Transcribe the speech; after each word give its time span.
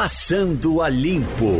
Passando 0.00 0.80
a 0.80 0.88
Limpo. 0.88 1.56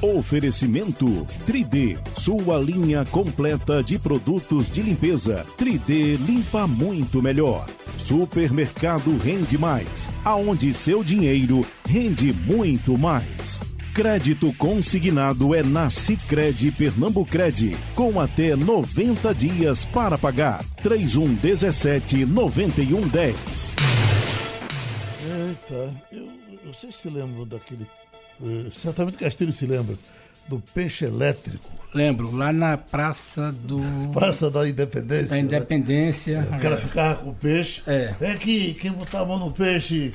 Oferecimento 0.00 1.26
3D, 1.44 1.98
sua 2.20 2.56
linha 2.56 3.04
completa 3.06 3.82
de 3.82 3.98
produtos 3.98 4.70
de 4.70 4.80
limpeza. 4.80 5.44
3D 5.58 6.16
limpa 6.24 6.68
muito 6.68 7.20
melhor. 7.20 7.66
Supermercado 7.98 9.18
Rende 9.18 9.58
Mais, 9.58 10.08
aonde 10.24 10.72
seu 10.72 11.02
dinheiro 11.02 11.62
rende 11.84 12.32
muito 12.32 12.96
mais. 12.96 13.60
Crédito 13.92 14.52
consignado 14.52 15.52
é 15.52 15.64
na 15.64 15.90
Sicredi 15.90 16.70
Pernambucred, 16.70 17.76
com 17.96 18.20
até 18.20 18.54
90 18.54 19.34
dias 19.34 19.84
para 19.84 20.16
pagar. 20.16 20.62
3117 20.80 22.24
9110. 22.24 23.74
Eita, 25.26 25.92
eu, 26.12 26.43
vocês 26.66 26.94
se 26.94 27.08
lembram 27.08 27.46
daquele. 27.46 27.86
eh, 28.42 28.70
certamente 28.72 29.18
Castilho 29.18 29.52
se 29.52 29.66
lembra 29.66 29.96
do 30.48 30.60
peixe 30.74 31.06
elétrico, 31.06 31.70
Lembro, 31.94 32.30
lá 32.36 32.52
na 32.52 32.76
Praça 32.76 33.50
do 33.52 33.78
Praça 34.12 34.50
da 34.50 34.68
Independência. 34.68 35.28
da 35.30 35.36
né? 35.36 35.40
Independência. 35.40 36.46
O 36.52 36.60
cara 36.60 36.76
ficava 36.76 37.22
com 37.22 37.30
o 37.30 37.34
peixe. 37.34 37.82
É. 37.86 38.14
É 38.20 38.34
que 38.34 38.74
quem 38.74 38.92
botava 38.92 39.24
a 39.24 39.26
mão 39.26 39.46
no 39.46 39.52
peixe, 39.52 40.12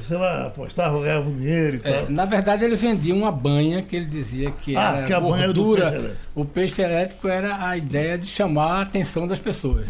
sei 0.00 0.16
lá, 0.16 0.46
apostava, 0.46 1.00
ganhava 1.00 1.28
um 1.28 1.36
dinheiro 1.36 1.76
e 1.76 1.88
É, 1.88 2.00
tal. 2.02 2.10
na 2.10 2.24
verdade, 2.24 2.64
ele 2.64 2.76
vendia 2.76 3.14
uma 3.14 3.30
banha 3.32 3.82
que 3.82 3.94
ele 3.96 4.06
dizia 4.06 4.50
que 4.50 4.76
Ah, 4.76 4.96
era 4.98 5.06
que 5.06 5.12
a 5.12 5.20
banha 5.20 5.44
era 5.44 5.52
do 5.52 5.62
gordura. 5.64 5.90
peixe 5.90 6.04
elétrico. 6.04 6.30
o 6.34 6.44
peixe 6.44 6.82
elétrico 6.82 7.28
era 7.28 7.68
a 7.68 7.76
ideia 7.76 8.18
de 8.18 8.26
chamar 8.26 8.78
a 8.78 8.80
atenção 8.82 9.26
das 9.26 9.38
pessoas. 9.38 9.88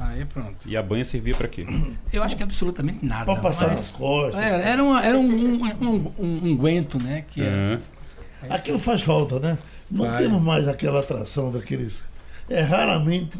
Aí 0.00 0.24
pronto. 0.24 0.54
E 0.66 0.76
a 0.76 0.82
banha 0.82 1.04
servia 1.04 1.34
pra 1.34 1.48
quê? 1.48 1.66
Eu 2.12 2.22
acho 2.22 2.36
que 2.36 2.42
absolutamente 2.42 3.04
nada. 3.04 3.24
Pra 3.24 3.36
passar 3.36 3.68
mas- 3.68 3.78
nas 3.78 3.90
costas. 3.90 4.40
Era, 4.42 4.62
era, 4.62 4.82
uma- 4.82 5.04
era 5.04 5.18
um, 5.18 5.22
um, 5.30 5.64
um, 5.64 6.12
um 6.18 6.50
unguento, 6.52 7.02
né? 7.02 7.24
Que 7.30 7.42
é, 7.42 7.46
Aham. 7.48 7.80
Aquilo 8.50 8.78
faz 8.78 9.02
falta, 9.02 9.40
né? 9.40 9.58
Não 9.90 10.06
Vai. 10.06 10.18
temos 10.18 10.40
mais 10.40 10.68
aquela 10.68 11.00
atração 11.00 11.50
daqueles. 11.50 12.04
É 12.48 12.60
raramente 12.60 13.36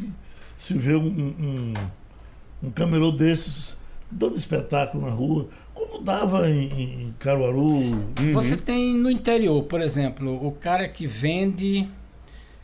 se 0.59 0.75
vê 0.75 0.95
um, 0.97 1.07
um, 1.07 1.75
um 2.65 2.71
camelô 2.71 3.13
desses 3.13 3.77
dando 4.11 4.35
espetáculo 4.37 5.05
na 5.07 5.13
rua, 5.13 5.49
como 5.87 6.03
dava 6.03 6.51
em, 6.51 6.65
em 7.05 7.15
Caruaru. 7.19 7.61
Uhum. 7.61 8.33
Você 8.33 8.57
tem 8.57 8.95
no 8.95 9.11
interior, 9.11 9.63
por 9.65 9.81
exemplo, 9.81 10.47
o 10.47 10.53
cara 10.53 10.89
que 10.89 11.07
vende 11.07 11.87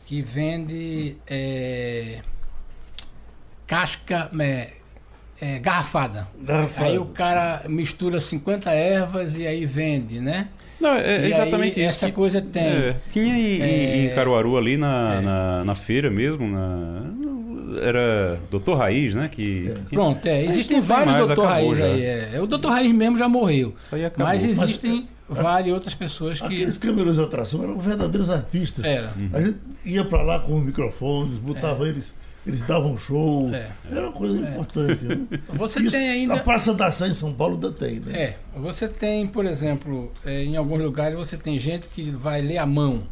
que 0.06 0.20
vende 0.20 1.16
é, 1.26 2.18
casca 3.66 4.30
é, 4.38 4.68
é, 5.40 5.58
garrafada. 5.58 6.28
Garrafada. 6.42 6.86
Aí 6.86 6.98
o 6.98 7.06
cara 7.06 7.62
mistura 7.68 8.20
50 8.20 8.70
ervas 8.70 9.34
e 9.36 9.46
aí 9.46 9.64
vende, 9.66 10.20
né? 10.20 10.48
Não, 10.80 10.94
é, 10.94 11.16
é 11.24 11.28
E 11.28 11.30
exatamente 11.30 11.80
aí, 11.80 11.86
isso. 11.86 12.04
essa 12.04 12.12
coisa 12.12 12.40
tem. 12.42 12.62
é, 12.62 12.96
tinha 13.10 13.34
em, 13.34 13.56
em- 13.56 13.62
É. 13.62 13.96
em 14.12 14.14
Caruaru 14.14 14.56
ali 14.58 14.76
na, 14.76 15.14
É. 15.14 15.20
na, 15.22 15.64
na 15.64 15.74
feira 15.74 16.10
mesmo, 16.10 16.46
na, 16.46 17.00
era 17.82 18.38
Doutor 18.50 18.76
Raiz, 18.76 19.14
né? 19.14 19.28
Que 19.28 19.64
tinha- 19.64 19.80
Pronto, 19.90 20.26
é, 20.26 20.44
existem 20.44 20.80
vários 20.80 21.12
mais, 21.14 21.26
doutor 21.26 21.46
Raiz 21.46 21.78
já. 21.78 21.84
aí. 21.84 22.02
É. 22.04 22.40
O 22.40 22.46
doutor 22.46 22.70
Raiz 22.70 22.92
mesmo 22.94 23.18
já 23.18 23.28
morreu. 23.28 23.74
Isso 23.78 23.94
aí 23.94 24.04
acabou. 24.04 24.26
Mas 24.26 24.46
Mas- 24.46 24.62
existem 24.62 25.08
várias 25.28 25.74
outras 25.74 25.94
pessoas 25.94 26.38
que. 26.40 26.46
Aqueles 26.46 26.78
camelôs 26.78 27.16
de 27.16 27.22
atração 27.22 27.62
eram 27.62 27.78
verdadeiros 27.78 28.30
artistas. 28.30 28.84
Era. 28.84 29.12
A 29.32 29.40
gente 29.42 29.58
ia 29.84 30.04
pra 30.04 30.22
lá 30.22 30.40
com 30.40 30.58
microfones, 30.60 31.38
botava 31.38 31.88
eles, 31.88 32.12
eles 32.46 32.60
davam 32.62 32.96
show. 32.98 33.50
É. 33.54 33.68
Era 33.90 34.02
uma 34.02 34.12
coisa 34.12 34.38
importante. 34.38 35.02
Né? 35.04 35.20
Você 35.54 35.80
Isso, 35.80 35.90
tem 35.96 36.08
ainda. 36.08 36.34
A 36.34 36.40
Praça 36.40 36.74
da 36.74 36.90
Sé 36.90 37.08
em 37.08 37.14
São 37.14 37.32
Paulo 37.32 37.54
ainda 37.54 37.72
tem, 37.72 38.00
né? 38.00 38.12
É, 38.22 38.36
você 38.56 38.86
tem, 38.86 39.26
por 39.26 39.46
exemplo, 39.46 40.12
é, 40.24 40.42
em 40.44 40.56
alguns 40.56 40.80
lugares 40.80 41.16
você 41.16 41.36
tem 41.36 41.58
gente 41.58 41.88
que 41.88 42.10
vai 42.10 42.42
ler 42.42 42.58
a 42.58 42.66
mão, 42.66 43.04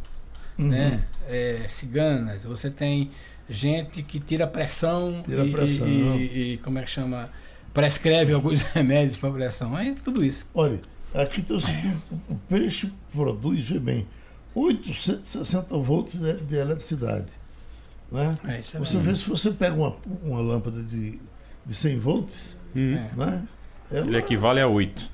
Uhum. 0.58 0.68
né? 0.68 1.02
É, 1.28 1.60
ciganas, 1.68 2.42
você 2.42 2.68
tem 2.68 3.10
gente 3.48 4.02
que 4.02 4.18
tira 4.20 4.46
pressão, 4.46 5.22
Tira 5.24 5.44
e, 5.44 5.50
pressão. 5.52 5.86
E, 5.86 5.90
e- 5.90 6.52
e 6.54 6.58
como 6.58 6.78
é 6.78 6.82
que 6.82 6.90
chama? 6.90 7.30
Prescreve 7.74 8.32
alguns 8.32 8.62
remédios 8.74 9.18
para 9.18 9.30
pressão. 9.32 9.76
É 9.78 9.94
tudo 10.04 10.24
isso. 10.24 10.44
Olha, 10.54 10.80
aqui 11.14 11.42
tem 11.42 11.56
o 11.56 11.60
seguinte: 11.60 12.02
o 12.28 12.34
peixe 12.48 12.92
produz, 13.12 13.70
bem, 13.72 14.06
860 14.54 15.76
volts 15.78 16.18
de, 16.18 16.34
de 16.40 16.56
eletricidade. 16.56 17.26
Né? 18.10 18.36
É, 18.46 18.60
isso 18.60 18.76
é 18.76 18.80
Você 18.80 18.98
vê 18.98 19.16
se 19.16 19.28
você 19.28 19.50
pega 19.50 19.74
uma, 19.74 19.96
uma 20.22 20.40
lâmpada 20.40 20.82
de, 20.82 21.18
de 21.64 21.74
100 21.74 21.98
volts, 21.98 22.56
Hum. 22.76 22.94
É. 22.94 23.10
né? 23.16 23.42
Ela- 23.90 24.06
Ele 24.06 24.16
equivale 24.16 24.60
a 24.60 24.66
8. 24.66 25.10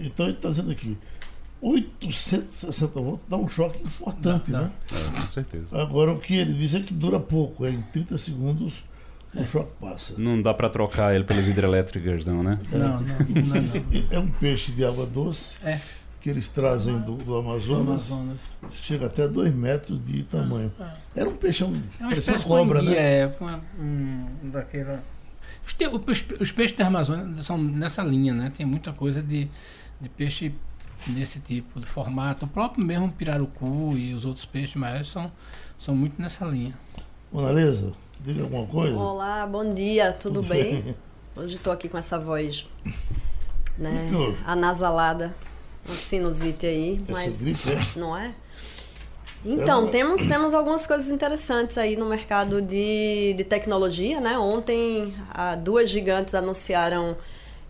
Então 0.00 0.26
ele 0.26 0.34
está 0.36 0.50
dizendo 0.50 0.70
aqui, 0.70 0.96
860 1.62 3.00
volts 3.00 3.26
dá 3.28 3.36
um 3.36 3.48
choque 3.48 3.82
importante, 3.82 4.50
Dá, 4.50 4.60
dá. 4.62 4.64
né? 4.66 4.72
É, 5.16 5.20
com 5.20 5.28
certeza. 5.28 5.66
Agora 5.80 6.12
o 6.12 6.18
que 6.18 6.34
ele 6.36 6.54
diz 6.54 6.74
é 6.74 6.80
que 6.80 6.94
dura 6.94 7.20
pouco, 7.20 7.64
é 7.64 7.70
em 7.70 7.82
30 7.82 8.16
segundos 8.18 8.82
o 9.34 9.44
choque 9.44 9.70
passa. 9.80 10.14
Não 10.18 10.40
dá 10.40 10.52
pra 10.52 10.68
trocar 10.68 11.14
ele 11.14 11.24
pelas 11.24 11.46
hidrelétricas, 11.46 12.24
não, 12.26 12.42
né? 12.42 12.58
Não, 12.72 12.78
não, 12.78 13.00
não, 13.00 14.10
é 14.10 14.18
um 14.18 14.28
peixe 14.28 14.72
de 14.72 14.84
água 14.84 15.06
doce 15.06 15.56
É, 15.62 15.80
que 16.20 16.28
eles 16.28 16.48
trazem 16.48 16.98
do, 17.00 17.14
do 17.16 17.36
Amazonas, 17.36 18.10
Amazonas. 18.10 18.40
chega 18.82 19.06
até 19.06 19.28
2 19.28 19.54
metros 19.54 20.04
de 20.04 20.24
tamanho. 20.24 20.72
Era 21.14 21.28
um 21.28 21.36
peixão, 21.36 21.68
É 21.68 21.70
uma 21.70 21.78
parecia 22.10 22.32
uma 22.32 22.36
espécie 22.38 22.44
cobra, 22.44 22.82
né? 22.82 22.92
É, 22.96 23.36
um, 23.78 24.26
daquela. 24.50 25.02
Os, 25.66 25.74
te- 25.74 25.86
os, 25.86 26.24
os 26.40 26.50
peixes 26.52 26.76
da 26.76 26.86
Amazônia 26.88 27.42
são 27.44 27.56
nessa 27.56 28.02
linha, 28.02 28.34
né? 28.34 28.52
Tem 28.56 28.66
muita 28.66 28.92
coisa 28.92 29.22
de, 29.22 29.46
de 30.00 30.08
peixe 30.08 30.52
desse 31.06 31.40
tipo, 31.40 31.80
de 31.80 31.86
formato. 31.86 32.44
O 32.46 32.48
próprio 32.48 32.84
mesmo 32.84 33.10
pirarucu 33.10 33.94
e 33.96 34.14
os 34.14 34.24
outros 34.24 34.44
peixes 34.46 34.74
maiores 34.76 35.08
são, 35.08 35.30
são 35.78 35.94
muito 35.94 36.20
nessa 36.20 36.44
linha. 36.44 36.74
Monalisa, 37.32 37.92
diga 38.20 38.42
alguma 38.42 38.66
coisa. 38.66 38.96
Olá, 38.96 39.46
bom 39.46 39.72
dia, 39.74 40.12
tudo 40.12 40.42
bem? 40.42 40.94
Hoje 41.36 41.56
estou 41.56 41.72
aqui 41.72 41.88
com 41.88 41.96
essa 41.96 42.18
voz, 42.18 42.66
né, 43.78 44.10
anasalada, 44.46 45.34
uma 45.86 45.96
sinusite 45.96 46.66
aí, 46.66 47.00
Essa 47.08 47.12
mas 47.12 47.36
gripe, 47.40 47.70
é? 47.70 47.98
não 47.98 48.16
é? 48.16 48.34
Então, 49.44 49.86
É. 49.86 49.90
temos, 49.90 50.20
temos 50.26 50.52
algumas 50.52 50.86
coisas 50.86 51.08
interessantes 51.08 51.78
aí 51.78 51.96
no 51.96 52.04
mercado 52.06 52.60
de, 52.60 53.32
de 53.34 53.44
tecnologia, 53.44 54.20
né? 54.20 54.36
Ontem, 54.38 55.14
ah, 55.32 55.54
duas 55.54 55.88
gigantes 55.88 56.34
anunciaram 56.34 57.16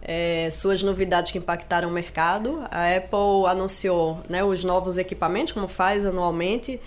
eh, 0.02 0.48
suas 0.52 0.82
novidades 0.82 1.32
que 1.32 1.38
impactaram 1.38 1.88
o 1.88 1.92
mercado. 1.92 2.62
A 2.70 2.96
Apple 2.96 3.46
anunciou 3.48 4.20
né, 4.28 4.42
os 4.44 4.64
novos 4.64 4.96
equipamentos, 4.98 5.52
como 5.52 5.68
faz 5.68 6.04
anualmente, 6.06 6.80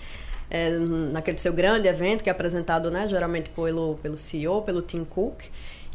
eh, 0.50 0.70
naquele 0.70 1.38
seu 1.38 1.52
grande 1.52 1.88
evento 1.88 2.22
que 2.22 2.28
é 2.28 2.32
apresentado 2.32 2.90
né, 2.90 3.06
geralmente 3.08 3.50
pelo, 3.50 3.96
pelo 4.02 4.16
CEO, 4.18 4.62
pelo 4.62 4.82
Tim 4.82 5.04
Cook. 5.04 5.42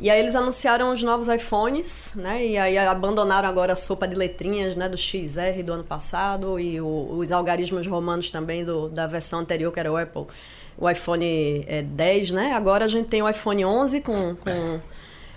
E 0.01 0.09
aí 0.09 0.17
eles 0.21 0.33
anunciaram 0.33 0.93
os 0.93 1.03
novos 1.03 1.27
iPhones, 1.27 2.09
né? 2.15 2.45
E 2.45 2.57
aí 2.57 2.77
abandonaram 2.77 3.49
agora 3.49 3.73
a 3.73 3.75
sopa 3.75 4.07
de 4.07 4.15
letrinhas, 4.15 4.73
né? 4.73 4.87
Do 4.87 4.97
XR 4.97 5.61
do 5.61 5.73
ano 5.73 5.83
passado 5.83 6.57
e 6.57 6.79
o- 6.79 7.17
os 7.17 7.33
algarismos 7.33 7.85
romanos 7.85 8.31
também 8.31 8.63
do, 8.63 8.87
da 8.87 9.07
versão 9.07 9.39
anterior, 9.39 9.73
que 9.73 9.79
era 9.81 9.91
o 9.91 9.97
Apple, 9.97 10.23
o 10.77 10.89
iPhone 10.89 11.65
é, 11.67 11.81
10, 11.81 12.31
né? 12.31 12.53
Agora 12.53 12.85
a 12.85 12.87
gente 12.87 13.09
tem 13.09 13.21
o 13.21 13.27
iPhone 13.29 13.65
11 13.65 13.99
com, 13.99 14.37
com 14.37 14.79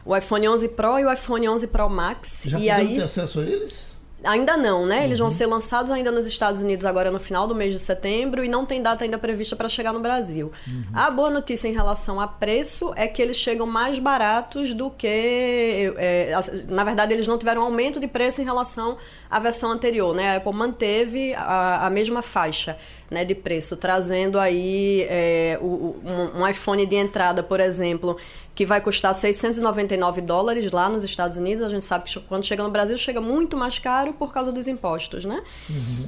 o 0.04 0.16
iPhone 0.16 0.48
11 0.48 0.68
Pro 0.68 0.98
e 0.98 1.04
o 1.04 1.12
iPhone 1.12 1.48
11 1.48 1.66
Pro 1.68 1.88
Max. 1.88 2.42
Já 2.46 2.58
e 2.58 2.68
aí 2.70 2.96
ter 2.96 3.02
acesso 3.02 3.40
a 3.40 3.44
eles? 3.44 3.92
Ainda 4.24 4.56
não, 4.56 4.86
né? 4.86 5.02
Eles 5.04 5.18
vão 5.18 5.28
ser 5.28 5.46
lançados 5.46 5.90
ainda 5.90 6.12
nos 6.12 6.28
Estados 6.28 6.62
Unidos 6.62 6.86
agora 6.86 7.10
no 7.10 7.18
final 7.18 7.48
do 7.48 7.56
mês 7.56 7.72
de 7.72 7.80
setembro 7.80 8.44
e 8.44 8.48
não 8.48 8.64
tem 8.64 8.80
data 8.80 9.02
ainda 9.02 9.18
prevista 9.18 9.56
para 9.56 9.68
chegar 9.68 9.92
no 9.92 9.98
Brasil. 9.98 10.52
A 10.94 11.10
boa 11.10 11.28
notícia 11.28 11.66
em 11.66 11.72
relação 11.72 12.20
a 12.20 12.28
preço 12.28 12.92
é 12.94 13.08
que 13.08 13.20
eles 13.20 13.36
chegam 13.36 13.66
mais 13.66 13.98
baratos 13.98 14.72
do 14.74 14.91
que. 14.92 15.92
é, 15.96 16.32
na 16.68 16.84
verdade, 16.84 17.12
eles 17.14 17.26
não 17.26 17.36
tiveram 17.36 17.62
aumento 17.62 17.98
de 17.98 18.06
preço 18.06 18.41
em 18.41 18.44
relação 18.44 18.96
à 19.28 19.41
versão 19.41 19.72
anterior, 19.72 20.15
né? 20.15 20.34
A 20.34 20.36
Apple 20.36 20.53
manteve 20.54 21.34
a, 21.34 21.86
a 21.86 21.91
mesma 21.91 22.22
faixa 22.22 22.77
né, 23.10 23.24
de 23.24 23.34
preço, 23.34 23.77
trazendo 23.77 24.38
aí 24.38 25.04
é, 25.09 25.59
o- 25.60 25.97
um, 26.36 26.42
um 26.42 26.48
iPhone 26.48 26.86
de 26.86 26.94
entrada, 26.97 27.42
por 27.42 27.59
exemplo, 27.60 28.16
que 28.54 28.66
vai 28.66 28.81
custar 28.81 29.15
699 29.15 30.21
dólares 30.21 30.71
lá 30.71 30.89
nos 30.89 31.04
Estados 31.04 31.39
Unidos. 31.39 31.65
A 31.65 31.69
gente 31.69 31.84
sabe 31.84 32.04
que 32.04 32.21
quando 32.21 32.45
chega 32.45 32.63
no 32.63 32.71
Brasil 32.71 32.99
chega 32.99 33.21
muito 33.21 33.57
mais 33.57 33.78
caro 33.78 34.13
por 34.13 34.33
causa 34.33 34.53
dos 34.53 34.69
impostos, 34.69 35.25
né? 35.25 35.43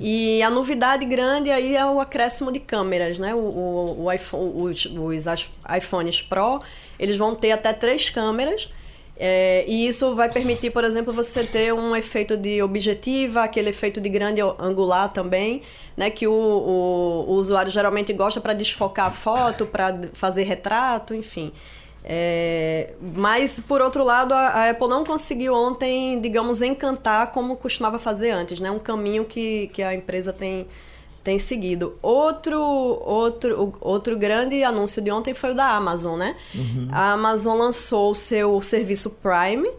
E 0.01 0.43
a 0.43 0.51
novidade 0.51 1.05
grande 1.07 1.51
aí 1.51 1.75
é 1.75 1.87
o 1.87 2.01
acréscimo 2.01 2.53
de 2.53 2.61
câmeras, 2.61 3.19
né? 3.19 3.35
O, 3.35 3.39
o, 3.39 4.05
o 4.05 4.13
iPhone, 4.13 4.53
os, 4.63 4.85
os 4.85 5.25
iPhones 5.77 6.21
Pro, 6.21 6.61
eles 6.99 7.17
vão 7.17 7.35
ter 7.35 7.53
até 7.53 7.73
três 7.73 8.11
câmeras. 8.11 8.69
É, 9.17 9.65
e 9.69 9.87
isso 9.87 10.15
vai 10.15 10.29
permitir, 10.29 10.71
por 10.71 10.83
exemplo, 10.83 11.13
você 11.13 11.45
ter 11.45 11.73
um 11.73 11.95
efeito 11.95 12.37
de 12.37 12.61
objetiva, 12.61 13.45
aquele 13.45 13.71
efeito 13.71 14.01
de 14.01 14.09
grande 14.09 14.41
angular 14.59 15.11
também, 15.13 15.63
né? 15.97 16.11
Que 16.11 16.27
o, 16.27 16.33
o, 16.33 17.25
o 17.29 17.33
usuário 17.37 17.71
geralmente 17.71 18.13
gosta 18.13 18.39
para 18.39 18.53
desfocar 18.53 19.07
a 19.07 19.11
foto, 19.11 19.65
para 19.65 19.99
fazer 20.13 20.43
retrato, 20.43 21.15
enfim. 21.15 21.51
É, 22.07 22.95
mas, 23.01 23.59
por 23.61 23.81
outro 23.81 24.05
lado, 24.05 24.35
a, 24.35 24.49
a, 24.49 24.71
Apple 24.71 24.89
não 24.89 25.05
conseguiu 25.05 25.55
ontem, 25.55 26.21
digamos, 26.21 26.61
encantar 26.61 27.33
como 27.33 27.57
costumava 27.57 27.99
fazer 27.99 28.31
antes, 28.31 28.61
né? 28.61 28.71
Um 28.71 28.79
caminho 28.79 29.25
que, 29.25 29.69
que 29.69 29.83
a 29.83 29.95
empresa 29.95 30.31
tem, 30.31 30.67
tem 31.23 31.39
seguido. 31.39 31.97
Outro, 32.03 32.61
outro, 32.61 33.73
outro 33.81 34.19
grande 34.19 34.63
anúncio 34.63 35.01
de 35.01 35.11
ontem 35.11 35.33
foi 35.33 35.53
o 35.53 35.55
da 35.55 35.71
Amazon, 35.71 36.19
né? 36.19 36.37
Uhum. 36.55 36.89
A 36.93 37.13
Amazon 37.13 37.59
lançou 37.59 38.11
o 38.11 38.15
seu 38.15 38.61
serviço 38.61 39.09
Prime, 39.09 39.71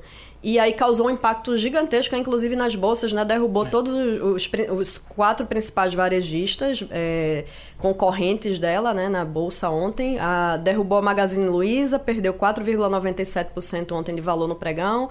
e 0.47 0.59
aí 0.59 0.73
causou 0.73 1.07
um 1.07 1.09
impacto 1.09 1.57
gigantesco, 1.57 2.15
inclusive 2.15 2.55
nas 2.55 2.75
bolsas, 2.75 3.11
né? 3.11 3.25
Derrubou 3.25 3.65
é. 3.65 3.69
todos 3.71 3.95
os, 3.95 4.47
os, 4.69 4.97
quatro 4.99 5.43
principais 5.47 5.95
varejistas 5.95 6.85
é, 6.91 7.45
concorrentes 7.79 8.59
dela, 8.59 8.93
né? 8.93 9.09
Na 9.09 9.25
bolsa 9.25 9.71
ontem. 9.71 10.19
A, 10.19 10.57
derrubou 10.57 10.99
a 10.99 11.01
Magazine 11.01 11.47
Luiza, 11.47 11.97
perdeu 11.97 12.31
4,97% 12.31 13.91
ontem 13.91 14.13
de 14.13 14.21
valor 14.21 14.47
no 14.47 14.53
pregão. 14.53 15.09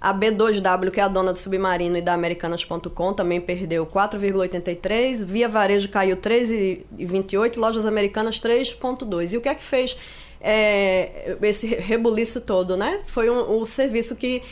A 0.00 0.12
B2W, 0.12 0.90
que 0.90 0.98
é 0.98 1.04
a 1.04 1.08
dona 1.08 1.30
do 1.30 1.38
Submarino 1.38 1.96
e 1.96 2.02
da 2.02 2.12
Americanas.com, 2.12 3.14
também 3.14 3.40
perdeu 3.40 3.86
4,83. 3.86 5.24
Via 5.24 5.48
Varejo 5.48 5.88
caiu 5.90 6.16
3,28. 6.16 7.56
Lojas 7.56 7.86
Americanas 7.86 8.40
3,2. 8.40 9.32
E 9.32 9.36
o 9.36 9.40
que 9.40 9.48
é 9.48 9.54
que 9.54 9.62
fez 9.62 9.96
é, 10.40 11.36
esse 11.40 11.68
rebuliço 11.68 12.40
todo, 12.40 12.76
né? 12.76 13.00
Foi 13.04 13.30
um, 13.30 13.60
um 13.60 13.64
serviço 13.64 14.16
que 14.16 14.42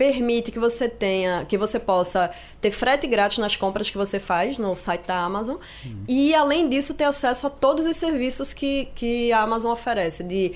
permite 0.00 0.50
que 0.50 0.58
você 0.58 0.88
tenha, 0.88 1.44
que 1.44 1.58
você 1.58 1.78
possa 1.78 2.30
ter 2.58 2.70
frete 2.70 3.06
grátis 3.06 3.36
nas 3.36 3.54
compras 3.54 3.90
que 3.90 3.98
você 3.98 4.18
faz 4.18 4.56
no 4.56 4.74
site 4.74 5.06
da 5.06 5.18
Amazon. 5.20 5.58
Uhum. 5.84 6.04
e 6.08 6.34
além 6.34 6.70
disso 6.70 6.94
ter 6.94 7.04
acesso 7.04 7.48
a 7.48 7.50
todos 7.50 7.84
os 7.84 7.98
serviços 7.98 8.54
que, 8.54 8.88
que 8.94 9.30
a 9.30 9.42
Amazon 9.42 9.72
oferece 9.72 10.24
de 10.24 10.52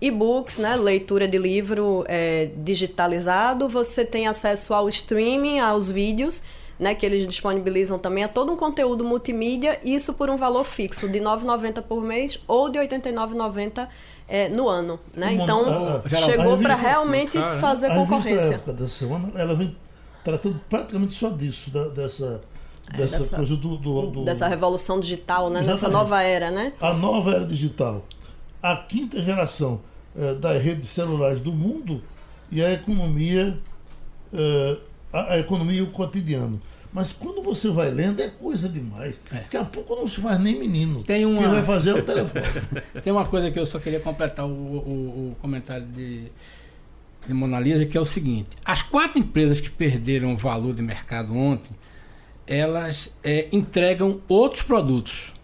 e-books, 0.00 0.56
né, 0.56 0.76
leitura 0.76 1.28
de 1.28 1.36
livro 1.36 2.06
é, 2.08 2.48
digitalizado, 2.56 3.68
você 3.68 4.02
tem 4.02 4.26
acesso 4.28 4.72
ao 4.72 4.88
streaming, 4.88 5.58
aos 5.58 5.92
vídeos, 5.92 6.42
né, 6.80 6.94
que 6.94 7.04
eles 7.04 7.26
disponibilizam 7.26 7.98
também. 7.98 8.24
A 8.24 8.28
todo 8.28 8.50
um 8.50 8.56
conteúdo 8.56 9.04
multimídia, 9.04 9.78
isso 9.84 10.14
por 10.14 10.30
um 10.30 10.38
valor 10.38 10.64
fixo 10.64 11.06
de 11.06 11.18
R$ 11.18 11.24
9,90 11.26 11.82
por 11.82 12.02
mês 12.02 12.38
ou 12.48 12.70
de 12.70 12.78
R$ 12.78 12.88
89,90 12.88 13.88
é, 14.28 14.48
no 14.48 14.68
ano. 14.68 14.98
Né? 15.14 15.34
Então, 15.34 15.64
ah, 15.68 16.02
chegou 16.08 16.58
para 16.58 16.74
realmente 16.74 17.38
cara, 17.38 17.58
fazer 17.58 17.94
concorrência. 17.94 18.50
A 18.50 18.54
época 18.54 18.72
da 18.72 18.88
semana, 18.88 19.32
ela 19.36 19.54
vem 19.54 19.76
tratando 20.24 20.60
praticamente 20.68 21.12
só 21.12 21.30
disso, 21.30 21.70
da, 21.70 21.88
dessa, 21.88 22.40
é, 22.92 22.96
dessa, 22.96 23.18
dessa, 23.18 23.36
coisa 23.36 23.56
do, 23.56 23.76
do, 23.76 24.06
do, 24.10 24.24
Dessa 24.24 24.48
revolução 24.48 24.98
digital, 24.98 25.48
né? 25.50 25.62
Nessa 25.62 25.88
nova 25.88 26.22
era, 26.22 26.50
né? 26.50 26.72
A 26.80 26.92
nova 26.92 27.32
era 27.32 27.46
digital. 27.46 28.04
A 28.62 28.76
quinta 28.76 29.22
geração 29.22 29.80
é, 30.16 30.34
das 30.34 30.62
redes 30.62 30.88
celulares 30.88 31.40
do 31.40 31.52
mundo 31.52 32.02
e 32.50 32.62
a 32.62 32.72
economia, 32.72 33.56
é, 34.32 34.76
a, 35.12 35.34
a 35.34 35.38
economia 35.38 35.78
e 35.78 35.82
o 35.82 35.92
cotidiano. 35.92 36.60
Mas 36.96 37.12
quando 37.12 37.42
você 37.42 37.68
vai 37.68 37.90
lendo, 37.90 38.22
é 38.22 38.28
coisa 38.28 38.70
demais. 38.70 39.20
É. 39.30 39.40
Daqui 39.40 39.56
a 39.58 39.64
pouco 39.66 39.94
não 39.94 40.08
se 40.08 40.18
faz 40.18 40.40
nem 40.40 40.58
menino. 40.58 41.04
Tem 41.04 41.26
uma... 41.26 41.42
Quem 41.42 41.50
vai 41.50 41.62
fazer 41.62 41.90
é 41.90 41.92
o 41.92 42.02
telefone. 42.02 42.46
Tem 43.04 43.12
uma 43.12 43.26
coisa 43.26 43.50
que 43.50 43.58
eu 43.58 43.66
só 43.66 43.78
queria 43.78 44.00
completar 44.00 44.46
o, 44.46 44.48
o, 44.48 45.32
o 45.32 45.36
comentário 45.38 45.84
de, 45.84 46.32
de 47.28 47.34
Mona 47.34 47.60
Lisa, 47.60 47.84
que 47.84 47.98
é 47.98 48.00
o 48.00 48.04
seguinte. 48.06 48.48
As 48.64 48.80
quatro 48.80 49.18
empresas 49.18 49.60
que 49.60 49.68
perderam 49.68 50.32
o 50.32 50.38
valor 50.38 50.74
de 50.74 50.80
mercado 50.80 51.36
ontem, 51.36 51.68
elas 52.46 53.12
é, 53.22 53.46
entregam 53.52 54.22
outros 54.26 54.62
produtos. 54.62 55.34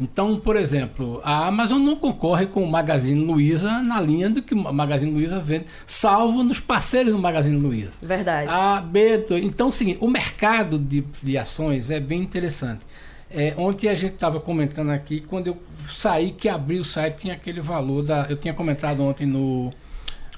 Então, 0.00 0.40
por 0.40 0.56
exemplo, 0.56 1.20
a 1.22 1.46
Amazon 1.46 1.82
não 1.82 1.94
concorre 1.94 2.46
com 2.46 2.64
o 2.64 2.70
Magazine 2.70 3.22
Luiza 3.22 3.82
na 3.82 4.00
linha 4.00 4.30
do 4.30 4.40
que 4.40 4.54
o 4.54 4.72
Magazine 4.72 5.12
Luiza 5.12 5.38
vende, 5.38 5.66
salvo 5.86 6.42
nos 6.42 6.58
parceiros 6.58 7.12
do 7.12 7.18
Magazine 7.18 7.56
Luiza. 7.56 7.98
Verdade. 8.00 8.48
A 8.50 8.80
B, 8.80 9.26
então, 9.42 9.66
é 9.66 9.68
o 9.68 9.72
seguinte, 9.72 9.98
o 10.00 10.08
mercado 10.08 10.78
de, 10.78 11.04
de 11.22 11.36
ações 11.36 11.90
é 11.90 12.00
bem 12.00 12.22
interessante. 12.22 12.86
É, 13.30 13.54
ontem 13.56 13.88
a 13.88 13.94
gente 13.94 14.14
estava 14.14 14.40
comentando 14.40 14.90
aqui, 14.90 15.20
quando 15.20 15.48
eu 15.48 15.56
saí 15.86 16.32
que 16.32 16.48
abri 16.48 16.80
o 16.80 16.84
site, 16.84 17.18
tinha 17.18 17.34
aquele 17.34 17.60
valor 17.60 18.02
da. 18.02 18.26
Eu 18.28 18.36
tinha 18.36 18.52
comentado 18.52 19.02
ontem 19.04 19.24
no, 19.24 19.72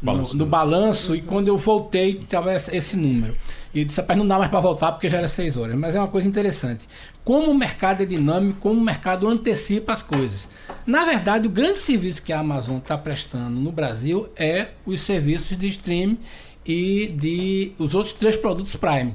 balanço, 0.03 0.37
no, 0.37 0.45
no 0.45 0.51
balanço, 0.51 1.17
e 1.17 1.23
quando 1.23 1.49
eu 1.49 1.57
voltei, 1.57 2.19
estava 2.19 2.55
esse 2.55 2.97
número. 2.97 3.35
E 3.73 3.81
eu 3.81 3.85
disse, 3.87 4.01
rapaz, 4.01 4.19
não 4.19 4.27
dá 4.27 4.39
mais 4.39 4.51
para 4.51 4.61
voltar 4.61 4.93
porque 4.93 5.09
já 5.09 5.19
era 5.19 5.29
seis 5.29 5.57
horas. 5.57 5.75
Mas 5.77 5.95
é 5.95 5.99
uma 5.99 6.09
coisa 6.09 6.29
interessante. 6.29 6.87
Como 7.25 7.51
o 7.51 7.55
mercado 7.55 8.03
é 8.03 8.07
dinâmico, 8.07 8.61
como 8.61 8.81
o 8.81 8.85
mercado 8.85 9.29
antecipa 9.29 9.93
as 9.93 10.03
coisas. 10.03 10.49
Na 10.85 11.05
verdade, 11.05 11.47
o 11.47 11.51
grande 11.51 11.79
serviço 11.79 12.23
que 12.23 12.33
a 12.33 12.41
Amazon 12.41 12.79
está 12.79 12.99
prestando 12.99 13.61
no 13.61 13.71
Brasil 13.71 14.29
é 14.37 14.69
os 14.85 15.01
serviços 15.01 15.57
de 15.57 15.69
streaming 15.69 16.19
e 16.67 17.13
de 17.15 17.73
os 17.79 17.95
outros 17.95 18.15
três 18.15 18.37
produtos 18.37 18.75
Prime. 18.77 19.15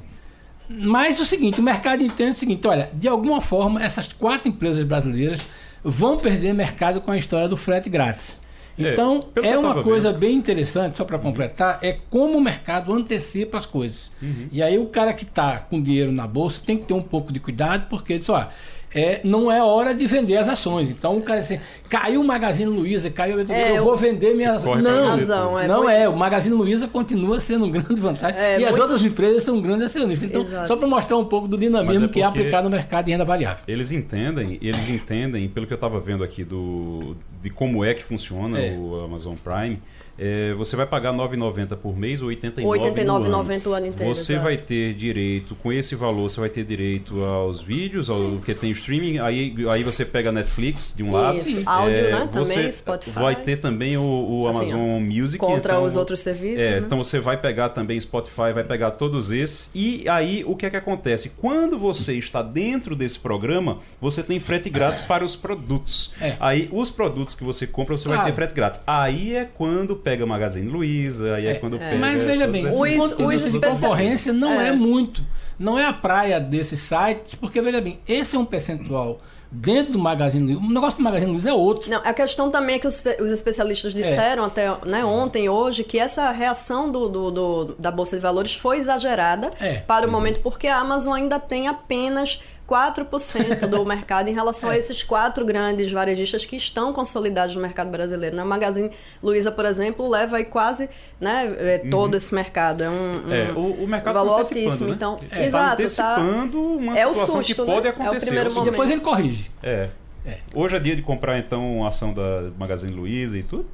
Mas 0.68 1.18
o 1.18 1.24
seguinte, 1.24 1.60
o 1.60 1.62
mercado 1.62 2.02
entende 2.02 2.32
o 2.32 2.38
seguinte, 2.38 2.66
olha, 2.66 2.90
de 2.92 3.08
alguma 3.08 3.40
forma 3.40 3.82
essas 3.82 4.12
quatro 4.12 4.48
empresas 4.48 4.84
brasileiras 4.84 5.40
vão 5.82 6.16
perder 6.16 6.52
mercado 6.52 7.00
com 7.00 7.10
a 7.10 7.16
história 7.18 7.48
do 7.48 7.56
frete 7.56 7.88
grátis. 7.88 8.38
É, 8.78 8.92
então, 8.92 9.26
é, 9.42 9.50
é 9.50 9.58
uma 9.58 9.82
coisa 9.82 10.10
vendo. 10.10 10.20
bem 10.20 10.36
interessante, 10.36 10.96
só 10.96 11.04
para 11.04 11.18
completar, 11.18 11.78
é 11.82 11.98
como 12.08 12.38
o 12.38 12.40
mercado 12.40 12.92
antecipa 12.92 13.56
as 13.56 13.66
coisas. 13.66 14.10
Uhum. 14.22 14.48
E 14.52 14.62
aí 14.62 14.78
o 14.78 14.86
cara 14.86 15.12
que 15.12 15.24
está 15.24 15.58
com 15.58 15.82
dinheiro 15.82 16.12
na 16.12 16.26
bolsa 16.26 16.60
tem 16.64 16.76
que 16.76 16.84
ter 16.84 16.94
um 16.94 17.02
pouco 17.02 17.32
de 17.32 17.40
cuidado, 17.40 17.86
porque 17.88 18.18
diz, 18.18 18.28
ó, 18.28 18.48
é, 18.94 19.20
não 19.24 19.50
é 19.50 19.62
hora 19.62 19.94
de 19.94 20.06
vender 20.06 20.36
as 20.36 20.48
ações. 20.48 20.90
Então 20.90 21.16
o 21.16 21.22
cara 21.22 21.40
assim, 21.40 21.60
caiu 21.88 22.20
o 22.20 22.24
Magazine 22.24 22.70
Luiza, 22.70 23.10
caiu, 23.10 23.38
é, 23.40 23.78
eu 23.78 23.84
vou 23.84 23.96
vender 23.96 24.34
minhas 24.34 24.56
ações. 24.56 24.82
Não, 24.82 25.08
razão, 25.08 25.58
é 25.58 25.66
não 25.66 25.82
muito... 25.84 25.90
é. 25.90 26.08
O 26.08 26.16
Magazine 26.16 26.54
Luiza 26.54 26.88
continua 26.88 27.40
sendo 27.40 27.66
um 27.66 27.70
grande 27.70 28.00
vantagem 28.00 28.38
é, 28.38 28.56
e 28.56 28.58
muito... 28.60 28.74
as 28.74 28.78
outras 28.78 29.04
empresas 29.04 29.42
são 29.42 29.60
grandes 29.60 29.86
acionistas. 29.86 30.28
Então, 30.28 30.42
Exato. 30.42 30.68
só 30.68 30.76
para 30.76 30.88
mostrar 30.88 31.16
um 31.16 31.24
pouco 31.24 31.48
do 31.48 31.58
dinamismo 31.58 32.06
é 32.06 32.08
que 32.08 32.20
é 32.20 32.24
aplicado 32.24 32.68
no 32.68 32.74
mercado 32.74 33.06
de 33.06 33.12
renda 33.12 33.24
variável. 33.24 33.64
Eles 33.66 33.92
entendem, 33.92 34.58
eles 34.62 34.88
entendem, 34.88 35.48
pelo 35.48 35.66
que 35.66 35.72
eu 35.72 35.76
estava 35.76 36.00
vendo 36.00 36.24
aqui 36.24 36.44
do, 36.44 37.16
de 37.42 37.50
como 37.50 37.84
é 37.84 37.94
que 37.94 38.02
funciona 38.02 38.58
é. 38.58 38.76
o 38.76 39.00
Amazon 39.04 39.34
Prime. 39.36 39.80
É, 40.18 40.52
você 40.54 40.74
vai 40.74 40.86
pagar 40.86 41.12
R$ 41.12 41.18
9,90 41.18 41.76
por 41.76 41.96
mês 41.96 42.20
ou 42.20 42.28
R$ 42.28 42.36
89,90 42.36 43.66
o 43.66 43.72
ano 43.72 43.86
inteiro. 43.86 44.14
Você 44.14 44.32
exato. 44.32 44.44
vai 44.44 44.56
ter 44.56 44.94
direito, 44.94 45.54
com 45.54 45.72
esse 45.72 45.94
valor, 45.94 46.28
você 46.28 46.40
vai 46.40 46.48
ter 46.48 46.64
direito 46.64 47.22
aos 47.22 47.62
vídeos, 47.62 48.10
ao 48.10 48.38
que 48.44 48.54
tem 48.54 48.70
streaming. 48.72 49.18
Aí, 49.18 49.54
aí 49.70 49.84
você 49.84 50.04
pega 50.04 50.32
Netflix 50.32 50.92
de 50.96 51.02
um 51.04 51.12
lado. 51.12 51.38
Isso, 51.38 51.62
áudio, 51.64 51.96
é, 51.96 52.10
né? 52.10 52.28
Também, 52.32 52.70
Spotify. 52.72 53.18
Vai 53.18 53.36
ter 53.36 53.56
também 53.58 53.96
o, 53.96 54.02
o 54.02 54.48
assim, 54.48 54.72
Amazon 54.72 55.02
Music. 55.02 55.38
Contra 55.38 55.74
então, 55.74 55.86
os 55.86 55.94
outros 55.94 56.18
serviços. 56.18 56.60
É, 56.60 56.72
né? 56.72 56.78
Então 56.78 56.98
você 56.98 57.20
vai 57.20 57.36
pegar 57.36 57.68
também 57.68 57.98
Spotify, 58.00 58.52
vai 58.52 58.64
pegar 58.64 58.92
todos 58.92 59.30
esses. 59.30 59.70
E 59.74 60.08
aí 60.08 60.44
o 60.44 60.56
que 60.56 60.66
é 60.66 60.70
que 60.70 60.76
acontece? 60.76 61.30
Quando 61.30 61.78
você 61.78 62.14
está 62.14 62.42
dentro 62.42 62.96
desse 62.96 63.18
programa, 63.18 63.78
você 64.00 64.22
tem 64.22 64.40
frete 64.40 64.68
grátis 64.68 65.00
para 65.02 65.24
os 65.24 65.36
produtos. 65.36 66.12
É. 66.20 66.36
Aí 66.40 66.68
os 66.72 66.90
produtos 66.90 67.34
que 67.34 67.44
você 67.44 67.66
compra, 67.66 67.96
você 67.96 68.04
claro. 68.04 68.22
vai 68.22 68.30
ter 68.30 68.34
frete 68.34 68.54
grátis. 68.54 68.80
Aí 68.86 69.34
é 69.34 69.44
quando 69.44 69.94
pega 70.08 70.24
Magazine 70.24 70.68
Luiza, 70.68 71.34
aí 71.34 71.46
é, 71.46 71.50
é 71.52 71.54
quando 71.54 71.76
é. 71.76 71.78
pega. 71.78 71.98
Mas 71.98 72.22
veja 72.22 72.46
bem, 72.46 72.66
o 72.66 72.70
conteúdo 72.70 73.50
de 73.50 73.60
concorrência 73.60 74.32
não 74.32 74.60
é. 74.60 74.68
é 74.68 74.72
muito. 74.72 75.22
Não 75.58 75.78
é 75.78 75.84
a 75.84 75.92
praia 75.92 76.40
desses 76.40 76.80
sites, 76.80 77.34
porque 77.34 77.60
veja 77.60 77.80
bem, 77.80 78.00
esse 78.08 78.36
é 78.36 78.38
um 78.38 78.44
percentual 78.44 79.18
dentro 79.50 79.92
do 79.92 79.98
Magazine 79.98 80.54
Luiza. 80.54 80.66
O 80.66 80.72
negócio 80.72 80.98
do 80.98 81.02
Magazine 81.04 81.32
Luiza 81.32 81.50
é 81.50 81.52
outro. 81.52 81.90
Não, 81.90 82.00
a 82.04 82.12
questão 82.12 82.50
também 82.50 82.76
é 82.76 82.78
que 82.78 82.86
os, 82.86 83.02
os 83.20 83.30
especialistas 83.30 83.94
é. 83.94 83.96
disseram 83.96 84.44
é. 84.44 84.46
até 84.46 84.86
né, 84.86 85.04
ontem 85.04 85.48
hoje 85.48 85.84
que 85.84 85.98
essa 85.98 86.30
reação 86.30 86.90
do, 86.90 87.08
do, 87.08 87.30
do, 87.30 87.64
da 87.78 87.90
Bolsa 87.90 88.16
de 88.16 88.22
Valores 88.22 88.54
foi 88.54 88.78
exagerada 88.78 89.52
é. 89.60 89.78
para 89.78 90.06
o 90.06 90.10
momento, 90.10 90.40
porque 90.40 90.68
a 90.68 90.78
Amazon 90.78 91.14
ainda 91.14 91.38
tem 91.38 91.66
apenas 91.66 92.40
4% 92.68 93.66
do 93.66 93.84
mercado 93.86 94.28
em 94.28 94.34
relação 94.34 94.70
é. 94.70 94.74
a 94.74 94.78
esses 94.78 95.02
quatro 95.02 95.44
grandes 95.44 95.90
varejistas 95.90 96.44
que 96.44 96.56
estão 96.56 96.92
consolidados 96.92 97.56
no 97.56 97.62
mercado 97.62 97.90
brasileiro. 97.90 98.36
Né? 98.36 98.42
O 98.42 98.46
Magazine 98.46 98.90
Luiza, 99.22 99.50
por 99.50 99.64
exemplo, 99.64 100.08
leva 100.08 100.36
aí 100.36 100.44
quase 100.44 100.90
né, 101.18 101.46
é, 101.58 101.80
uhum. 101.82 101.90
todo 101.90 102.10
uhum. 102.12 102.18
esse 102.18 102.34
mercado. 102.34 102.84
É 102.84 102.90
um, 102.90 103.26
um 103.26 103.32
é, 103.32 103.52
o, 103.52 103.84
o 103.84 103.88
mercado 103.88 104.14
valor 104.14 104.38
altíssimo. 104.38 104.88
Né? 104.88 104.94
Então, 104.94 105.18
é, 105.30 105.46
exato, 105.46 105.66
tá 105.66 105.72
antecipando 105.72 106.62
tá, 106.62 106.68
uma 106.68 106.98
é 106.98 107.06
situação 107.06 107.36
susto, 107.36 107.54
que 107.54 107.54
pode 107.54 107.84
né? 107.84 107.90
acontecer. 107.90 108.14
É 108.14 108.18
o 108.18 108.20
primeiro 108.20 108.52
momento. 108.52 108.68
E 108.68 108.70
depois 108.70 108.90
ele 108.90 109.00
corrige. 109.00 109.50
É. 109.62 109.88
é. 110.26 110.38
Hoje 110.54 110.76
é 110.76 110.78
dia 110.78 110.94
de 110.94 111.02
comprar, 111.02 111.38
então, 111.38 111.84
a 111.84 111.88
ação 111.88 112.12
da 112.12 112.50
Magazine 112.58 112.92
Luiza 112.92 113.38
e 113.38 113.42
tudo? 113.42 113.66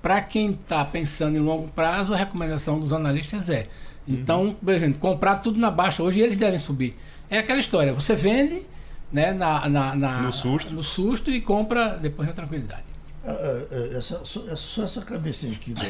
Para 0.00 0.22
quem 0.22 0.52
está 0.52 0.84
pensando 0.84 1.36
em 1.36 1.40
longo 1.40 1.68
prazo, 1.68 2.14
a 2.14 2.16
recomendação 2.16 2.80
dos 2.80 2.92
analistas 2.92 3.50
é 3.50 3.66
então, 4.08 4.56
uhum. 4.62 4.72
exemplo, 4.72 4.98
comprar 4.98 5.36
tudo 5.36 5.60
na 5.60 5.70
baixa 5.70 6.02
hoje 6.02 6.20
eles 6.20 6.34
devem 6.34 6.58
subir. 6.58 6.96
É 7.30 7.38
aquela 7.38 7.60
história, 7.60 7.92
você 7.92 8.14
vende 8.14 8.66
né, 9.12 9.32
na, 9.32 9.68
na, 9.68 9.94
na 9.94 10.22
no, 10.22 10.32
susto. 10.32 10.74
no 10.74 10.82
susto 10.82 11.30
e 11.30 11.40
compra 11.40 11.98
depois 11.98 12.26
na 12.28 12.34
tranquilidade. 12.34 12.84
É, 13.24 13.30
é, 13.30 13.68
é, 13.70 13.98
essa, 13.98 14.24
só, 14.24 14.56
só 14.56 14.82
essa 14.84 15.02
cabecinha 15.02 15.52
aqui 15.52 15.74
da, 15.74 15.82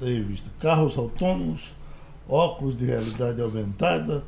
da 0.00 0.06
revista. 0.06 0.48
Carros 0.58 0.96
autônomos, 0.98 1.72
óculos 2.28 2.78
de 2.78 2.84
realidade 2.84 3.40
aumentada, 3.40 4.24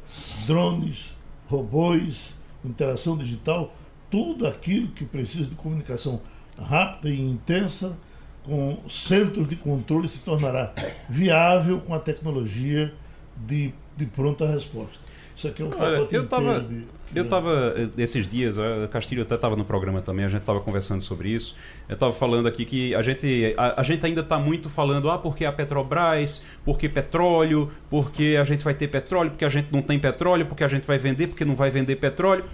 drones, 0.46 1.14
robôs, 1.48 2.34
interação 2.64 3.16
digital, 3.16 3.74
tudo 4.10 4.46
aquilo 4.46 4.88
que 4.88 5.04
precisa 5.04 5.48
de 5.48 5.54
comunicação 5.54 6.20
rápida 6.58 7.10
e 7.10 7.20
intensa 7.20 7.96
com 8.44 8.78
centros 8.88 9.48
de 9.48 9.56
controle 9.56 10.08
se 10.08 10.18
tornará 10.18 10.72
viável 11.08 11.80
com 11.80 11.94
a 11.94 11.98
tecnologia 11.98 12.92
de, 13.36 13.72
de 13.96 14.06
pronta 14.06 14.46
resposta. 14.46 15.12
Isso 15.42 15.49
aqui 15.49 15.62
é 15.62 15.64
um 15.64 15.70
pacote 15.70 16.14
eu 16.14 16.28
tava, 16.28 16.61
de 16.61 16.87
eu 17.14 17.25
estava, 17.25 17.75
esses 17.99 18.28
dias, 18.28 18.59
a 18.59 18.88
Castilho 18.88 19.23
até 19.23 19.35
estava 19.35 19.54
no 19.57 19.64
programa 19.64 20.00
também, 20.00 20.25
a 20.25 20.28
gente 20.28 20.40
estava 20.40 20.61
conversando 20.61 21.02
sobre 21.02 21.28
isso. 21.28 21.54
Eu 21.88 21.95
estava 21.95 22.12
falando 22.12 22.47
aqui 22.49 22.64
que 22.64 22.95
a 22.95 23.02
gente, 23.02 23.54
a, 23.57 23.81
a 23.81 23.83
gente 23.83 24.04
ainda 24.07 24.23
está 24.23 24.38
muito 24.38 24.71
falando, 24.71 25.11
ah, 25.11 25.19
porque 25.19 25.45
a 25.45 25.52
Petrobras, 25.52 26.42
porque 26.64 26.88
petróleo, 26.88 27.71
porque 27.90 28.37
a 28.40 28.45
gente 28.45 28.64
vai 28.64 28.75
ter 28.75 28.88
petróleo, 28.88 29.31
porque 29.31 29.45
a 29.45 29.49
gente 29.49 29.69
não 29.71 29.83
tem 29.83 29.99
petróleo, 29.99 30.47
porque 30.47 30.64
a 30.64 30.69
gente 30.69 30.87
vai 30.87 30.99
vender, 30.99 31.26
porque 31.26 31.45
não 31.45 31.54
vai 31.54 31.71
vender 31.71 31.97
petróleo. 31.97 32.45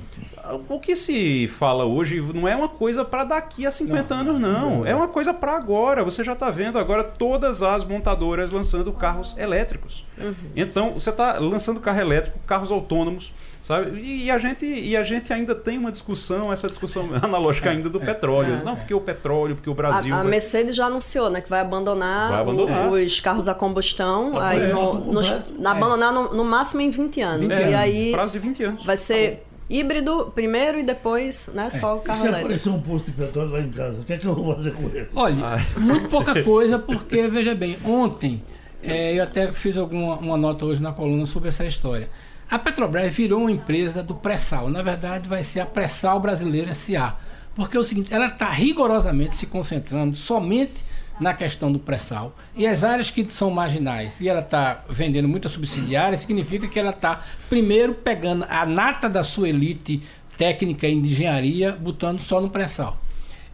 O 0.68 0.80
que 0.80 0.96
se 0.96 1.46
fala 1.48 1.84
hoje 1.84 2.20
não 2.20 2.48
é 2.48 2.56
uma 2.56 2.68
coisa 2.68 3.04
para 3.04 3.24
daqui 3.24 3.66
a 3.66 3.70
50 3.70 4.14
não, 4.14 4.20
anos, 4.20 4.40
não. 4.40 4.78
não. 4.78 4.86
É 4.86 4.94
uma 4.94 5.08
coisa 5.08 5.32
para 5.32 5.54
agora. 5.54 6.02
Você 6.02 6.24
já 6.24 6.32
está 6.32 6.50
vendo 6.50 6.78
agora 6.78 7.04
todas 7.04 7.62
as 7.62 7.84
montadoras 7.84 8.50
lançando 8.50 8.92
carros 8.92 9.36
elétricos. 9.36 10.06
Uhum. 10.18 10.34
Então, 10.56 10.94
você 10.94 11.10
está 11.10 11.38
lançando 11.38 11.80
carro 11.80 12.00
elétrico, 12.00 12.38
carros 12.46 12.72
autônomos 12.72 13.32
Sabe? 13.60 13.98
E, 14.00 14.24
e, 14.26 14.30
a 14.30 14.38
gente, 14.38 14.64
e 14.64 14.96
a 14.96 15.02
gente 15.02 15.32
ainda 15.32 15.54
tem 15.54 15.76
uma 15.78 15.90
discussão, 15.90 16.52
essa 16.52 16.68
discussão 16.68 17.08
analógica 17.20 17.68
é, 17.68 17.72
ainda 17.72 17.88
do 17.88 18.00
é, 18.02 18.06
petróleo. 18.06 18.54
É, 18.54 18.64
não, 18.64 18.76
porque 18.76 18.94
o 18.94 19.00
petróleo, 19.00 19.56
porque 19.56 19.68
o 19.68 19.74
Brasil. 19.74 20.14
A, 20.14 20.20
a 20.20 20.24
Mercedes 20.24 20.76
já 20.76 20.86
anunciou, 20.86 21.28
né, 21.28 21.40
que 21.40 21.50
vai 21.50 21.60
abandonar, 21.60 22.30
vai 22.30 22.40
abandonar. 22.40 22.90
os 22.90 23.20
carros 23.20 23.48
a 23.48 23.54
combustão. 23.54 24.32
Tá 24.32 24.48
aí 24.48 24.72
no, 24.72 25.12
nos, 25.12 25.32
abandonar 25.64 26.12
no, 26.12 26.34
no, 26.34 26.44
máximo 26.44 26.80
em 26.80 26.90
20 26.90 27.20
anos. 27.20 27.48
20 27.48 27.58
e 27.58 27.74
aí. 27.74 28.12
Prazo 28.12 28.32
de 28.32 28.38
20 28.38 28.64
anos. 28.64 28.84
Vai 28.84 28.96
ser 28.96 29.44
híbrido 29.68 30.32
primeiro 30.34 30.78
e 30.78 30.82
depois 30.82 31.50
né, 31.52 31.68
só 31.68 31.96
o 31.96 32.00
carro 32.00 32.18
e 32.18 32.22
se 32.22 32.26
elétrico. 32.26 32.46
aparecer 32.46 32.70
um 32.70 32.80
posto 32.80 33.06
de 33.06 33.12
petróleo 33.12 33.50
lá 33.50 33.60
em 33.60 33.70
casa, 33.70 34.00
o 34.00 34.04
que 34.04 34.14
é 34.14 34.18
que 34.18 34.26
eu 34.26 34.34
vou 34.34 34.54
fazer 34.54 34.72
com 34.72 34.84
ele? 34.84 35.08
Olha, 35.14 35.44
ah. 35.44 35.58
muito 35.78 36.08
pouca 36.10 36.42
coisa, 36.42 36.78
porque, 36.78 37.28
veja 37.28 37.54
bem, 37.54 37.76
ontem 37.84 38.42
é, 38.82 39.18
eu 39.18 39.22
até 39.22 39.52
fiz 39.52 39.76
alguma 39.76 40.16
uma 40.16 40.36
nota 40.36 40.64
hoje 40.64 40.82
na 40.82 40.92
coluna 40.92 41.26
sobre 41.26 41.48
essa 41.48 41.64
história. 41.64 42.08
A 42.50 42.58
Petrobras 42.58 43.14
virou 43.14 43.42
uma 43.42 43.52
empresa 43.52 44.02
do 44.02 44.14
pré-sal. 44.14 44.70
Na 44.70 44.80
verdade, 44.80 45.28
vai 45.28 45.44
ser 45.44 45.60
a 45.60 45.66
pré-sal 45.66 46.18
brasileira 46.18 46.72
SA. 46.72 47.14
Porque 47.54 47.76
é 47.76 47.80
o 47.80 47.84
seguinte, 47.84 48.14
ela 48.14 48.28
está 48.28 48.50
rigorosamente 48.50 49.36
se 49.36 49.44
concentrando 49.44 50.16
somente 50.16 50.82
na 51.20 51.34
questão 51.34 51.70
do 51.70 51.78
pré-sal. 51.78 52.34
E 52.56 52.66
as 52.66 52.84
áreas 52.84 53.10
que 53.10 53.26
são 53.30 53.50
marginais, 53.50 54.18
e 54.18 54.30
ela 54.30 54.40
está 54.40 54.82
vendendo 54.88 55.28
muita 55.28 55.48
subsidiária, 55.48 56.16
significa 56.16 56.66
que 56.66 56.78
ela 56.78 56.90
está, 56.90 57.20
primeiro, 57.50 57.92
pegando 57.92 58.46
a 58.48 58.64
nata 58.64 59.10
da 59.10 59.22
sua 59.22 59.50
elite 59.50 60.02
técnica 60.38 60.86
em 60.86 61.00
engenharia, 61.00 61.72
botando 61.72 62.20
só 62.20 62.40
no 62.40 62.48
pré-sal. 62.48 62.96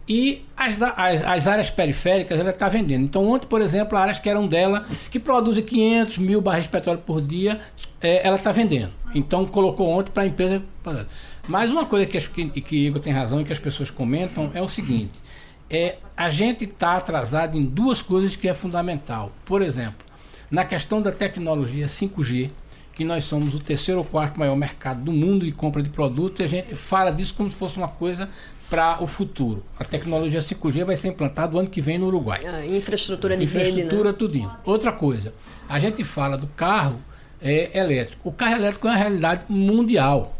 E 0.07 0.45
as, 0.55 0.81
as, 0.83 1.23
as, 1.23 1.49
áreas 1.49 1.71
periféricas 1.71 2.39
ela 2.39 2.51
está 2.51 2.69
vendendo. 2.69 3.05
Então, 3.05 3.27
ontem, 3.27 3.47
por 3.47 3.63
exemplo, 3.63 3.97
áreas 3.97 4.19
que 4.19 4.29
eram 4.29 4.47
dela, 4.47 4.87
que 5.11 5.19
produzem 5.19 5.65
500 5.65 6.19
mil 6.19 6.41
barris 6.43 6.65
de 6.65 6.71
petróleo 6.71 7.01
por 7.01 7.23
dia, 7.23 7.61
é, 8.03 8.27
ela 8.27 8.37
está 8.37 8.53
vendendo. 8.53 8.93
Então, 9.15 9.47
colocou 9.47 9.89
ontem 9.89 10.11
para 10.11 10.25
a 10.25 10.27
empresa. 10.27 10.63
Mas 11.49 11.71
uma 11.71 11.87
coisa 11.87 12.05
que, 12.05 12.21
que, 12.21 12.61
que 12.61 12.87
Igor 12.87 13.01
tem 13.01 13.13
razão 13.13 13.41
e 13.41 13.45
que 13.45 13.53
as 13.53 13.59
pessoas 13.59 13.91
comentam 13.91 14.51
é 14.53 14.61
o 14.61 14.69
seguinte: 14.69 15.13
é, 15.71 15.97
a 16.15 16.29
gente 16.29 16.65
está 16.65 16.97
atrasado 16.97 17.57
em 17.57 17.65
duas 17.65 18.03
coisas 18.03 18.37
que 18.37 18.47
é 18.47 18.53
fundamental. 18.53 19.33
Por 19.47 19.63
exemplo, 19.63 20.05
na 20.51 20.67
questão 20.67 21.01
da 21.01 21.11
tecnologia 21.11 21.87
5G, 21.87 22.51
que 22.93 23.05
nós 23.05 23.25
somos 23.25 23.55
o 23.55 23.59
terceiro 23.59 24.01
ou 24.01 24.05
quarto 24.05 24.39
maior 24.39 24.57
mercado 24.57 25.03
do 25.03 25.13
mundo 25.13 25.45
de 25.45 25.53
compra 25.53 25.83
de 25.83 25.91
produtos, 25.91 26.41
e 26.41 26.45
a 26.45 26.47
gente 26.47 26.77
fala 26.77 27.11
disso 27.11 27.35
como 27.35 27.51
se 27.51 27.57
fosse 27.57 27.77
uma 27.77 27.89
coisa 27.89 28.29
para 28.69 29.03
o 29.03 29.07
futuro. 29.07 29.63
A 29.79 29.85
tecnologia 29.85 30.41
5G 30.41 30.85
vai 30.85 30.97
ser 30.97 31.09
implantada 31.09 31.55
o 31.55 31.59
ano 31.59 31.69
que 31.69 31.81
vem 31.81 31.99
no 31.99 32.07
Uruguai. 32.07 32.41
Ah, 32.45 32.67
infraestrutura 32.67 33.37
de 33.37 33.45
infraestrutura, 33.45 33.97
rede, 33.97 34.05
né? 34.05 34.13
tudinho. 34.13 34.51
Outra 34.65 34.93
coisa, 34.93 35.35
a 35.69 35.79
gente 35.79 36.03
fala 36.05 36.37
do 36.37 36.47
carro 36.49 36.99
é, 37.41 37.79
elétrico. 37.79 38.29
O 38.29 38.33
carro 38.33 38.57
elétrico 38.57 38.87
é 38.89 38.91
uma 38.91 38.97
realidade 38.97 39.45
mundial. 39.49 40.39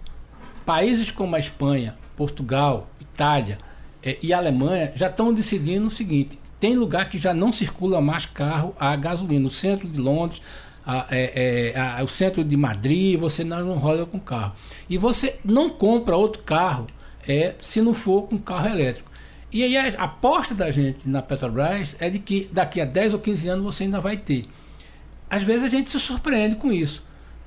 Países 0.65 1.11
como 1.11 1.37
a 1.37 1.39
Espanha, 1.39 1.97
Portugal, 2.17 2.89
Itália 3.01 3.59
é, 4.03 4.17
e 4.23 4.33
Alemanha 4.33 4.93
já 4.95 5.09
estão 5.09 5.33
decidindo 5.33 5.87
o 5.87 5.91
seguinte: 5.91 6.39
tem 6.59 6.75
lugar 6.75 7.11
que 7.11 7.19
já 7.19 7.35
não 7.35 7.53
circula 7.53 8.01
mais 8.01 8.25
carro 8.25 8.75
a 8.81 8.97
gasolina. 8.97 9.41
No 9.41 9.51
centro 9.51 9.87
de 9.87 10.01
Londres, 10.01 10.41
a, 10.87 11.07
é, 11.11 11.73
é, 11.75 11.79
a, 11.79 12.03
o 12.03 12.09
centro 12.09 12.43
de 12.43 12.57
Madrid, 12.57 13.19
você 13.19 13.45
não, 13.45 13.61
não 13.65 13.75
roda 13.77 14.07
com 14.07 14.19
carro. 14.19 14.53
E 14.89 14.97
você 14.97 15.39
não 15.45 15.69
compra 15.69 16.17
outro 16.17 16.43
carro 16.43 16.87
é 17.27 17.55
se 17.61 17.81
não 17.81 17.95
for 17.95 18.23
com 18.23 18.39
carro 18.39 18.69
elétrico. 18.69 19.11
E 19.53 19.63
aí 19.63 19.77
a 19.77 19.89
aposta 20.03 20.55
da 20.55 20.71
gente 20.71 21.09
na 21.09 21.23
Petrobras 21.23 21.95
é 22.01 22.11
de 22.11 22.19
que 22.19 22.49
daqui 22.53 22.81
a 22.81 22.85
10 22.85 23.15
ou 23.15 23.21
15 23.21 23.49
anos 23.49 23.65
você 23.65 23.85
ainda 23.85 24.01
vai 24.01 24.17
ter. 24.17 24.47
Às 25.31 25.43
vezes 25.43 25.65
a 25.65 25.69
gente 25.69 25.91
se 25.91 26.01
surpreende 26.01 26.57
com 26.57 26.73
isso. 26.73 27.03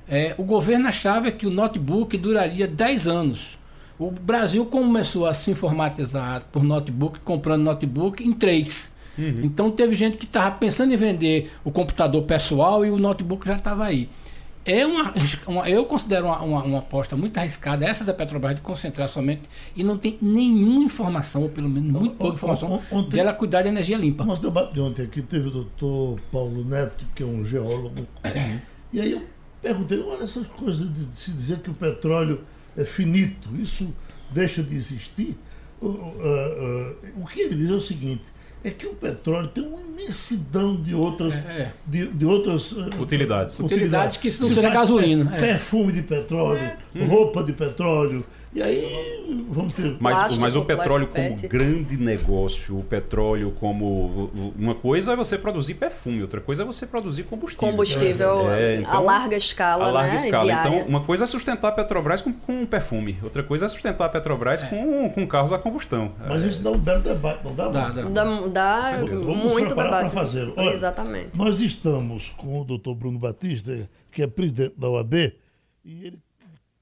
É, 0.08 0.34
o 0.38 0.42
governo 0.42 0.88
achava 0.88 1.30
que 1.30 1.46
o 1.46 1.50
notebook 1.50 2.16
duraria 2.16 2.66
10 2.66 3.08
anos. 3.08 3.58
O 3.98 4.10
Brasil 4.10 4.64
começou 4.64 5.26
a 5.26 5.34
se 5.34 5.50
informatizar 5.50 6.44
por 6.50 6.62
notebook, 6.62 7.20
comprando 7.20 7.62
notebook 7.62 8.26
em 8.26 8.32
3. 8.32 8.92
Uhum. 9.18 9.40
Então 9.42 9.70
teve 9.70 9.94
gente 9.94 10.16
que 10.16 10.24
estava 10.24 10.56
pensando 10.56 10.94
em 10.94 10.96
vender 10.96 11.52
o 11.62 11.70
computador 11.70 12.22
pessoal 12.22 12.86
e 12.86 12.90
o 12.90 12.96
notebook 12.96 13.46
já 13.46 13.56
estava 13.56 13.84
aí 13.84 14.08
é 14.68 14.86
uma, 14.86 15.14
uma, 15.46 15.68
eu 15.68 15.86
considero 15.86 16.26
uma, 16.26 16.42
uma, 16.42 16.62
uma, 16.62 16.78
aposta 16.80 17.16
muito 17.16 17.38
arriscada 17.38 17.86
essa 17.86 18.04
da 18.04 18.12
Petrobras 18.12 18.54
de 18.54 18.60
concentrar 18.60 19.08
somente 19.08 19.42
e 19.74 19.82
não 19.82 19.96
tem 19.96 20.18
nenhuma 20.20 20.84
informação, 20.84 21.42
ou 21.42 21.48
pelo 21.48 21.70
menos 21.70 21.96
muito 21.96 22.16
pouca 22.16 22.34
informação, 22.34 22.82
ontem, 22.92 23.16
dela 23.16 23.32
cuidar 23.32 23.62
de 23.62 23.68
energia 23.68 23.96
limpa. 23.96 24.24
Nosso 24.24 24.42
debate 24.42 24.74
de 24.74 24.80
ontem 24.80 25.02
aqui 25.02 25.22
teve 25.22 25.48
o 25.48 25.50
doutor 25.50 26.20
Paulo 26.30 26.62
Neto, 26.64 27.06
que 27.14 27.22
é 27.22 27.26
um 27.26 27.42
geólogo, 27.42 28.06
e 28.92 29.00
aí 29.00 29.12
eu 29.12 29.22
perguntei, 29.62 30.00
olha 30.00 30.24
essas 30.24 30.46
coisas 30.46 30.92
de 30.92 31.18
se 31.18 31.32
dizer 31.32 31.60
que 31.60 31.70
o 31.70 31.74
petróleo 31.74 32.42
é 32.76 32.84
finito, 32.84 33.48
isso 33.56 33.92
deixa 34.30 34.62
de 34.62 34.76
existir? 34.76 35.36
Uh, 35.80 35.86
uh, 35.86 35.92
uh, 35.92 37.22
o 37.22 37.26
que 37.26 37.40
ele 37.40 37.54
diz 37.54 37.70
é 37.70 37.74
o 37.74 37.80
seguinte, 37.80 38.24
é 38.64 38.70
que 38.70 38.86
o 38.86 38.94
petróleo 38.94 39.48
tem 39.48 39.64
uma 39.64 39.80
imensidão 39.80 40.76
de 40.76 40.94
outras, 40.94 41.32
é. 41.32 41.36
é. 41.36 41.72
de, 41.86 42.08
de 42.08 42.24
outras 42.26 42.72
uh, 42.72 43.00
utilidades. 43.00 43.58
Utilidades 43.60 44.16
que 44.16 44.28
não 44.40 44.48
seja 44.48 44.70
gasolina. 44.70 45.36
É. 45.36 45.38
Perfume 45.38 45.92
de 45.92 46.02
petróleo, 46.02 46.70
é. 46.94 47.04
roupa 47.04 47.42
de 47.42 47.52
petróleo, 47.52 48.24
e 48.54 48.62
aí 48.62 49.44
vamos 49.50 49.74
ter. 49.74 49.96
Mas, 50.00 50.14
Plástico, 50.14 50.40
mas 50.40 50.56
o 50.56 50.64
petróleo 50.64 51.06
como 51.08 51.36
grande 51.48 51.96
negócio, 51.98 52.78
o 52.78 52.82
petróleo 52.84 53.54
como. 53.60 54.30
Uma 54.56 54.74
coisa 54.74 55.12
é 55.12 55.16
você 55.16 55.36
produzir 55.36 55.74
perfume, 55.74 56.22
outra 56.22 56.40
coisa 56.40 56.62
é 56.62 56.64
você 56.64 56.86
produzir 56.86 57.24
combustível. 57.24 57.70
Combustível 57.70 58.50
é, 58.50 58.76
então, 58.76 58.92
a 58.92 59.00
larga 59.00 59.36
escala. 59.36 59.86
A 59.86 59.90
larga 59.90 60.14
né? 60.14 60.24
escala. 60.24 60.52
Então, 60.52 60.86
uma 60.86 61.00
coisa 61.02 61.24
é 61.24 61.26
sustentar 61.26 61.68
a 61.68 61.72
Petrobras 61.72 62.22
com, 62.22 62.32
com 62.32 62.64
perfume, 62.64 63.18
outra 63.22 63.42
coisa 63.42 63.66
é 63.66 63.68
sustentar 63.68 64.06
a 64.06 64.08
Petrobras 64.08 64.62
é. 64.62 64.66
com, 64.66 65.10
com 65.10 65.26
carros 65.26 65.52
a 65.52 65.58
combustão. 65.58 66.12
Mas 66.26 66.44
isso 66.44 66.62
dá 66.62 66.70
um 66.70 66.78
belo 66.78 67.02
debate, 67.02 67.44
não 67.44 67.54
dá? 67.54 67.68
Dá, 67.68 67.88
dá. 67.90 68.02
dá, 68.02 68.24
dá 68.48 69.06
muito 69.06 69.74
debate. 69.74 69.88
para 69.88 70.10
fazer. 70.10 70.52
Olha, 70.56 70.70
Exatamente. 70.70 71.36
Nós 71.36 71.60
estamos 71.60 72.30
com 72.30 72.60
o 72.60 72.64
doutor 72.64 72.94
Bruno 72.94 73.18
Batista, 73.18 73.88
que 74.10 74.22
é 74.22 74.26
presidente 74.26 74.74
da 74.76 74.88
OAB, 74.88 75.14
e 75.84 76.06
ele 76.06 76.18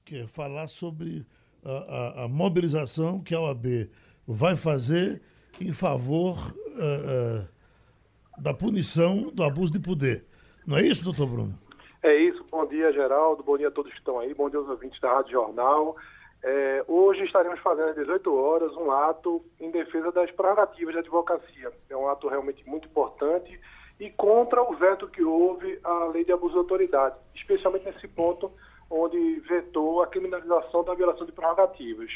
quer 0.05 0.27
falar 0.27 0.67
sobre 0.67 1.25
a, 1.71 2.23
a, 2.23 2.27
mobilização 2.27 3.21
que 3.21 3.35
a 3.35 3.39
OAB 3.39 3.89
vai 4.27 4.55
fazer 4.55 5.21
em 5.59 5.73
favor 5.73 6.37
uh, 6.37 7.41
uh, 7.41 8.41
da 8.41 8.53
punição 8.53 9.29
do 9.33 9.43
abuso 9.43 9.73
de 9.73 9.79
poder. 9.79 10.25
Não 10.65 10.77
é 10.77 10.81
isso, 10.81 11.03
doutor 11.03 11.27
Bruno? 11.27 11.59
É 12.03 12.15
isso. 12.15 12.45
Bom 12.49 12.65
dia, 12.65 12.91
Geraldo. 12.93 13.43
Bom 13.43 13.57
dia 13.57 13.67
a 13.67 13.71
todos 13.71 13.91
que 13.91 13.97
estão 13.97 14.19
aí. 14.19 14.33
Bom 14.33 14.49
dia 14.49 14.59
aos 14.59 14.69
ouvintes 14.69 14.99
da 15.01 15.13
Rádio 15.13 15.31
Jornal. 15.31 15.95
É, 16.43 16.85
hoje 16.87 17.23
estaremos 17.23 17.59
fazendo 17.59 17.89
às 17.89 17.95
18 17.95 18.33
horas 18.33 18.71
um 18.77 18.91
ato 18.91 19.43
em 19.59 19.71
defesa 19.71 20.11
das 20.11 20.29
prerrogativas 20.31 20.93
da 20.93 21.01
advocacia. 21.01 21.71
É 21.89 21.97
um 21.97 22.07
ato 22.07 22.27
realmente 22.27 22.67
muito 22.67 22.87
importante 22.87 23.59
e 23.99 24.09
contra 24.11 24.61
o 24.61 24.75
veto 24.75 25.07
que 25.07 25.23
houve 25.23 25.79
à 25.83 26.05
lei 26.05 26.23
de 26.23 26.31
abuso 26.31 26.53
de 26.53 26.59
autoridade, 26.59 27.15
especialmente 27.35 27.85
nesse 27.85 28.07
ponto 28.07 28.51
onde 28.89 29.39
vetou 29.41 30.01
a 30.01 30.07
criminalização 30.07 30.83
da 30.83 30.93
violação 30.93 31.25
de 31.25 31.31
prerrogativas. 31.31 32.11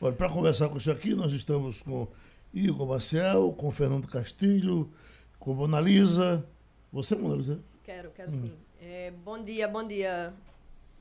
Olha, 0.00 0.12
para 0.14 0.28
conversar 0.28 0.68
com 0.68 0.78
isso 0.78 0.90
aqui, 0.90 1.14
nós 1.14 1.32
estamos 1.32 1.82
com 1.82 2.08
Igor 2.52 2.86
Maciel, 2.86 3.52
com 3.52 3.70
Fernando 3.70 4.08
Castilho, 4.08 4.90
com 5.38 5.54
Monalisa. 5.54 6.46
Você, 6.92 7.14
Monalisa? 7.14 7.62
Quero, 7.84 8.10
quero 8.10 8.28
hum. 8.28 8.40
sim. 8.40 8.52
É, 8.80 9.12
bom 9.24 9.42
dia, 9.42 9.68
bom 9.68 9.86
dia, 9.86 10.34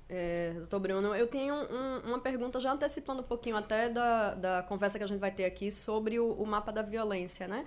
é, 0.08 0.54
doutor 0.56 0.80
Bruno. 0.80 1.16
Eu 1.16 1.26
tenho 1.26 1.56
um, 1.56 1.98
uma 2.06 2.20
pergunta, 2.20 2.60
já 2.60 2.72
antecipando 2.72 3.22
um 3.22 3.26
pouquinho 3.26 3.58
até 3.58 3.90
da, 3.90 4.36
da 4.36 4.64
conversa 4.64 4.98
que 4.98 5.04
a 5.04 5.08
gente 5.08 5.20
vai 5.20 5.32
ter 5.32 5.46
aqui 5.46 5.72
sobre 5.72 6.20
o, 6.20 6.34
o 6.34 6.46
mapa 6.46 6.72
da 6.72 6.82
violência, 6.82 7.48
né? 7.48 7.66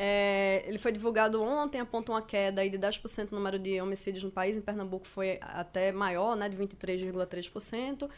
É, 0.00 0.62
ele 0.64 0.78
foi 0.78 0.92
divulgado 0.92 1.42
ontem, 1.42 1.80
aponta 1.80 2.12
uma 2.12 2.22
queda 2.22 2.60
aí 2.60 2.70
de 2.70 2.78
10% 2.78 3.32
no 3.32 3.38
número 3.38 3.58
de 3.58 3.80
homicídios 3.80 4.22
no 4.22 4.30
país. 4.30 4.56
Em 4.56 4.60
Pernambuco 4.60 5.04
foi 5.04 5.40
até 5.42 5.90
maior, 5.90 6.36
né, 6.36 6.48
de 6.48 6.56
23,3%. 6.56 8.08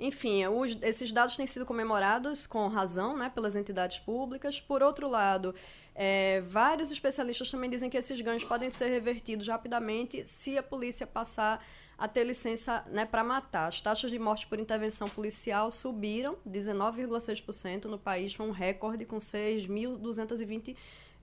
Enfim, 0.00 0.44
os, 0.48 0.76
esses 0.82 1.12
dados 1.12 1.36
têm 1.36 1.46
sido 1.46 1.64
comemorados 1.64 2.44
com 2.44 2.66
razão 2.66 3.16
né, 3.16 3.30
pelas 3.32 3.54
entidades 3.54 4.00
públicas. 4.00 4.60
Por 4.60 4.82
outro 4.82 5.08
lado, 5.08 5.54
é, 5.94 6.40
vários 6.40 6.90
especialistas 6.90 7.48
também 7.48 7.70
dizem 7.70 7.88
que 7.88 7.96
esses 7.96 8.20
ganhos 8.20 8.42
podem 8.42 8.68
ser 8.68 8.88
revertidos 8.88 9.46
rapidamente 9.46 10.26
se 10.26 10.58
a 10.58 10.62
polícia 10.62 11.06
passar 11.06 11.64
a 11.96 12.08
ter 12.08 12.24
licença 12.24 12.84
né, 12.88 13.04
para 13.04 13.22
matar. 13.22 13.68
As 13.68 13.80
taxas 13.80 14.10
de 14.10 14.18
morte 14.18 14.44
por 14.48 14.58
intervenção 14.58 15.08
policial 15.08 15.70
subiram 15.70 16.36
19,6% 16.48 17.84
no 17.84 17.98
país, 17.98 18.34
foi 18.34 18.44
um 18.44 18.50
recorde 18.50 19.04
com 19.04 19.18
6.220 19.18 20.76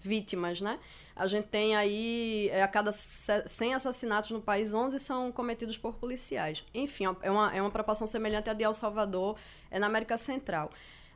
vítimas, 0.06 0.62
né? 0.62 0.80
A 1.16 1.28
gente 1.28 1.48
tem 1.48 1.76
aí, 1.76 2.50
é, 2.52 2.62
a 2.62 2.68
cada 2.68 2.92
100 2.92 3.74
assassinatos 3.74 4.32
no 4.32 4.42
país, 4.42 4.74
11 4.74 5.00
são 5.00 5.32
cometidos 5.32 5.78
por 5.78 5.96
policiais. 5.96 6.64
Enfim, 6.74 7.06
é 7.22 7.32
uma, 7.32 7.56
é 7.56 7.62
uma 7.62 7.72
proporção 7.72 8.06
semelhante 8.06 8.50
à 8.50 8.54
de 8.54 8.64
El 8.64 8.74
Salvador, 8.74 9.38
é 9.72 9.80
na 9.80 9.88
América 9.88 10.18
Central. 10.18 10.70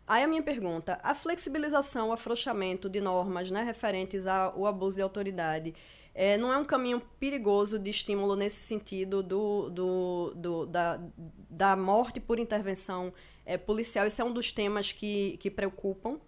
Aí 0.08 0.24
a 0.24 0.28
minha 0.28 0.42
pergunta, 0.42 1.00
a 1.04 1.14
flexibilização, 1.14 2.10
o 2.10 2.14
afrouxamento 2.14 2.90
de 2.90 3.00
normas 3.00 3.52
né, 3.52 3.62
referentes 3.62 4.26
ao 4.26 4.66
abuso 4.66 4.96
de 4.96 5.02
autoridade, 5.02 5.76
é, 6.16 6.38
não 6.38 6.52
é 6.52 6.58
um 6.58 6.66
caminho 6.66 7.02
perigoso 7.20 7.78
de 7.78 7.90
estímulo 7.90 8.36
nesse 8.36 8.60
sentido 8.62 9.22
do, 9.22 9.70
do, 9.70 10.34
do 10.36 10.66
da, 10.66 11.00
da 11.50 11.76
morte 11.76 12.20
por 12.20 12.40
intervenção 12.40 13.14
é, 13.46 13.58
policial? 13.58 14.08
Esse 14.08 14.22
é 14.22 14.26
um 14.26 14.34
dos 14.34 14.52
temas 14.52 14.92
que, 14.92 15.38
que 15.40 15.52
preocupam 15.52 16.20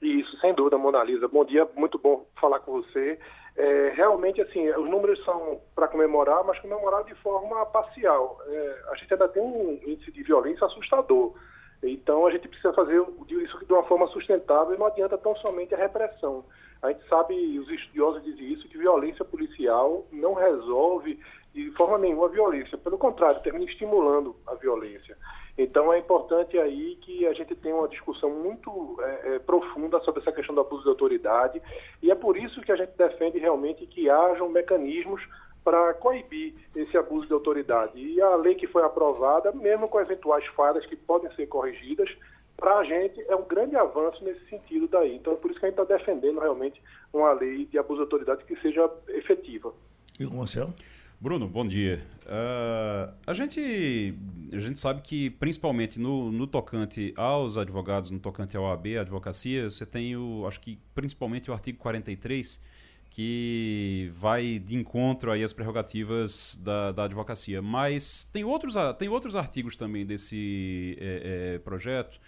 isso, 0.00 0.36
sem 0.40 0.54
dúvida, 0.54 0.76
Mona 0.76 1.02
Lisa. 1.02 1.26
Bom 1.28 1.44
dia, 1.44 1.68
muito 1.74 1.98
bom 1.98 2.26
falar 2.40 2.60
com 2.60 2.82
você. 2.82 3.18
É, 3.56 3.92
realmente, 3.96 4.40
assim, 4.42 4.68
os 4.68 4.88
números 4.88 5.22
são 5.24 5.60
para 5.74 5.88
comemorar, 5.88 6.44
mas 6.44 6.58
comemorar 6.58 7.04
de 7.04 7.14
forma 7.16 7.64
parcial. 7.66 8.38
É, 8.46 8.82
a 8.90 8.94
gente 8.96 9.12
ainda 9.12 9.28
tem 9.28 9.42
um 9.42 9.80
índice 9.86 10.12
de 10.12 10.22
violência 10.22 10.66
assustador. 10.66 11.34
Então, 11.82 12.26
a 12.26 12.30
gente 12.30 12.48
precisa 12.48 12.72
fazer 12.74 13.02
isso 13.28 13.64
de 13.64 13.72
uma 13.72 13.84
forma 13.84 14.06
sustentável 14.08 14.74
e 14.74 14.78
não 14.78 14.86
adianta 14.86 15.16
tão 15.16 15.34
somente 15.36 15.74
a 15.74 15.78
repressão. 15.78 16.44
A 16.82 16.92
gente 16.92 17.08
sabe, 17.08 17.58
os 17.58 17.68
estudiosos 17.70 18.22
dizem 18.22 18.52
isso, 18.52 18.68
que 18.68 18.76
violência 18.76 19.24
policial 19.24 20.06
não 20.12 20.34
resolve 20.34 21.18
de 21.56 21.70
forma 21.70 21.96
nenhuma 21.96 22.28
violência. 22.28 22.76
Pelo 22.76 22.98
contrário, 22.98 23.40
termina 23.40 23.64
estimulando 23.64 24.36
a 24.46 24.54
violência. 24.54 25.16
Então 25.56 25.90
é 25.90 25.98
importante 25.98 26.58
aí 26.58 26.96
que 26.96 27.26
a 27.26 27.32
gente 27.32 27.54
tenha 27.56 27.74
uma 27.74 27.88
discussão 27.88 28.28
muito 28.28 28.98
é, 29.00 29.36
é, 29.36 29.38
profunda 29.38 29.98
sobre 30.00 30.20
essa 30.20 30.30
questão 30.30 30.54
do 30.54 30.60
abuso 30.60 30.82
de 30.82 30.90
autoridade 30.90 31.62
e 32.02 32.10
é 32.10 32.14
por 32.14 32.36
isso 32.36 32.60
que 32.60 32.70
a 32.70 32.76
gente 32.76 32.90
defende 32.90 33.38
realmente 33.38 33.86
que 33.86 34.10
hajam 34.10 34.50
mecanismos 34.50 35.26
para 35.64 35.94
coibir 35.94 36.54
esse 36.74 36.94
abuso 36.98 37.26
de 37.26 37.32
autoridade. 37.32 37.98
E 37.98 38.20
a 38.20 38.36
lei 38.36 38.54
que 38.54 38.66
foi 38.66 38.82
aprovada, 38.82 39.50
mesmo 39.50 39.88
com 39.88 39.98
eventuais 39.98 40.44
falhas 40.48 40.84
que 40.84 40.94
podem 40.94 41.34
ser 41.34 41.46
corrigidas, 41.46 42.10
para 42.54 42.76
a 42.76 42.84
gente 42.84 43.18
é 43.26 43.34
um 43.34 43.44
grande 43.44 43.76
avanço 43.76 44.22
nesse 44.22 44.44
sentido 44.50 44.86
daí. 44.88 45.16
Então 45.16 45.32
é 45.32 45.36
por 45.36 45.50
isso 45.50 45.58
que 45.58 45.64
a 45.64 45.70
gente 45.70 45.80
está 45.80 45.96
defendendo 45.96 46.38
realmente 46.38 46.82
uma 47.14 47.32
lei 47.32 47.64
de 47.64 47.78
abuso 47.78 48.00
de 48.00 48.02
autoridade 48.02 48.44
que 48.44 48.60
seja 48.60 48.90
efetiva. 49.08 49.72
E 50.20 50.26
o 50.26 50.34
Marcelo? 50.34 50.74
Bruno, 51.18 51.48
bom 51.48 51.66
dia. 51.66 52.04
Uh, 52.26 53.14
a, 53.26 53.32
gente, 53.32 54.14
a 54.52 54.60
gente 54.60 54.78
sabe 54.78 55.00
que, 55.00 55.30
principalmente 55.30 55.98
no, 55.98 56.30
no 56.30 56.46
tocante 56.46 57.14
aos 57.16 57.56
advogados, 57.56 58.10
no 58.10 58.18
tocante 58.18 58.54
ao 58.54 58.70
AB, 58.70 58.98
a 58.98 59.00
advocacia, 59.00 59.70
você 59.70 59.86
tem, 59.86 60.14
o, 60.14 60.46
acho 60.46 60.60
que 60.60 60.78
principalmente 60.94 61.50
o 61.50 61.54
artigo 61.54 61.78
43, 61.78 62.60
que 63.08 64.12
vai 64.14 64.58
de 64.58 64.76
encontro 64.76 65.32
aí 65.32 65.42
às 65.42 65.54
prerrogativas 65.54 66.60
da, 66.62 66.92
da 66.92 67.04
advocacia. 67.04 67.62
Mas 67.62 68.28
tem 68.30 68.44
outros, 68.44 68.74
tem 68.98 69.08
outros 69.08 69.34
artigos 69.36 69.74
também 69.74 70.04
desse 70.04 70.98
é, 71.00 71.54
é, 71.54 71.58
projeto, 71.60 72.20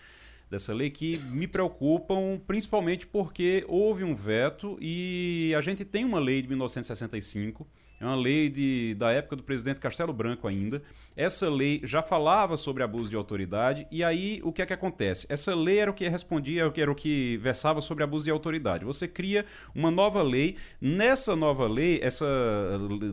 dessa 0.50 0.72
lei, 0.72 0.88
que 0.88 1.18
me 1.18 1.46
preocupam, 1.46 2.40
principalmente 2.46 3.06
porque 3.06 3.66
houve 3.68 4.02
um 4.02 4.14
veto 4.14 4.78
e 4.80 5.52
a 5.54 5.60
gente 5.60 5.84
tem 5.84 6.06
uma 6.06 6.18
lei 6.18 6.40
de 6.40 6.48
1965 6.48 7.66
é 8.00 8.04
uma 8.04 8.14
lei 8.14 8.48
de, 8.48 8.94
da 8.94 9.10
época 9.10 9.36
do 9.36 9.42
presidente 9.42 9.80
Castelo 9.80 10.12
Branco 10.12 10.46
ainda. 10.46 10.82
Essa 11.16 11.50
lei 11.50 11.80
já 11.82 12.00
falava 12.00 12.56
sobre 12.56 12.82
abuso 12.82 13.10
de 13.10 13.16
autoridade, 13.16 13.86
e 13.90 14.04
aí 14.04 14.40
o 14.44 14.52
que 14.52 14.62
é 14.62 14.66
que 14.66 14.72
acontece? 14.72 15.26
Essa 15.28 15.54
lei 15.54 15.78
era 15.78 15.90
o 15.90 15.94
que 15.94 16.06
respondia, 16.08 16.72
era 16.76 16.90
o 16.90 16.94
que 16.94 17.36
versava 17.38 17.80
sobre 17.80 18.04
abuso 18.04 18.24
de 18.24 18.30
autoridade. 18.30 18.84
Você 18.84 19.08
cria 19.08 19.44
uma 19.74 19.90
nova 19.90 20.22
lei, 20.22 20.56
nessa 20.80 21.34
nova 21.34 21.66
lei, 21.66 21.98
essa 22.02 22.26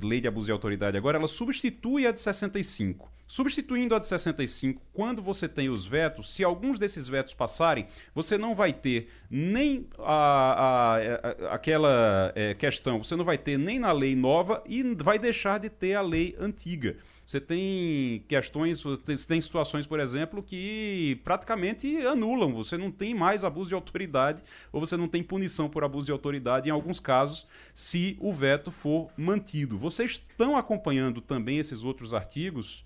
lei 0.04 0.21
de 0.21 0.28
abuso 0.28 0.45
de 0.45 0.52
autoridade 0.52 0.98
agora, 0.98 1.17
ela 1.17 1.28
substitui 1.28 2.06
a 2.06 2.12
de 2.12 2.19
65. 2.19 3.14
Substituindo 3.28 3.96
a 3.96 4.00
de 4.00 4.06
65, 4.06 4.82
quando 4.94 5.22
você 5.22 5.48
tem 5.48 5.68
os 5.68 5.84
vetos, 5.84 6.32
se 6.32 6.44
alguns 6.44 6.78
desses 6.78 7.08
vetos 7.08 7.34
passarem, 7.34 7.88
você 8.14 8.38
não 8.38 8.54
vai 8.54 8.72
ter 8.72 9.10
nem 9.30 9.88
a, 9.98 10.04
a, 10.04 10.96
a 10.98 11.56
aquela 11.56 12.32
é, 12.36 12.54
questão, 12.54 13.04
você 13.04 13.16
não 13.16 13.26
vai 13.26 13.38
ter 13.38 13.58
nem 13.58 13.80
na 13.80 13.92
lei 13.92 14.16
nova 14.16 14.64
e 14.68 14.84
vai 14.96 15.18
deixar 15.18 15.60
de 15.60 15.70
ter 15.70 15.96
a 15.96 16.02
lei 16.02 16.36
antiga. 16.40 16.98
Você 17.26 17.42
tem 17.42 18.24
questões, 18.28 18.84
você 18.84 19.28
tem 19.28 19.42
situações, 19.42 19.88
por 19.88 20.00
exemplo, 20.00 20.44
que 20.44 21.20
praticamente 21.24 21.98
anulam. 22.06 22.54
Você 22.54 22.78
não 22.78 22.92
tem 22.92 23.16
mais 23.16 23.44
abuso 23.44 23.70
de 23.70 23.74
autoridade 23.74 24.44
ou 24.72 24.80
você 24.80 24.96
não 24.96 25.08
tem 25.08 25.24
punição 25.24 25.68
por 25.68 25.84
abuso 25.84 26.06
de 26.06 26.12
autoridade 26.12 26.70
em 26.70 26.72
alguns 26.72 27.00
casos, 27.00 27.48
se 27.74 28.16
o 28.20 28.32
veto 28.32 28.70
for 28.70 29.10
mantido. 29.18 29.76
Vocês 29.76 30.12
estão 30.12 30.56
acompanhando 30.56 31.20
também 31.20 31.58
esses 31.58 31.84
outros 31.84 32.14
artigos? 32.14 32.86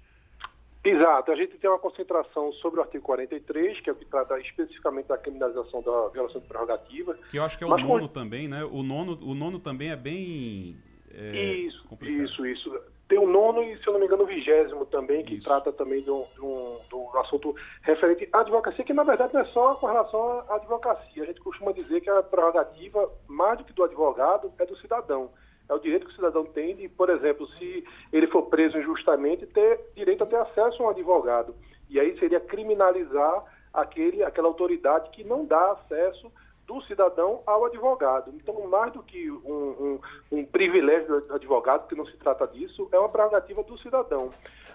Exato, 0.83 1.31
a 1.31 1.35
gente 1.35 1.57
tem 1.57 1.69
uma 1.69 1.77
concentração 1.77 2.53
sobre 2.53 2.79
o 2.79 2.83
artigo 2.83 3.03
43, 3.03 3.81
que 3.81 3.89
é 3.89 3.93
o 3.93 3.95
que 3.95 4.05
trata 4.05 4.39
especificamente 4.39 5.07
da 5.07 5.17
criminalização 5.17 5.81
da 5.81 6.07
violação 6.07 6.39
de 6.39 6.47
prerrogativa. 6.47 7.15
Que 7.29 7.37
eu 7.37 7.43
acho 7.43 7.57
que 7.57 7.65
é 7.65 7.67
o 7.67 7.77
nono 7.77 8.07
com... 8.07 8.13
também, 8.13 8.47
né? 8.47 8.63
O 8.63 8.81
nono, 8.81 9.19
o 9.21 9.35
nono 9.35 9.59
também 9.59 9.91
é 9.91 9.95
bem. 9.97 10.77
É, 11.11 11.53
isso, 11.53 11.83
complicado. 11.85 12.23
isso, 12.23 12.45
isso. 12.45 12.81
Tem 13.09 13.17
o 13.17 13.27
nono 13.27 13.61
e, 13.63 13.77
se 13.79 13.87
eu 13.87 13.93
não 13.93 13.99
me 13.99 14.05
engano, 14.05 14.23
o 14.23 14.27
vigésimo 14.27 14.85
também, 14.85 15.25
que 15.25 15.35
isso. 15.35 15.43
trata 15.43 15.73
também 15.73 16.01
de 16.01 16.11
um, 16.11 16.25
de, 16.33 16.41
um, 16.41 16.79
de 16.87 16.95
um, 16.95 17.17
assunto 17.17 17.53
referente 17.81 18.29
à 18.31 18.39
advocacia, 18.39 18.85
que 18.85 18.93
na 18.93 19.03
verdade 19.03 19.33
não 19.33 19.41
é 19.41 19.45
só 19.45 19.75
com 19.75 19.87
relação 19.87 20.45
à 20.47 20.55
advocacia. 20.55 21.23
A 21.23 21.25
gente 21.25 21.41
costuma 21.41 21.73
dizer 21.73 21.99
que 21.99 22.09
a 22.09 22.23
prerrogativa, 22.23 23.11
mais 23.27 23.57
do 23.57 23.65
que 23.65 23.73
do 23.73 23.83
advogado, 23.83 24.53
é 24.57 24.65
do 24.65 24.77
cidadão. 24.77 25.31
É 25.69 25.73
o 25.73 25.79
direito 25.79 26.08
que 26.08 26.12
o 26.12 26.15
cidadão 26.15 26.43
tem 26.45 26.75
de, 26.75 26.89
por 26.89 27.12
exemplo, 27.12 27.47
se 27.49 27.86
ele 28.12 28.25
for 28.27 28.43
preso 28.43 28.77
injustamente, 28.77 29.45
ter 29.45 29.79
direito 29.95 30.23
a 30.23 30.27
ter 30.27 30.38
acesso 30.38 30.82
a 30.82 30.88
um 30.88 30.89
advogado. 30.89 31.55
E 31.88 31.99
aí 31.99 32.17
seria 32.17 32.39
criminalizar 32.39 33.45
aquele, 33.71 34.23
aquela 34.23 34.47
autoridade 34.47 35.12
que 35.12 35.23
não 35.23 35.45
dá 35.45 35.73
acesso 35.73 36.32
do 36.65 36.82
cidadão 36.82 37.41
ao 37.45 37.65
advogado. 37.65 38.32
Então, 38.36 38.67
mais 38.67 38.91
do 38.93 39.03
que 39.03 39.29
um, 39.29 39.39
um, 39.43 39.99
um, 40.32 40.45
privilégio 40.45 41.21
do 41.21 41.34
advogado, 41.34 41.88
que 41.88 41.95
não 41.95 42.05
se 42.05 42.17
trata 42.17 42.47
disso, 42.47 42.89
é 42.91 42.97
uma 42.97 43.10
prerrogativa 43.10 43.63
do 43.63 43.77
cidadão. 43.77 44.32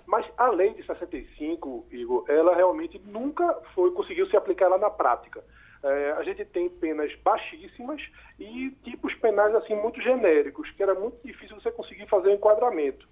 Mas 0.07 0.27
a 0.37 0.49
lei 0.49 0.75
de 0.75 0.85
65, 0.85 1.87
Igor, 1.91 2.25
ela 2.29 2.55
realmente 2.55 3.01
nunca 3.07 3.53
foi 3.75 3.91
conseguiu 3.93 4.27
se 4.29 4.37
aplicar 4.37 4.69
lá 4.69 4.79
na 4.79 4.91
prática 4.91 5.43
é, 5.85 6.13
a 6.13 6.23
gente 6.23 6.45
tem 6.47 6.69
penas 6.69 7.15
baixíssimas 7.23 8.01
e 8.39 8.71
tipos 8.83 9.15
penais 9.17 9.55
assim 9.55 9.75
muito 9.75 10.01
genéricos, 10.01 10.71
que 10.71 10.83
era 10.83 10.95
muito 10.95 11.19
difícil 11.23 11.61
você 11.61 11.71
conseguir 11.71 12.09
fazer 12.09 12.29
o 12.29 12.35
enquadramento. 12.35 13.07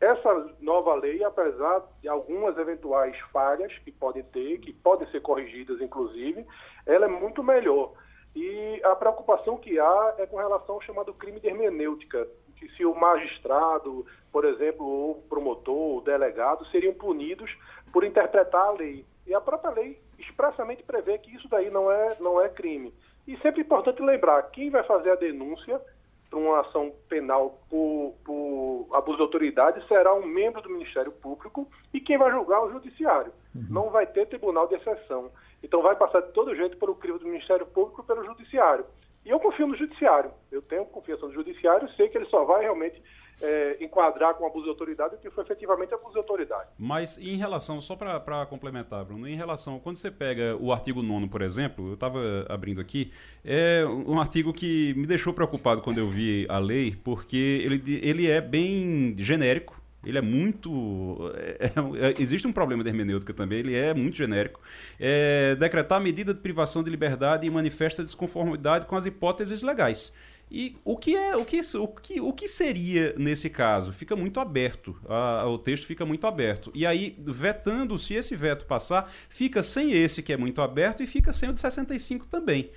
Essa 0.00 0.54
nova 0.60 0.94
lei, 0.94 1.22
apesar 1.22 1.82
de 2.00 2.08
algumas 2.08 2.56
eventuais 2.56 3.18
falhas 3.30 3.72
que 3.84 3.92
podem 3.92 4.22
ter, 4.24 4.58
que 4.58 4.72
podem 4.72 5.06
ser 5.10 5.20
corrigidas 5.20 5.80
inclusive, 5.82 6.46
ela 6.86 7.04
é 7.04 7.08
muito 7.08 7.42
melhor. 7.42 7.92
E 8.34 8.80
a 8.82 8.96
preocupação 8.96 9.58
que 9.58 9.78
há 9.78 10.14
é 10.18 10.26
com 10.26 10.38
relação 10.38 10.76
ao 10.76 10.80
chamado 10.80 11.12
crime 11.12 11.40
de 11.40 11.46
hermenêutica, 11.46 12.26
que 12.56 12.68
se 12.70 12.86
o 12.86 12.94
magistrado, 12.94 14.06
por 14.32 14.46
exemplo, 14.46 14.86
ou 14.86 15.22
promotor, 15.28 15.98
o 15.98 16.00
delegado, 16.00 16.66
seriam 16.66 16.94
punidos 16.94 17.54
por 17.92 18.02
interpretar 18.02 18.68
a 18.68 18.72
lei. 18.72 19.04
E 19.26 19.34
a 19.34 19.40
própria 19.40 19.70
lei 19.70 20.00
expressamente 20.28 20.82
prevê 20.82 21.18
que 21.18 21.34
isso 21.34 21.48
daí 21.48 21.70
não 21.70 21.90
é, 21.90 22.16
não 22.20 22.40
é 22.40 22.48
crime. 22.48 22.92
E 23.26 23.36
sempre 23.38 23.62
é 23.62 23.64
importante 23.64 24.02
lembrar, 24.02 24.42
quem 24.50 24.70
vai 24.70 24.82
fazer 24.84 25.10
a 25.10 25.16
denúncia 25.16 25.80
para 26.28 26.38
uma 26.38 26.60
ação 26.60 26.92
penal 27.08 27.60
por, 27.70 28.14
por, 28.24 28.88
abuso 28.92 29.16
de 29.16 29.22
autoridade 29.22 29.86
será 29.86 30.12
um 30.14 30.26
membro 30.26 30.60
do 30.60 30.68
Ministério 30.68 31.12
Público 31.12 31.68
e 31.92 32.00
quem 32.00 32.18
vai 32.18 32.30
julgar 32.30 32.58
é 32.58 32.64
o 32.64 32.72
Judiciário. 32.72 33.32
Uhum. 33.54 33.66
Não 33.70 33.90
vai 33.90 34.06
ter 34.06 34.26
tribunal 34.26 34.66
de 34.66 34.74
exceção. 34.74 35.30
Então 35.62 35.80
vai 35.80 35.96
passar 35.96 36.20
de 36.20 36.32
todo 36.32 36.54
jeito 36.54 36.76
pelo 36.76 36.94
crivo 36.94 37.18
do 37.18 37.26
Ministério 37.26 37.64
Público 37.66 38.02
pelo 38.02 38.24
Judiciário. 38.24 38.84
E 39.24 39.30
eu 39.30 39.40
confio 39.40 39.66
no 39.66 39.76
Judiciário. 39.76 40.32
Eu 40.50 40.60
tenho 40.60 40.84
confiança 40.84 41.24
no 41.26 41.32
Judiciário, 41.32 41.88
sei 41.92 42.08
que 42.08 42.18
ele 42.18 42.26
só 42.26 42.44
vai 42.44 42.62
realmente 42.62 43.00
é, 43.40 43.76
enquadrar 43.80 44.34
com 44.34 44.46
abuso 44.46 44.64
de 44.64 44.70
autoridade 44.70 45.14
o 45.14 45.18
que 45.18 45.30
foi 45.30 45.44
efetivamente 45.44 45.94
abuso 45.94 46.12
de 46.12 46.18
autoridade. 46.18 46.68
Mas 46.78 47.18
em 47.18 47.36
relação, 47.36 47.80
só 47.80 47.96
para 47.96 48.46
complementar, 48.46 49.04
Bruno, 49.04 49.28
em 49.28 49.36
relação, 49.36 49.78
quando 49.78 49.96
você 49.96 50.10
pega 50.10 50.56
o 50.60 50.72
artigo 50.72 51.02
9, 51.02 51.28
por 51.28 51.42
exemplo, 51.42 51.88
eu 51.88 51.94
estava 51.94 52.20
abrindo 52.48 52.80
aqui, 52.80 53.12
é 53.44 53.84
um 53.86 54.18
artigo 54.20 54.52
que 54.52 54.94
me 54.94 55.06
deixou 55.06 55.32
preocupado 55.32 55.82
quando 55.82 55.98
eu 55.98 56.08
vi 56.08 56.46
a 56.48 56.58
lei, 56.58 56.96
porque 57.04 57.62
ele, 57.64 58.00
ele 58.02 58.30
é 58.30 58.40
bem 58.40 59.14
genérico, 59.18 59.82
ele 60.06 60.18
é 60.18 60.22
muito. 60.22 61.32
É, 61.34 61.72
é, 62.08 62.14
existe 62.18 62.46
um 62.46 62.52
problema 62.52 62.82
de 62.82 62.90
hermenêutica 62.90 63.32
também, 63.32 63.60
ele 63.60 63.74
é 63.74 63.94
muito 63.94 64.16
genérico. 64.16 64.60
É, 65.00 65.54
decretar 65.56 66.00
medida 66.00 66.34
de 66.34 66.40
privação 66.40 66.82
de 66.82 66.90
liberdade 66.90 67.46
e 67.46 67.50
manifesta 67.50 68.02
desconformidade 68.02 68.86
com 68.86 68.96
as 68.96 69.06
hipóteses 69.06 69.62
legais. 69.62 70.12
E 70.50 70.76
o 70.84 70.96
que 70.96 71.16
é 71.16 71.36
o 71.36 71.44
que, 71.44 71.60
o 71.76 71.88
que, 71.88 72.20
o 72.20 72.32
que 72.32 72.46
seria 72.48 73.14
nesse 73.18 73.50
caso? 73.50 73.92
Fica 73.92 74.14
muito 74.14 74.38
aberto. 74.38 74.96
A, 75.08 75.46
o 75.48 75.58
texto 75.58 75.86
fica 75.86 76.04
muito 76.04 76.26
aberto. 76.26 76.70
E 76.74 76.86
aí, 76.86 77.16
vetando, 77.18 77.98
se 77.98 78.14
esse 78.14 78.36
veto 78.36 78.66
passar, 78.66 79.10
fica 79.28 79.62
sem 79.62 79.92
esse 79.92 80.22
que 80.22 80.32
é 80.32 80.36
muito 80.36 80.60
aberto 80.62 81.02
e 81.02 81.06
fica 81.06 81.32
sem 81.32 81.48
o 81.48 81.52
de 81.52 81.60
65 81.60 82.26
também. 82.26 82.70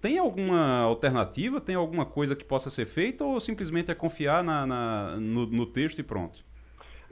Tem 0.00 0.18
alguma 0.18 0.82
alternativa? 0.82 1.60
Tem 1.60 1.74
alguma 1.74 2.04
coisa 2.06 2.36
que 2.36 2.44
possa 2.44 2.70
ser 2.70 2.84
feita 2.84 3.24
ou 3.24 3.40
simplesmente 3.40 3.90
é 3.90 3.94
confiar 3.94 4.44
na, 4.44 4.66
na 4.66 5.16
no, 5.16 5.46
no 5.46 5.66
texto 5.66 5.98
e 5.98 6.02
pronto? 6.02 6.44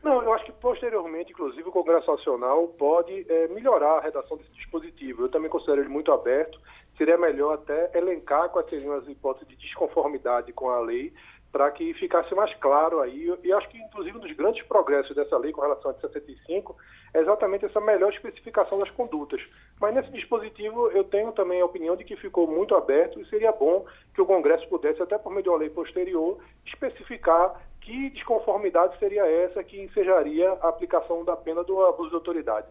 Não, 0.05 0.23
eu 0.23 0.35
acho 0.35 0.45
que 0.45 0.53
posteriormente, 0.53 1.33
inclusive, 1.33 1.67
o 1.67 1.73
Congresso 1.73 2.11
Nacional 2.11 2.69
pode 2.69 3.25
é, 3.27 3.49
melhorar 3.49 3.97
a 3.97 4.01
redação 4.03 4.37
desse 4.37 4.53
dispositivo. 4.53 5.23
Eu 5.23 5.29
também 5.31 5.49
considero 5.49 5.81
ele 5.81 5.89
muito 5.89 6.13
aberto. 6.13 6.61
Seria 6.97 7.19
melhor 7.19 7.55
até 7.55 7.91
elencar 7.97 8.49
quais 8.51 8.69
seriam 8.69 8.95
as 8.95 9.07
hipóteses 9.09 9.49
de 9.49 9.57
desconformidade 9.57 10.53
com 10.53 10.71
a 10.71 10.81
lei 10.81 11.13
para 11.55 11.71
que 11.71 11.95
ficasse 11.95 12.35
mais 12.35 12.53
claro 12.57 13.01
aí. 13.01 13.33
E 13.45 13.53
acho 13.53 13.69
que, 13.69 13.79
inclusive, 13.79 14.17
um 14.17 14.21
dos 14.21 14.33
grandes 14.33 14.65
progressos 14.65 15.15
dessa 15.15 15.39
lei 15.39 15.53
com 15.53 15.61
relação 15.61 15.93
a 15.93 15.95
65 15.95 16.77
é 17.15 17.21
exatamente 17.21 17.65
essa 17.65 17.81
melhor 17.81 18.13
especificação 18.13 18.77
das 18.81 18.91
condutas. 18.91 19.41
Mas 19.81 19.95
nesse 19.95 20.11
dispositivo 20.11 20.91
eu 20.91 21.05
tenho 21.05 21.31
também 21.31 21.61
a 21.61 21.65
opinião 21.65 21.95
de 21.95 22.03
que 22.03 22.17
ficou 22.17 22.49
muito 22.49 22.75
aberto 22.75 23.21
e 23.21 23.29
seria 23.29 23.53
bom 23.53 23.87
que 24.13 24.21
o 24.21 24.27
Congresso 24.27 24.69
pudesse, 24.69 25.01
até 25.01 25.17
por 25.17 25.31
meio 25.31 25.45
de 25.45 25.49
uma 25.49 25.59
lei 25.59 25.71
posterior, 25.71 26.39
especificar 26.67 27.55
que 27.81 28.11
desconformidade 28.11 28.99
seria 28.99 29.25
essa 29.25 29.63
que 29.63 29.81
ensejaria 29.81 30.51
a 30.61 30.69
aplicação 30.69 31.25
da 31.25 31.37
pena 31.37 31.63
do 31.63 31.85
abuso 31.87 32.09
de 32.09 32.17
autoridade? 32.17 32.67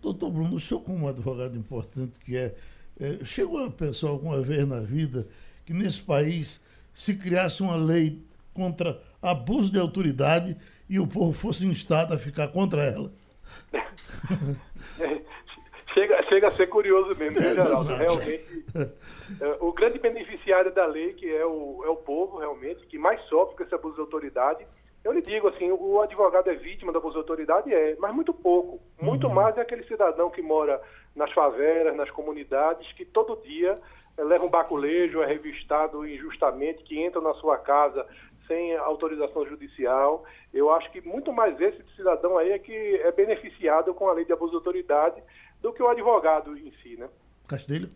Doutor 0.00 0.30
Bruno, 0.30 0.56
o 0.56 0.60
senhor 0.60 0.80
como 0.80 1.04
um 1.04 1.08
advogado 1.08 1.58
importante 1.58 2.18
que 2.18 2.36
é, 2.36 2.54
é, 3.00 3.24
chegou 3.24 3.64
a 3.64 3.70
pensar 3.70 4.08
alguma 4.08 4.40
vez 4.40 4.66
na 4.66 4.80
vida 4.80 5.26
que 5.64 5.72
nesse 5.72 6.00
país 6.00 6.60
se 6.92 7.14
criasse 7.14 7.62
uma 7.62 7.76
lei 7.76 8.22
contra 8.52 9.00
abuso 9.22 9.70
de 9.70 9.78
autoridade 9.78 10.56
e 10.88 10.98
o 10.98 11.06
povo 11.06 11.32
fosse 11.32 11.66
instado 11.66 12.14
a 12.14 12.18
ficar 12.18 12.48
contra 12.48 12.82
ela? 12.82 13.12
chega, 15.94 16.22
chega 16.24 16.48
a 16.48 16.50
ser 16.52 16.66
curioso 16.68 17.18
mesmo, 17.18 17.40
né, 17.40 17.54
Geraldo? 17.54 17.94
Realmente, 17.94 18.64
é, 19.40 19.56
o 19.60 19.72
grande 19.72 19.98
beneficiário 19.98 20.72
da 20.72 20.86
lei, 20.86 21.12
que 21.14 21.28
é 21.28 21.44
o, 21.44 21.82
é 21.84 21.88
o 21.88 21.96
povo, 21.96 22.38
realmente, 22.38 22.86
que 22.86 22.98
mais 22.98 23.20
sofre 23.28 23.56
com 23.56 23.62
esse 23.62 23.74
abuso 23.74 23.96
de 23.96 24.00
autoridade, 24.00 24.66
eu 25.08 25.14
lhe 25.14 25.22
digo 25.22 25.48
assim, 25.48 25.70
o 25.70 26.02
advogado 26.02 26.50
é 26.50 26.54
vítima 26.54 26.92
do 26.92 26.98
abuso 26.98 27.14
de 27.14 27.20
autoridade? 27.20 27.72
É, 27.72 27.96
mas 27.98 28.14
muito 28.14 28.34
pouco. 28.34 28.78
Muito 29.00 29.26
uhum. 29.26 29.32
mais 29.32 29.56
é 29.56 29.62
aquele 29.62 29.82
cidadão 29.84 30.28
que 30.28 30.42
mora 30.42 30.80
nas 31.16 31.32
favelas, 31.32 31.96
nas 31.96 32.10
comunidades, 32.10 32.92
que 32.92 33.06
todo 33.06 33.40
dia 33.42 33.78
é, 34.18 34.22
leva 34.22 34.44
um 34.44 34.50
baculejo, 34.50 35.22
é 35.22 35.26
revistado 35.26 36.06
injustamente, 36.06 36.82
que 36.82 37.00
entra 37.00 37.22
na 37.22 37.32
sua 37.34 37.56
casa 37.56 38.06
sem 38.46 38.76
autorização 38.76 39.46
judicial. 39.46 40.24
Eu 40.52 40.70
acho 40.70 40.90
que 40.92 41.00
muito 41.00 41.32
mais 41.32 41.58
esse 41.58 41.82
cidadão 41.96 42.36
aí 42.36 42.52
é 42.52 42.58
que 42.58 42.72
é 42.72 43.10
beneficiado 43.10 43.94
com 43.94 44.08
a 44.08 44.12
lei 44.12 44.26
de 44.26 44.32
abuso 44.32 44.50
de 44.50 44.56
autoridade 44.56 45.22
do 45.62 45.72
que 45.72 45.82
o 45.82 45.88
advogado 45.88 46.56
em 46.56 46.70
si, 46.82 46.96
né? 46.96 47.08
Castilho? 47.48 47.88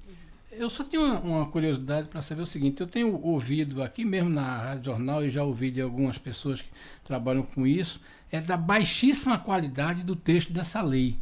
Eu 0.53 0.69
só 0.69 0.85
tenho 0.85 1.03
uma, 1.03 1.21
uma 1.21 1.47
curiosidade 1.47 2.09
para 2.09 2.21
saber 2.21 2.43
o 2.43 2.47
seguinte: 2.47 2.81
eu 2.81 2.87
tenho 2.87 3.19
ouvido 3.23 3.83
aqui 3.83 4.05
mesmo 4.05 4.29
na 4.29 4.59
Rádio 4.59 4.85
Jornal 4.85 5.25
e 5.25 5.31
já 5.31 5.43
ouvi 5.43 5.71
de 5.71 5.81
algumas 5.81 6.19
pessoas 6.19 6.61
que 6.61 6.69
trabalham 7.05 7.43
com 7.43 7.67
isso, 7.67 8.01
é 8.31 8.41
da 8.41 8.57
baixíssima 8.57 9.39
qualidade 9.39 10.03
do 10.03 10.15
texto 10.15 10.53
dessa 10.53 10.83
lei. 10.83 11.17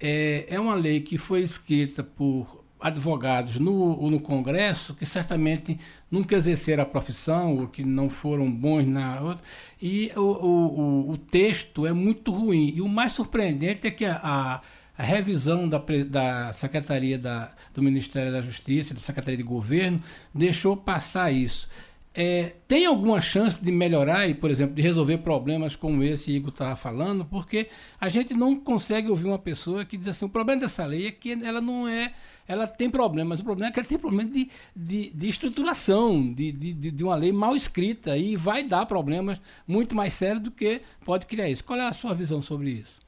É, 0.00 0.46
é 0.48 0.60
uma 0.60 0.74
lei 0.74 1.00
que 1.00 1.16
foi 1.16 1.42
escrita 1.42 2.02
por 2.02 2.64
advogados 2.80 3.58
no, 3.58 4.08
no 4.08 4.20
Congresso 4.20 4.94
que 4.94 5.04
certamente 5.04 5.78
nunca 6.08 6.36
exerceram 6.36 6.84
a 6.84 6.86
profissão 6.86 7.58
ou 7.58 7.68
que 7.68 7.84
não 7.84 8.08
foram 8.08 8.50
bons 8.50 8.86
na 8.86 9.20
outra. 9.20 9.44
E 9.80 10.12
o, 10.16 10.20
o, 10.20 11.10
o 11.10 11.16
texto 11.16 11.86
é 11.86 11.92
muito 11.92 12.30
ruim. 12.32 12.72
E 12.74 12.80
o 12.80 12.88
mais 12.88 13.12
surpreendente 13.12 13.86
é 13.86 13.90
que 13.90 14.04
a, 14.04 14.20
a 14.22 14.60
a 14.98 15.02
revisão 15.04 15.68
da, 15.68 15.80
da 16.08 16.52
Secretaria 16.52 17.16
da, 17.16 17.52
do 17.72 17.80
Ministério 17.80 18.32
da 18.32 18.42
Justiça, 18.42 18.92
da 18.92 19.00
Secretaria 19.00 19.36
de 19.36 19.44
Governo, 19.44 20.02
deixou 20.34 20.76
passar 20.76 21.30
isso. 21.30 21.68
É, 22.12 22.54
tem 22.66 22.84
alguma 22.84 23.20
chance 23.20 23.62
de 23.62 23.70
melhorar 23.70 24.26
e, 24.26 24.34
por 24.34 24.50
exemplo, 24.50 24.74
de 24.74 24.82
resolver 24.82 25.18
problemas 25.18 25.76
como 25.76 26.02
esse 26.02 26.32
Igor 26.32 26.48
estava 26.48 26.74
falando? 26.74 27.24
Porque 27.24 27.68
a 28.00 28.08
gente 28.08 28.34
não 28.34 28.56
consegue 28.56 29.08
ouvir 29.08 29.26
uma 29.26 29.38
pessoa 29.38 29.84
que 29.84 29.96
diz 29.96 30.08
assim: 30.08 30.24
o 30.24 30.28
problema 30.28 30.62
dessa 30.62 30.84
lei 30.84 31.06
é 31.06 31.12
que 31.12 31.30
ela 31.30 31.60
não 31.60 31.86
é. 31.86 32.12
Ela 32.48 32.66
tem 32.66 32.90
problemas, 32.90 33.38
o 33.38 33.44
problema 33.44 33.68
é 33.68 33.72
que 33.72 33.78
ela 33.78 33.88
tem 33.88 33.98
problema 33.98 34.28
de, 34.28 34.50
de, 34.74 35.12
de 35.14 35.28
estruturação, 35.28 36.32
de, 36.32 36.50
de, 36.50 36.72
de 36.72 37.04
uma 37.04 37.14
lei 37.14 37.30
mal 37.30 37.54
escrita 37.54 38.16
e 38.16 38.36
vai 38.36 38.64
dar 38.64 38.84
problemas 38.86 39.40
muito 39.64 39.94
mais 39.94 40.14
sérios 40.14 40.42
do 40.42 40.50
que 40.50 40.80
pode 41.04 41.26
criar 41.26 41.48
isso. 41.48 41.62
Qual 41.62 41.78
é 41.78 41.86
a 41.86 41.92
sua 41.92 42.14
visão 42.14 42.42
sobre 42.42 42.70
isso? 42.70 43.07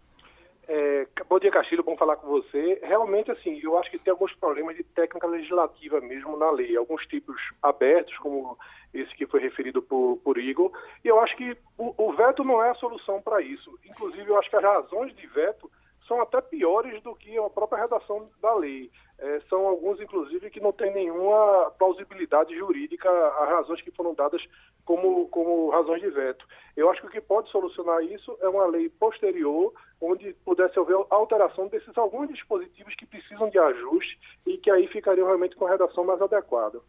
É, 0.72 1.04
bom 1.28 1.40
dia, 1.40 1.50
Castilho, 1.50 1.82
bom 1.82 1.96
falar 1.96 2.14
com 2.14 2.28
você. 2.28 2.78
Realmente, 2.84 3.28
assim, 3.28 3.58
eu 3.60 3.76
acho 3.76 3.90
que 3.90 3.98
tem 3.98 4.12
alguns 4.12 4.32
problemas 4.36 4.76
de 4.76 4.84
técnica 4.84 5.26
legislativa 5.26 6.00
mesmo 6.00 6.36
na 6.36 6.48
lei, 6.48 6.76
alguns 6.76 7.04
tipos 7.08 7.34
abertos, 7.60 8.16
como 8.18 8.56
esse 8.94 9.12
que 9.16 9.26
foi 9.26 9.40
referido 9.40 9.82
por, 9.82 10.18
por 10.18 10.38
Igor, 10.38 10.70
e 11.04 11.08
eu 11.08 11.18
acho 11.18 11.36
que 11.36 11.56
o, 11.76 11.92
o 11.98 12.12
veto 12.12 12.44
não 12.44 12.62
é 12.62 12.70
a 12.70 12.74
solução 12.74 13.20
para 13.20 13.42
isso. 13.42 13.76
Inclusive, 13.84 14.30
eu 14.30 14.38
acho 14.38 14.48
que 14.48 14.54
as 14.54 14.62
razões 14.62 15.12
de 15.16 15.26
veto 15.26 15.68
são 16.06 16.20
até 16.22 16.40
piores 16.40 17.02
do 17.02 17.16
que 17.16 17.36
a 17.36 17.50
própria 17.50 17.82
redação 17.82 18.28
da 18.40 18.54
lei. 18.54 18.90
É, 19.18 19.40
são 19.48 19.66
alguns, 19.66 20.00
inclusive, 20.00 20.50
que 20.50 20.60
não 20.60 20.72
têm 20.72 20.92
nenhuma 20.92 21.72
plausibilidade 21.78 22.56
jurídica 22.56 23.08
as 23.08 23.48
razões 23.48 23.82
que 23.82 23.90
foram 23.90 24.14
dadas 24.14 24.42
como, 24.84 25.28
como 25.28 25.68
razões 25.70 26.00
de 26.00 26.10
veto. 26.10 26.44
Eu 26.76 26.90
acho 26.90 27.00
que 27.00 27.06
o 27.06 27.10
que 27.10 27.20
pode 27.20 27.48
solucionar 27.50 28.02
isso 28.02 28.36
é 28.40 28.48
uma 28.48 28.66
lei 28.66 28.88
posterior, 28.88 29.72
onde 30.00 30.32
pudesse 30.44 30.78
haver 30.78 30.96
alteração 31.10 31.68
desses 31.68 31.96
alguns 31.98 32.28
dispositivos 32.28 32.94
que 32.94 33.06
precisam 33.06 33.50
de 33.50 33.58
ajuste 33.58 34.18
e 34.46 34.56
que 34.56 34.70
aí 34.70 34.86
ficariam 34.88 35.26
realmente 35.26 35.56
com 35.56 35.66
a 35.66 35.70
redação 35.70 36.04
mais 36.04 36.20
adequada. 36.22 36.80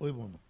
Oi, 0.00 0.12
Bruno. 0.12 0.40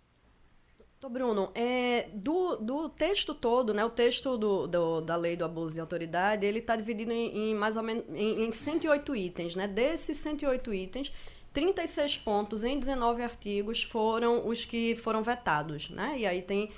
Tô 0.98 1.10
Bruno, 1.10 1.52
é, 1.54 2.08
do, 2.14 2.56
do 2.56 2.88
texto 2.88 3.34
todo, 3.34 3.74
né, 3.74 3.84
o 3.84 3.90
texto 3.90 4.38
do, 4.38 4.66
do, 4.66 5.00
da 5.02 5.14
lei 5.14 5.36
do 5.36 5.44
abuso 5.44 5.74
de 5.74 5.80
autoridade, 5.80 6.46
ele 6.46 6.60
está 6.60 6.74
dividido 6.74 7.12
em, 7.12 7.50
em, 7.50 7.54
mais 7.54 7.76
ou 7.76 7.82
menos 7.82 8.04
em, 8.14 8.44
em 8.44 8.50
108 8.50 9.14
itens. 9.14 9.54
Né? 9.54 9.68
Desses 9.68 10.16
108 10.16 10.72
itens, 10.72 11.12
36 11.52 12.16
pontos 12.18 12.64
em 12.64 12.78
19 12.78 13.22
artigos 13.22 13.82
foram 13.82 14.48
os 14.48 14.64
que 14.64 14.96
foram 14.96 15.22
vetados. 15.22 15.90
Né? 15.90 16.16
E 16.18 16.26
aí 16.26 16.40
tem 16.40 16.72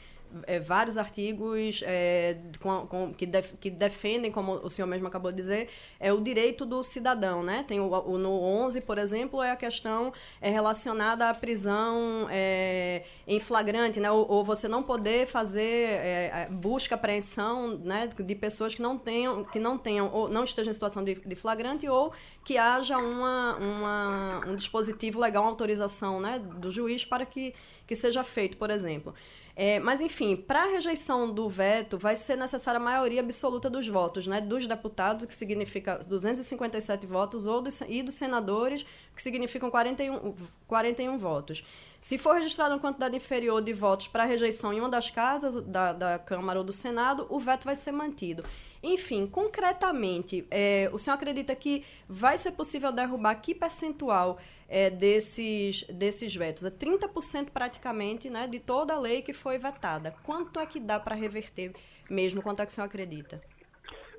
é, 0.46 0.60
vários 0.60 0.98
artigos 0.98 1.82
é, 1.84 2.36
com, 2.60 2.86
com, 2.86 3.14
que, 3.14 3.26
def, 3.26 3.54
que, 3.60 3.70
defendem, 3.70 4.30
como 4.30 4.52
o 4.54 4.70
senhor 4.70 4.86
mesmo 4.86 5.06
acabou 5.06 5.30
de 5.30 5.36
dizer, 5.36 5.68
é 5.98 6.12
o 6.12 6.20
direito 6.20 6.66
do 6.66 6.82
cidadão, 6.82 7.42
né? 7.42 7.64
Tem 7.66 7.80
o, 7.80 7.88
o 7.88 8.18
no 8.18 8.30
11, 8.40 8.80
por 8.82 8.98
exemplo, 8.98 9.42
é 9.42 9.50
a 9.50 9.56
questão 9.56 10.12
é 10.40 10.50
relacionada 10.50 11.28
à 11.28 11.34
prisão 11.34 12.26
é, 12.30 13.04
em 13.26 13.40
flagrante, 13.40 14.00
né? 14.00 14.10
Ou, 14.10 14.30
ou, 14.30 14.44
você 14.44 14.68
não 14.68 14.82
poder 14.82 15.26
fazer 15.26 15.60
é, 15.60 16.30
é, 16.34 16.48
busca, 16.50 16.94
apreensão, 16.94 17.78
né? 17.78 18.08
De 18.08 18.34
pessoas 18.34 18.74
que 18.74 18.82
não 18.82 18.98
tenham, 18.98 19.44
que 19.44 19.58
não 19.58 19.78
tenham, 19.78 20.10
ou 20.12 20.28
não 20.28 20.44
estejam 20.44 20.70
em 20.70 20.74
situação 20.74 21.02
de, 21.02 21.14
de 21.14 21.34
flagrante 21.34 21.88
ou 21.88 22.12
que 22.44 22.56
haja 22.56 22.98
uma, 22.98 23.56
uma, 23.56 24.44
um 24.46 24.56
dispositivo 24.56 25.20
legal, 25.20 25.42
uma 25.42 25.50
autorização, 25.50 26.20
né? 26.20 26.38
Do 26.38 26.70
juiz 26.70 27.04
para 27.04 27.26
que, 27.26 27.54
que 27.86 27.96
seja 27.96 28.22
feito, 28.24 28.56
por 28.56 28.70
exemplo. 28.70 29.14
É, 29.60 29.80
mas, 29.80 30.00
enfim, 30.00 30.36
para 30.36 30.62
a 30.62 30.66
rejeição 30.66 31.34
do 31.34 31.48
veto, 31.48 31.98
vai 31.98 32.14
ser 32.14 32.36
necessária 32.36 32.78
a 32.78 32.80
maioria 32.80 33.18
absoluta 33.18 33.68
dos 33.68 33.88
votos, 33.88 34.24
né? 34.24 34.40
Dos 34.40 34.68
deputados, 34.68 35.24
que 35.24 35.34
significa 35.34 35.98
257 36.06 37.04
votos, 37.08 37.44
ou 37.44 37.60
dos, 37.60 37.80
e 37.88 38.00
dos 38.00 38.14
senadores, 38.14 38.86
que 39.16 39.20
significam 39.20 39.68
41, 39.68 40.36
41 40.68 41.18
votos. 41.18 41.64
Se 42.00 42.16
for 42.16 42.36
registrada 42.36 42.72
uma 42.72 42.80
quantidade 42.80 43.16
inferior 43.16 43.60
de 43.60 43.72
votos 43.72 44.06
para 44.06 44.24
rejeição 44.24 44.72
em 44.72 44.78
uma 44.78 44.88
das 44.88 45.10
casas 45.10 45.60
da, 45.64 45.92
da 45.92 46.20
Câmara 46.20 46.60
ou 46.60 46.64
do 46.64 46.72
Senado, 46.72 47.26
o 47.28 47.40
veto 47.40 47.64
vai 47.64 47.74
ser 47.74 47.90
mantido. 47.90 48.44
Enfim, 48.80 49.26
concretamente, 49.26 50.46
é, 50.52 50.88
o 50.92 50.98
senhor 50.98 51.16
acredita 51.16 51.52
que 51.56 51.84
vai 52.08 52.38
ser 52.38 52.52
possível 52.52 52.92
derrubar 52.92 53.34
que 53.34 53.56
percentual 53.56 54.38
é, 54.68 54.90
desses, 54.90 55.84
desses 55.84 56.34
vetos? 56.34 56.64
É 56.64 56.70
30% 56.70 57.50
praticamente 57.50 58.28
né, 58.28 58.46
de 58.46 58.60
toda 58.60 58.94
a 58.94 58.98
lei 58.98 59.22
que 59.22 59.32
foi 59.32 59.58
vetada. 59.58 60.14
Quanto 60.22 60.60
é 60.60 60.66
que 60.66 60.78
dá 60.78 61.00
para 61.00 61.14
reverter 61.14 61.72
mesmo? 62.10 62.42
Quanto 62.42 62.60
é 62.60 62.66
que 62.66 62.72
o 62.72 62.74
senhor 62.74 62.86
acredita? 62.86 63.40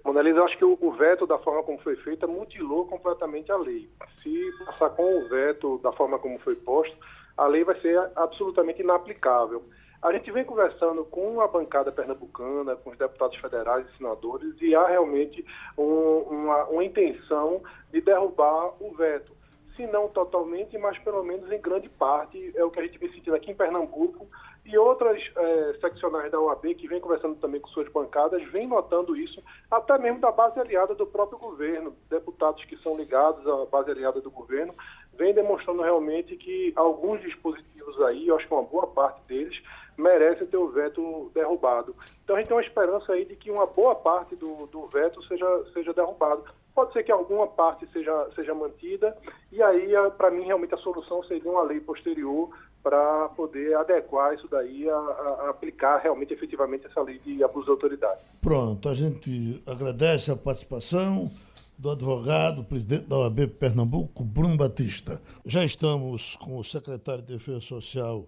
Monalisa, 0.04 0.40
eu 0.40 0.46
acho 0.46 0.58
que 0.58 0.66
o, 0.66 0.78
o, 0.82 0.92
veto, 0.94 1.28
da 1.28 1.38
forma 1.38 1.62
como 1.64 1.78
foi 1.80 1.96
feita, 1.98 2.26
mutilou 2.26 2.88
completamente 2.88 3.52
a 3.52 3.58
lei. 3.58 3.90
Se 4.24 4.66
passar 4.66 4.90
com 4.92 5.04
o 5.04 5.30
veto 5.30 5.78
da 5.80 5.92
forma 5.92 6.18
como 6.18 6.40
foi 6.40 6.56
posto, 6.56 6.98
a 7.38 7.48
lei 7.48 7.64
vai 7.64 7.80
ser 7.82 7.98
absolutamente 8.16 8.82
inaplicável. 8.82 9.64
A 10.02 10.14
gente 10.14 10.32
vem 10.32 10.46
conversando 10.46 11.04
com 11.04 11.42
a 11.42 11.48
bancada 11.48 11.92
pernambucana, 11.92 12.76
com 12.78 12.92
os 12.92 12.98
deputados 12.98 13.38
federais 13.38 13.86
e 13.86 13.98
senadores, 13.98 14.56
e 14.62 14.74
há 14.74 14.88
realmente 14.88 15.46
um, 15.78 16.20
uma, 16.30 16.64
uma 16.66 16.84
intenção 16.84 17.62
de 17.92 18.00
derrubar 18.00 18.82
o 18.82 18.96
veto. 18.96 19.34
Se 19.80 19.88
não 19.88 20.10
totalmente, 20.10 20.78
mas 20.78 20.98
pelo 20.98 21.24
menos 21.24 21.50
em 21.50 21.62
grande 21.62 21.88
parte, 21.88 22.52
é 22.54 22.62
o 22.66 22.70
que 22.70 22.82
a 22.82 22.84
gente 22.84 22.98
vem 22.98 23.10
sentindo 23.14 23.34
aqui 23.34 23.52
em 23.52 23.56
Pernambuco, 23.56 24.28
e 24.66 24.78
outras 24.78 25.24
é, 25.38 25.74
seccionais 25.80 26.30
da 26.30 26.38
OAB, 26.38 26.76
que 26.76 26.86
vem 26.86 27.00
conversando 27.00 27.36
também 27.36 27.62
com 27.62 27.70
suas 27.70 27.88
bancadas, 27.88 28.44
vem 28.52 28.68
notando 28.68 29.16
isso, 29.16 29.42
até 29.72 29.98
mesmo 29.98 30.20
da 30.20 30.34
base 30.34 30.60
aliada 30.60 30.94
do 30.94 31.08
próprio 31.08 31.40
governo. 31.40 31.96
Deputados 32.10 32.66
que 32.66 32.76
são 32.84 32.98
ligados 32.98 33.48
à 33.48 33.66
base 33.68 33.90
aliada 33.90 34.20
do 34.20 34.30
governo 34.30 34.76
vem 35.14 35.34
demonstrando 35.34 35.82
realmente 35.82 36.36
que 36.36 36.74
alguns 36.76 37.22
dispositivos 37.22 38.02
aí, 38.02 38.28
eu 38.28 38.36
acho 38.36 38.48
que 38.48 38.54
uma 38.54 38.64
boa 38.64 38.88
parte 38.88 39.22
deles, 39.30 39.64
merecem 39.98 40.46
ter 40.46 40.58
o 40.58 40.68
veto 40.68 41.32
derrubado. 41.34 41.96
Então 42.26 42.36
a 42.36 42.40
gente 42.40 42.50
tem 42.50 42.58
uma 42.58 42.64
esperança 42.64 43.14
aí 43.14 43.24
de 43.24 43.38
que 43.38 43.50
uma 43.50 43.66
boa 43.66 43.96
parte 43.96 44.36
do, 44.36 44.68
do 44.68 44.88
veto 44.88 45.24
seja, 45.24 45.64
seja 45.74 45.94
derrubado. 45.94 46.44
Pode 46.80 46.94
ser 46.94 47.04
que 47.04 47.12
alguma 47.12 47.46
parte 47.46 47.86
seja, 47.92 48.30
seja 48.34 48.56
mantida, 48.56 49.14
e 49.52 49.62
aí, 49.62 49.92
para 50.18 50.32
mim, 50.32 50.46
realmente 50.46 50.74
a 50.74 50.78
solução 50.78 51.22
seria 51.26 51.52
uma 51.52 51.62
lei 51.62 51.82
posterior 51.82 52.50
para 52.82 53.28
poder 53.36 53.76
adequar 53.76 54.34
isso 54.34 54.48
daí 54.48 54.90
a, 54.90 54.96
a, 54.96 55.50
aplicar 55.50 55.98
realmente 55.98 56.34
efetivamente 56.34 56.88
essa 56.88 57.02
lei 57.02 57.20
de 57.20 57.44
abuso 57.44 57.66
de 57.66 57.72
autoridade. 57.72 58.22
Pronto, 58.40 58.88
a 58.88 58.94
gente 58.94 59.62
agradece 59.68 60.32
a 60.32 60.38
participação 60.38 61.30
do 61.78 61.92
advogado, 61.92 62.64
presidente 62.64 63.08
da 63.08 63.18
OAB 63.18 63.48
Pernambuco, 63.60 64.24
Bruno 64.24 64.56
Batista. 64.56 65.22
Já 65.46 65.66
estamos 65.66 66.38
com 66.38 66.58
o 66.58 66.64
secretário 66.64 67.22
de 67.22 67.34
Defesa 67.34 67.60
Social, 67.60 68.26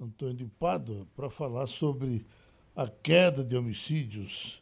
Antônio 0.00 0.34
de 0.34 0.46
Pádua, 0.46 1.06
para 1.14 1.30
falar 1.30 1.68
sobre 1.68 2.26
a 2.74 2.88
queda 2.88 3.44
de 3.44 3.56
homicídios 3.56 4.60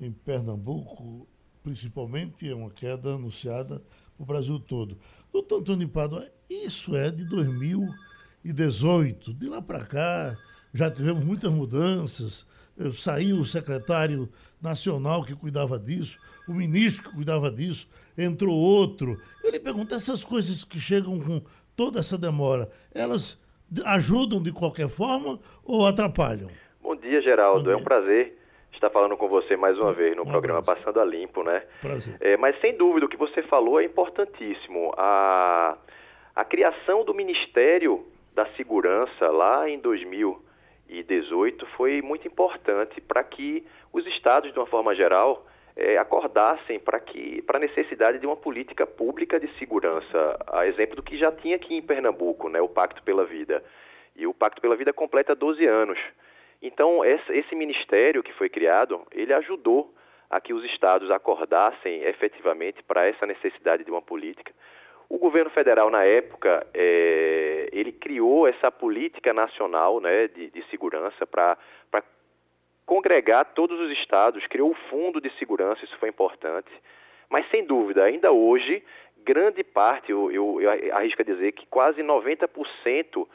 em 0.00 0.10
Pernambuco, 0.10 1.26
principalmente 1.66 2.48
é 2.48 2.54
uma 2.54 2.70
queda 2.70 3.16
anunciada 3.16 3.82
no 4.16 4.24
Brasil 4.24 4.56
todo. 4.60 4.96
Doutor 5.32 5.58
Antônio 5.58 5.84
de 5.84 5.92
Pádua, 5.92 6.24
isso 6.48 6.94
é 6.94 7.10
de 7.10 7.28
2018. 7.28 9.34
De 9.34 9.48
lá 9.48 9.60
para 9.60 9.84
cá 9.84 10.36
já 10.72 10.88
tivemos 10.88 11.24
muitas 11.24 11.50
mudanças. 11.50 12.46
Saiu 12.94 13.40
o 13.40 13.44
secretário 13.44 14.28
nacional 14.62 15.24
que 15.24 15.34
cuidava 15.34 15.76
disso, 15.76 16.16
o 16.46 16.54
ministro 16.54 17.08
que 17.08 17.16
cuidava 17.16 17.50
disso, 17.50 17.88
entrou 18.16 18.54
outro. 18.54 19.20
Eu 19.42 19.50
lhe 19.50 19.58
pergunto, 19.58 19.92
essas 19.92 20.22
coisas 20.22 20.62
que 20.62 20.78
chegam 20.78 21.18
com 21.18 21.42
toda 21.74 21.98
essa 21.98 22.16
demora, 22.16 22.70
elas 22.94 23.40
ajudam 23.86 24.40
de 24.40 24.52
qualquer 24.52 24.88
forma 24.88 25.40
ou 25.64 25.84
atrapalham? 25.84 26.48
Bom 26.80 26.94
dia, 26.94 27.20
Geraldo. 27.20 27.64
Bom 27.64 27.70
dia. 27.70 27.74
É 27.74 27.76
um 27.76 27.82
prazer 27.82 28.45
estar 28.76 28.90
falando 28.90 29.16
com 29.16 29.28
você 29.28 29.56
mais 29.56 29.78
uma 29.78 29.92
vez 29.92 30.16
no 30.16 30.22
um 30.22 30.26
programa 30.26 30.60
abraço. 30.60 30.82
Passando 30.82 31.00
a 31.00 31.04
Limpo, 31.04 31.42
né? 31.42 31.62
É, 32.20 32.36
mas 32.36 32.58
sem 32.60 32.76
dúvida 32.76 33.06
o 33.06 33.08
que 33.08 33.16
você 33.16 33.42
falou 33.42 33.80
é 33.80 33.84
importantíssimo. 33.84 34.92
A, 34.96 35.76
a 36.34 36.44
criação 36.44 37.04
do 37.04 37.14
Ministério 37.14 38.06
da 38.34 38.46
Segurança 38.56 39.28
lá 39.30 39.68
em 39.68 39.78
2018 39.78 41.66
foi 41.76 42.02
muito 42.02 42.28
importante 42.28 43.00
para 43.00 43.24
que 43.24 43.66
os 43.92 44.06
estados, 44.06 44.52
de 44.52 44.58
uma 44.58 44.66
forma 44.66 44.94
geral, 44.94 45.46
é, 45.76 45.98
acordassem 45.98 46.78
para 46.78 46.98
que 47.00 47.42
para 47.42 47.58
a 47.58 47.60
necessidade 47.60 48.18
de 48.18 48.26
uma 48.26 48.36
política 48.36 48.86
pública 48.86 49.38
de 49.38 49.48
segurança, 49.58 50.38
a 50.46 50.66
exemplo 50.66 50.96
do 50.96 51.02
que 51.02 51.18
já 51.18 51.30
tinha 51.30 51.56
aqui 51.56 51.74
em 51.74 51.82
Pernambuco, 51.82 52.48
né, 52.48 52.60
o 52.60 52.68
Pacto 52.68 53.02
pela 53.02 53.24
Vida. 53.24 53.62
E 54.14 54.26
o 54.26 54.32
Pacto 54.32 54.62
pela 54.62 54.76
Vida 54.76 54.92
completa 54.92 55.34
12 55.34 55.66
anos. 55.66 55.98
Então, 56.62 57.04
esse, 57.04 57.54
ministério 57.54 58.22
que 58.22 58.32
foi 58.32 58.48
criado, 58.48 59.06
ele 59.12 59.32
ajudou 59.32 59.94
a 60.28 60.40
que 60.40 60.52
os 60.52 60.64
estados 60.64 61.10
acordassem 61.10 62.02
efetivamente 62.02 62.82
para 62.82 63.06
essa 63.06 63.26
necessidade 63.26 63.84
de 63.84 63.90
uma 63.90 64.02
política. 64.02 64.52
O 65.08 65.18
governo 65.18 65.50
federal, 65.50 65.88
na 65.88 66.04
época, 66.04 66.66
é, 66.74 67.68
ele 67.72 67.92
criou 67.92 68.48
essa 68.48 68.72
política 68.72 69.32
nacional 69.32 70.00
né, 70.00 70.26
de, 70.28 70.50
de 70.50 70.64
segurança 70.68 71.26
para 71.26 71.56
congregar 72.84 73.44
todos 73.54 73.78
os 73.78 73.90
estados, 73.92 74.44
criou 74.46 74.70
o 74.70 74.90
Fundo 74.90 75.20
de 75.20 75.30
Segurança, 75.38 75.84
isso 75.84 75.96
foi 75.98 76.08
importante. 76.08 76.70
Mas, 77.28 77.48
sem 77.50 77.64
dúvida, 77.64 78.04
ainda 78.04 78.32
hoje, 78.32 78.82
grande 79.18 79.62
parte, 79.62 80.10
eu, 80.10 80.30
eu, 80.30 80.60
eu 80.60 80.94
arrisco 80.94 81.22
a 81.22 81.24
dizer 81.24 81.52
que 81.52 81.66
quase 81.66 82.02
90% 82.02 83.26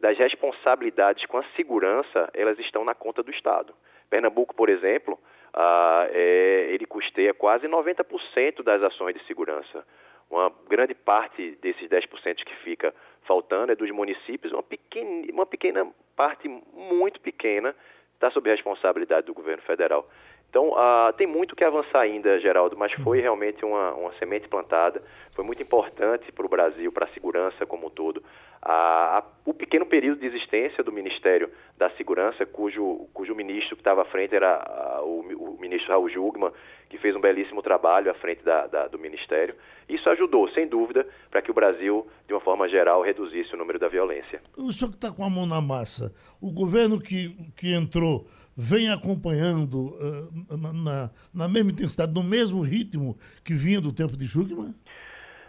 das 0.00 0.16
responsabilidades 0.16 1.26
com 1.26 1.38
a 1.38 1.44
segurança, 1.56 2.30
elas 2.34 2.58
estão 2.58 2.84
na 2.84 2.94
conta 2.94 3.22
do 3.22 3.30
Estado. 3.30 3.74
Pernambuco, 4.08 4.54
por 4.54 4.68
exemplo, 4.68 5.18
ah, 5.52 6.06
é, 6.10 6.68
ele 6.70 6.86
custeia 6.86 7.34
quase 7.34 7.66
90% 7.66 8.62
das 8.62 8.82
ações 8.82 9.14
de 9.14 9.24
segurança. 9.26 9.84
Uma 10.30 10.52
grande 10.68 10.94
parte 10.94 11.58
desses 11.62 11.88
10% 11.88 12.44
que 12.44 12.54
fica 12.56 12.94
faltando 13.22 13.72
é 13.72 13.76
dos 13.76 13.90
municípios, 13.90 14.52
uma 14.52 14.62
pequena, 14.62 15.32
uma 15.32 15.46
pequena 15.46 15.86
parte 16.16 16.48
muito 16.48 17.20
pequena 17.20 17.74
está 18.18 18.30
sob 18.32 18.50
a 18.50 18.52
responsabilidade 18.52 19.26
do 19.26 19.32
governo 19.32 19.62
federal. 19.62 20.08
Então, 20.50 20.70
uh, 20.70 21.12
tem 21.16 21.26
muito 21.26 21.54
que 21.54 21.62
avançar 21.62 22.00
ainda, 22.00 22.40
Geraldo, 22.40 22.76
mas 22.76 22.90
foi 23.04 23.20
realmente 23.20 23.64
uma, 23.64 23.92
uma 23.92 24.12
semente 24.14 24.48
plantada, 24.48 25.02
foi 25.34 25.44
muito 25.44 25.62
importante 25.62 26.32
para 26.32 26.44
o 26.44 26.48
Brasil, 26.48 26.90
para 26.90 27.04
a 27.04 27.10
segurança 27.10 27.66
como 27.66 27.86
um 27.86 27.90
todo. 27.90 28.18
Uh, 28.18 29.22
o 29.44 29.54
pequeno 29.54 29.86
período 29.86 30.20
de 30.20 30.26
existência 30.26 30.82
do 30.82 30.90
Ministério 30.90 31.50
da 31.76 31.90
Segurança, 31.90 32.44
cujo, 32.46 33.06
cujo 33.12 33.34
ministro 33.34 33.76
que 33.76 33.82
estava 33.82 34.02
à 34.02 34.06
frente 34.06 34.34
era 34.34 35.00
uh, 35.00 35.04
o, 35.04 35.54
o, 35.54 35.60
ministro 35.60 35.92
Raul 35.92 36.08
Jugman, 36.08 36.50
que 36.88 36.98
fez 36.98 37.14
um 37.14 37.20
belíssimo 37.20 37.62
trabalho 37.62 38.10
à 38.10 38.14
frente 38.14 38.42
da, 38.42 38.66
da, 38.66 38.88
do 38.88 38.98
Ministério. 38.98 39.54
Isso 39.88 40.08
ajudou, 40.10 40.48
sem 40.50 40.66
dúvida, 40.66 41.06
para 41.30 41.42
que 41.42 41.50
o 41.50 41.54
Brasil, 41.54 42.06
de 42.26 42.34
uma 42.34 42.40
forma 42.40 42.68
geral, 42.68 43.02
reduzisse 43.02 43.54
o 43.54 43.58
número 43.58 43.78
da 43.78 43.88
violência. 43.88 44.40
O 44.56 44.72
senhor 44.72 44.90
que 44.90 44.96
está 44.96 45.10
com 45.10 45.24
a 45.24 45.30
mão 45.30 45.46
na 45.46 45.60
massa, 45.60 46.14
o 46.40 46.50
governo 46.50 47.00
que, 47.00 47.34
que 47.56 47.72
entrou 47.72 48.26
vem 48.56 48.90
acompanhando 48.90 49.94
uh, 49.96 50.56
na, 50.56 51.10
na 51.32 51.48
mesma 51.48 51.70
intensidade, 51.70 52.12
no 52.12 52.24
mesmo 52.24 52.60
ritmo 52.60 53.16
que 53.44 53.54
vinha 53.54 53.80
do 53.80 53.92
tempo 53.92 54.16
de 54.16 54.26
Jugman? 54.26 54.74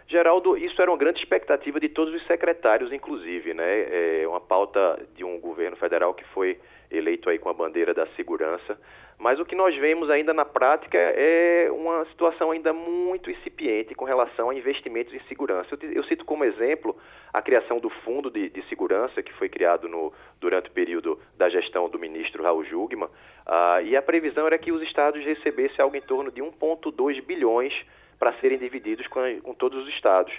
Geraldo, 0.06 0.56
isso 0.56 0.80
era 0.82 0.90
uma 0.90 0.98
grande 0.98 1.20
expectativa 1.20 1.78
de 1.78 1.88
todos 1.88 2.12
os 2.12 2.26
secretários, 2.26 2.92
inclusive, 2.92 3.54
né? 3.54 4.22
É 4.22 4.26
uma 4.26 4.40
pauta 4.40 4.98
de 5.14 5.22
um 5.22 5.38
governo 5.38 5.76
federal 5.76 6.12
que 6.14 6.24
foi 6.34 6.58
eleito 6.90 7.30
aí 7.30 7.38
com 7.38 7.48
a 7.48 7.54
bandeira 7.54 7.94
da 7.94 8.06
segurança. 8.16 8.76
Mas 9.20 9.38
o 9.38 9.44
que 9.44 9.54
nós 9.54 9.76
vemos 9.76 10.08
ainda 10.08 10.32
na 10.32 10.46
prática 10.46 10.96
é 10.96 11.68
uma 11.70 12.06
situação 12.06 12.52
ainda 12.52 12.72
muito 12.72 13.30
incipiente 13.30 13.94
com 13.94 14.06
relação 14.06 14.48
a 14.48 14.54
investimentos 14.54 15.12
em 15.12 15.20
segurança. 15.28 15.76
Eu, 15.82 15.92
eu 15.92 16.04
cito 16.04 16.24
como 16.24 16.42
exemplo 16.42 16.96
a 17.30 17.42
criação 17.42 17.78
do 17.78 17.90
Fundo 17.90 18.30
de, 18.30 18.48
de, 18.48 18.66
Segurança, 18.70 19.22
que 19.22 19.30
foi 19.34 19.50
criado 19.50 19.90
no, 19.90 20.10
durante 20.40 20.70
o 20.70 20.72
período 20.72 21.20
da 21.36 21.50
gestão 21.50 21.86
do 21.90 21.98
ministro 21.98 22.42
Raul 22.42 22.64
Jugman, 22.64 23.04
uh, 23.04 23.84
e 23.84 23.94
a 23.94 24.00
previsão 24.00 24.46
era 24.46 24.56
que 24.56 24.72
os 24.72 24.80
estados 24.80 25.22
recebessem 25.22 25.82
algo 25.82 25.94
em 25.94 26.00
torno 26.00 26.32
de 26.32 26.40
1,2 26.40 27.22
bilhões 27.22 27.74
para 28.18 28.32
serem 28.40 28.56
divididos 28.56 29.06
com, 29.06 29.20
com 29.42 29.52
todos 29.52 29.82
os 29.84 29.88
estados. 29.90 30.32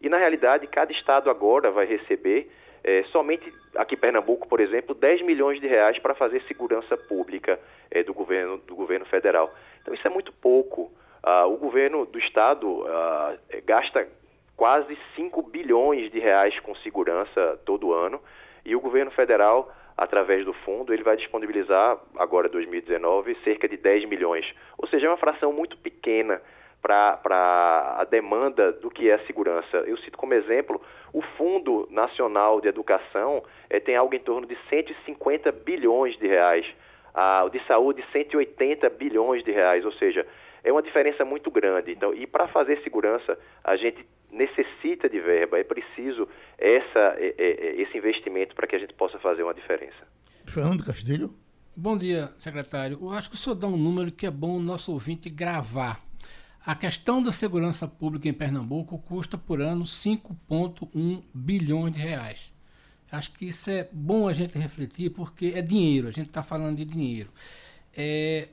E, 0.00 0.08
na 0.08 0.16
realidade, 0.16 0.66
cada 0.68 0.90
estado 0.90 1.28
agora 1.28 1.70
vai 1.70 1.84
receber 1.84 2.50
é, 2.84 3.02
somente 3.04 3.52
aqui 3.76 3.94
em 3.94 3.98
Pernambuco, 3.98 4.48
por 4.48 4.60
exemplo, 4.60 4.94
10 4.94 5.22
milhões 5.22 5.60
de 5.60 5.66
reais 5.66 5.98
para 5.98 6.14
fazer 6.14 6.42
segurança 6.42 6.96
pública 6.96 7.58
é, 7.90 8.02
do, 8.02 8.12
governo, 8.12 8.58
do 8.58 8.74
governo 8.74 9.06
federal. 9.06 9.48
Então 9.80 9.94
isso 9.94 10.06
é 10.06 10.10
muito 10.10 10.32
pouco. 10.32 10.90
Ah, 11.22 11.46
o 11.46 11.56
governo 11.56 12.04
do 12.04 12.18
estado 12.18 12.84
ah, 12.86 13.36
é, 13.48 13.60
gasta 13.60 14.08
quase 14.56 14.98
5 15.16 15.42
bilhões 15.42 16.10
de 16.10 16.18
reais 16.18 16.58
com 16.60 16.74
segurança 16.76 17.60
todo 17.64 17.92
ano 17.92 18.20
e 18.64 18.74
o 18.76 18.80
governo 18.80 19.10
federal, 19.10 19.72
através 19.96 20.44
do 20.44 20.52
fundo, 20.52 20.92
ele 20.92 21.02
vai 21.02 21.16
disponibilizar, 21.16 21.98
agora 22.16 22.48
2019, 22.48 23.36
cerca 23.44 23.68
de 23.68 23.76
10 23.76 24.08
milhões. 24.08 24.46
Ou 24.78 24.88
seja, 24.88 25.06
é 25.06 25.10
uma 25.10 25.16
fração 25.16 25.52
muito 25.52 25.76
pequena 25.76 26.40
para 26.82 27.96
a 27.98 28.04
demanda 28.04 28.72
do 28.72 28.90
que 28.90 29.08
é 29.08 29.14
a 29.14 29.26
segurança. 29.26 29.76
Eu 29.86 29.96
cito 29.98 30.18
como 30.18 30.34
exemplo 30.34 30.82
o 31.12 31.22
Fundo 31.36 31.86
Nacional 31.90 32.60
de 32.60 32.68
Educação 32.68 33.42
é, 33.70 33.78
tem 33.78 33.94
algo 33.94 34.14
em 34.14 34.20
torno 34.20 34.46
de 34.46 34.58
150 34.68 35.52
bilhões 35.52 36.18
de 36.18 36.26
reais 36.26 36.66
o 37.44 37.50
de 37.50 37.64
saúde 37.66 38.02
180 38.12 38.88
bilhões 38.90 39.44
de 39.44 39.52
reais, 39.52 39.84
ou 39.84 39.92
seja, 39.92 40.26
é 40.64 40.72
uma 40.72 40.82
diferença 40.82 41.24
muito 41.24 41.50
grande. 41.50 41.92
Então, 41.92 42.14
e 42.14 42.26
para 42.26 42.48
fazer 42.48 42.80
segurança, 42.82 43.38
a 43.62 43.76
gente 43.76 44.06
necessita 44.30 45.08
de 45.08 45.20
verba, 45.20 45.58
é 45.58 45.64
preciso 45.64 46.26
essa, 46.56 47.16
esse 47.18 47.98
investimento 47.98 48.54
para 48.54 48.66
que 48.66 48.74
a 48.74 48.78
gente 48.78 48.94
possa 48.94 49.18
fazer 49.18 49.42
uma 49.42 49.52
diferença. 49.52 50.06
Fernando 50.46 50.84
Castilho. 50.84 51.34
Bom 51.76 51.96
dia, 51.96 52.30
secretário. 52.38 52.98
Eu 53.00 53.10
acho 53.10 53.30
que 53.30 53.34
o 53.34 53.38
senhor 53.38 53.56
dá 53.56 53.66
um 53.66 53.76
número 53.76 54.12
que 54.12 54.26
é 54.26 54.30
bom 54.30 54.56
o 54.56 54.60
nosso 54.60 54.92
ouvinte 54.92 55.28
gravar. 55.28 56.00
A 56.64 56.76
questão 56.76 57.20
da 57.20 57.32
segurança 57.32 57.88
pública 57.88 58.28
em 58.28 58.32
Pernambuco 58.32 58.96
custa 58.96 59.36
por 59.36 59.60
ano 59.60 59.84
5,1 59.84 61.22
bilhões 61.34 61.92
de 61.92 61.98
reais. 61.98 62.52
Acho 63.10 63.32
que 63.32 63.46
isso 63.46 63.68
é 63.68 63.88
bom 63.92 64.28
a 64.28 64.32
gente 64.32 64.56
refletir 64.56 65.10
porque 65.10 65.52
é 65.56 65.60
dinheiro, 65.60 66.06
a 66.06 66.12
gente 66.12 66.28
está 66.28 66.42
falando 66.42 66.76
de 66.76 66.84
dinheiro. 66.84 67.30
É, 67.94 68.48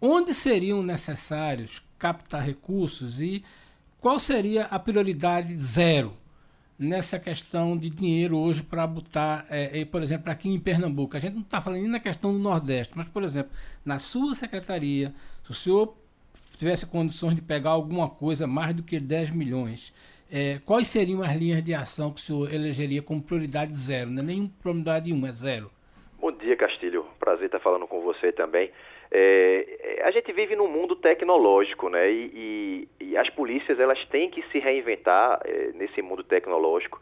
onde 0.00 0.32
seriam 0.32 0.82
necessários 0.82 1.82
captar 1.98 2.42
recursos 2.42 3.20
e 3.20 3.44
qual 4.00 4.18
seria 4.18 4.64
a 4.64 4.78
prioridade 4.78 5.56
zero 5.58 6.16
nessa 6.78 7.18
questão 7.18 7.76
de 7.76 7.90
dinheiro 7.90 8.38
hoje 8.38 8.62
para 8.62 8.86
botar, 8.86 9.46
é, 9.50 9.80
é, 9.80 9.84
por 9.84 10.02
exemplo, 10.02 10.32
aqui 10.32 10.48
em 10.48 10.58
Pernambuco? 10.58 11.16
A 11.16 11.20
gente 11.20 11.34
não 11.34 11.42
está 11.42 11.60
falando 11.60 11.82
nem 11.82 11.90
na 11.90 12.00
questão 12.00 12.32
do 12.32 12.38
Nordeste, 12.38 12.94
mas, 12.96 13.06
por 13.08 13.22
exemplo, 13.22 13.52
na 13.84 13.98
sua 13.98 14.34
secretaria, 14.34 15.14
se 15.44 15.50
o 15.50 15.54
senhor 15.54 16.03
tivesse 16.58 16.86
condições 16.86 17.34
de 17.34 17.42
pegar 17.42 17.70
alguma 17.70 18.08
coisa 18.08 18.46
mais 18.46 18.74
do 18.74 18.82
que 18.82 18.98
10 19.00 19.30
milhões, 19.30 19.92
é, 20.32 20.58
quais 20.64 20.88
seriam 20.88 21.22
as 21.22 21.34
linhas 21.34 21.62
de 21.62 21.74
ação 21.74 22.12
que 22.12 22.20
o 22.20 22.22
senhor 22.22 22.52
elegeria 22.52 23.02
como 23.02 23.22
prioridade 23.22 23.74
zero? 23.74 24.10
Não 24.10 24.22
é 24.22 24.26
nem 24.26 24.48
prioridade 24.48 25.12
um, 25.12 25.26
é 25.26 25.32
zero. 25.32 25.70
Bom 26.18 26.32
dia, 26.32 26.56
Castilho. 26.56 27.04
Prazer 27.20 27.46
estar 27.46 27.60
falando 27.60 27.86
com 27.86 28.00
você 28.00 28.32
também. 28.32 28.70
É, 29.10 30.02
a 30.04 30.10
gente 30.10 30.32
vive 30.32 30.56
num 30.56 30.68
mundo 30.68 30.96
tecnológico, 30.96 31.88
né? 31.88 32.10
E, 32.10 32.88
e, 33.00 33.08
e 33.10 33.16
as 33.16 33.28
polícias 33.30 33.78
elas 33.78 34.02
têm 34.06 34.30
que 34.30 34.42
se 34.50 34.58
reinventar 34.58 35.40
é, 35.44 35.72
nesse 35.74 36.02
mundo 36.02 36.24
tecnológico. 36.24 37.00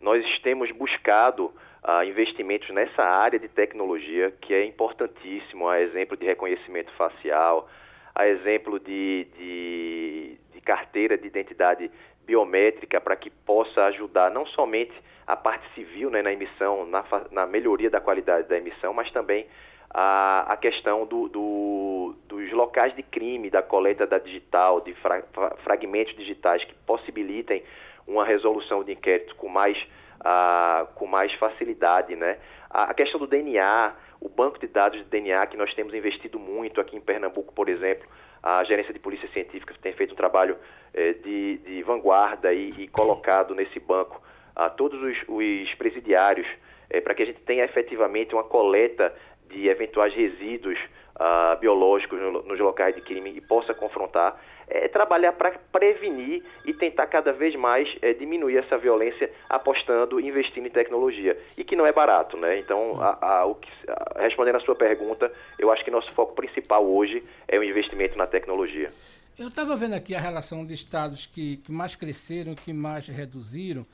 Nós 0.00 0.24
temos 0.40 0.70
buscado 0.72 1.52
ah, 1.84 2.04
investimentos 2.04 2.68
nessa 2.70 3.02
área 3.02 3.38
de 3.38 3.48
tecnologia 3.48 4.32
que 4.40 4.54
é 4.54 4.64
importantíssimo, 4.64 5.68
a 5.68 5.80
exemplo 5.80 6.16
de 6.16 6.24
reconhecimento 6.24 6.92
facial, 6.92 7.68
a 8.14 8.26
exemplo 8.26 8.78
de, 8.78 9.26
de, 9.36 10.38
de 10.52 10.60
carteira 10.60 11.16
de 11.16 11.26
identidade 11.26 11.90
biométrica 12.26 13.00
para 13.00 13.16
que 13.16 13.30
possa 13.30 13.84
ajudar 13.86 14.30
não 14.30 14.46
somente 14.46 14.92
a 15.26 15.36
parte 15.36 15.66
civil 15.74 16.10
né, 16.10 16.22
na 16.22 16.32
emissão, 16.32 16.86
na, 16.86 17.04
na 17.30 17.46
melhoria 17.46 17.90
da 17.90 18.00
qualidade 18.00 18.48
da 18.48 18.56
emissão, 18.56 18.92
mas 18.92 19.10
também 19.12 19.46
a, 19.92 20.52
a 20.52 20.56
questão 20.56 21.04
do, 21.06 21.28
do, 21.28 22.14
dos 22.26 22.50
locais 22.52 22.94
de 22.94 23.02
crime, 23.02 23.50
da 23.50 23.62
coleta 23.62 24.06
da 24.06 24.18
digital, 24.18 24.80
de 24.80 24.94
fra, 24.94 25.22
fragmentos 25.62 26.16
digitais 26.16 26.64
que 26.64 26.74
possibilitem 26.86 27.62
uma 28.06 28.24
resolução 28.24 28.82
de 28.82 28.92
inquérito 28.92 29.34
com 29.36 29.48
mais, 29.48 29.78
uh, 30.22 30.86
com 30.94 31.06
mais 31.06 31.32
facilidade. 31.34 32.16
Né? 32.16 32.38
A, 32.70 32.94
questão 32.94 33.20
do 33.20 33.26
DNA, 33.26 33.92
o 34.20 34.28
banco 34.28 34.58
de 34.58 34.66
dados 34.66 34.98
de 34.98 35.04
DNA 35.04 35.46
que 35.46 35.56
nós 35.56 35.74
temos 35.74 35.92
investido 35.92 36.38
muito 36.38 36.80
aqui 36.80 36.96
em 36.96 37.00
Pernambuco, 37.00 37.52
por 37.52 37.68
exemplo, 37.68 38.08
a 38.42 38.64
Gerência 38.64 38.92
de 38.92 38.98
Polícia 38.98 39.28
Científica 39.28 39.74
tem 39.80 39.92
feito 39.92 40.14
um 40.14 40.16
trabalho 40.16 40.56
eh, 40.92 41.12
de, 41.12 41.58
de, 41.58 41.82
vanguarda 41.84 42.52
e, 42.52 42.70
e, 42.70 42.88
colocado 42.88 43.54
nesse 43.54 43.78
banco 43.78 44.20
a 44.56 44.68
todos 44.68 45.00
os, 45.00 45.16
os 45.28 45.74
presidiários 45.74 46.46
eh, 46.90 47.00
para 47.00 47.14
que 47.14 47.22
a 47.22 47.26
gente 47.26 47.40
tenha 47.42 47.64
efetivamente 47.64 48.34
uma 48.34 48.42
coleta 48.42 49.14
de 49.48 49.68
eventuais 49.68 50.12
resíduos 50.14 50.78
uh, 51.16 51.58
biológicos 51.60 52.18
no, 52.18 52.42
nos 52.42 52.58
locais 52.58 52.94
de 52.94 53.02
crime 53.02 53.30
e 53.30 53.40
possa 53.40 53.74
confrontar, 53.74 54.36
é 54.72 54.88
trabalhar 54.88 55.32
para 55.32 55.52
prevenir 55.70 56.42
e 56.64 56.72
tentar 56.72 57.06
cada 57.06 57.32
vez 57.32 57.54
mais 57.54 57.88
é, 58.00 58.14
diminuir 58.14 58.56
essa 58.56 58.78
violência 58.78 59.30
apostando, 59.48 60.18
investindo 60.18 60.66
em 60.66 60.70
tecnologia. 60.70 61.38
E 61.56 61.62
que 61.62 61.76
não 61.76 61.86
é 61.86 61.92
barato, 61.92 62.36
né? 62.36 62.58
Então, 62.58 63.00
a, 63.00 63.42
a, 63.42 63.54
que, 63.54 63.68
a, 63.88 64.22
respondendo 64.22 64.56
à 64.56 64.60
sua 64.60 64.74
pergunta, 64.74 65.30
eu 65.58 65.70
acho 65.70 65.84
que 65.84 65.90
nosso 65.90 66.10
foco 66.12 66.34
principal 66.34 66.84
hoje 66.84 67.22
é 67.46 67.58
o 67.58 67.64
investimento 67.64 68.16
na 68.16 68.26
tecnologia. 68.26 68.90
Eu 69.38 69.48
estava 69.48 69.76
vendo 69.76 69.94
aqui 69.94 70.14
a 70.14 70.20
relação 70.20 70.64
de 70.64 70.74
estados 70.74 71.26
que, 71.26 71.58
que 71.58 71.72
mais 71.72 71.94
cresceram, 71.94 72.54
que 72.54 72.72
mais 72.72 73.06
reduziram. 73.06 73.86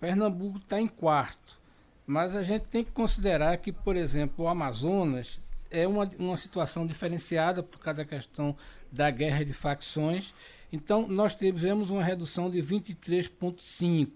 Pernambuco 0.00 0.58
está 0.58 0.80
em 0.80 0.88
quarto. 0.88 1.60
Mas 2.06 2.34
a 2.34 2.42
gente 2.42 2.66
tem 2.66 2.84
que 2.84 2.90
considerar 2.90 3.56
que, 3.58 3.72
por 3.72 3.96
exemplo, 3.96 4.44
o 4.44 4.48
Amazonas 4.48 5.40
é 5.70 5.86
uma, 5.86 6.10
uma 6.18 6.36
situação 6.36 6.86
diferenciada 6.86 7.62
por 7.62 7.78
causa 7.78 7.98
da 7.98 8.04
questão 8.04 8.56
da 8.92 9.10
guerra 9.10 9.44
de 9.44 9.52
facções. 9.52 10.34
Então, 10.70 11.08
nós 11.08 11.34
tivemos 11.34 11.90
uma 11.90 12.04
redução 12.04 12.50
de 12.50 12.62
23,5%. 12.62 14.10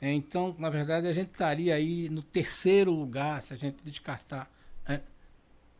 É, 0.00 0.12
então, 0.12 0.54
na 0.58 0.68
verdade, 0.68 1.06
a 1.06 1.12
gente 1.12 1.30
estaria 1.30 1.74
aí 1.74 2.08
no 2.10 2.22
terceiro 2.22 2.90
lugar 2.90 3.40
se 3.40 3.54
a 3.54 3.56
gente 3.56 3.78
descartar. 3.82 4.50
É, 4.86 5.00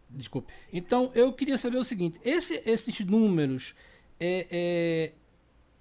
desculpe. 0.09 0.52
Então, 0.72 1.11
eu 1.14 1.32
queria 1.32 1.59
saber 1.59 1.76
o 1.76 1.85
seguinte: 1.85 2.18
esse, 2.24 2.62
esses 2.64 2.98
números 3.00 3.74
é, 4.18 5.12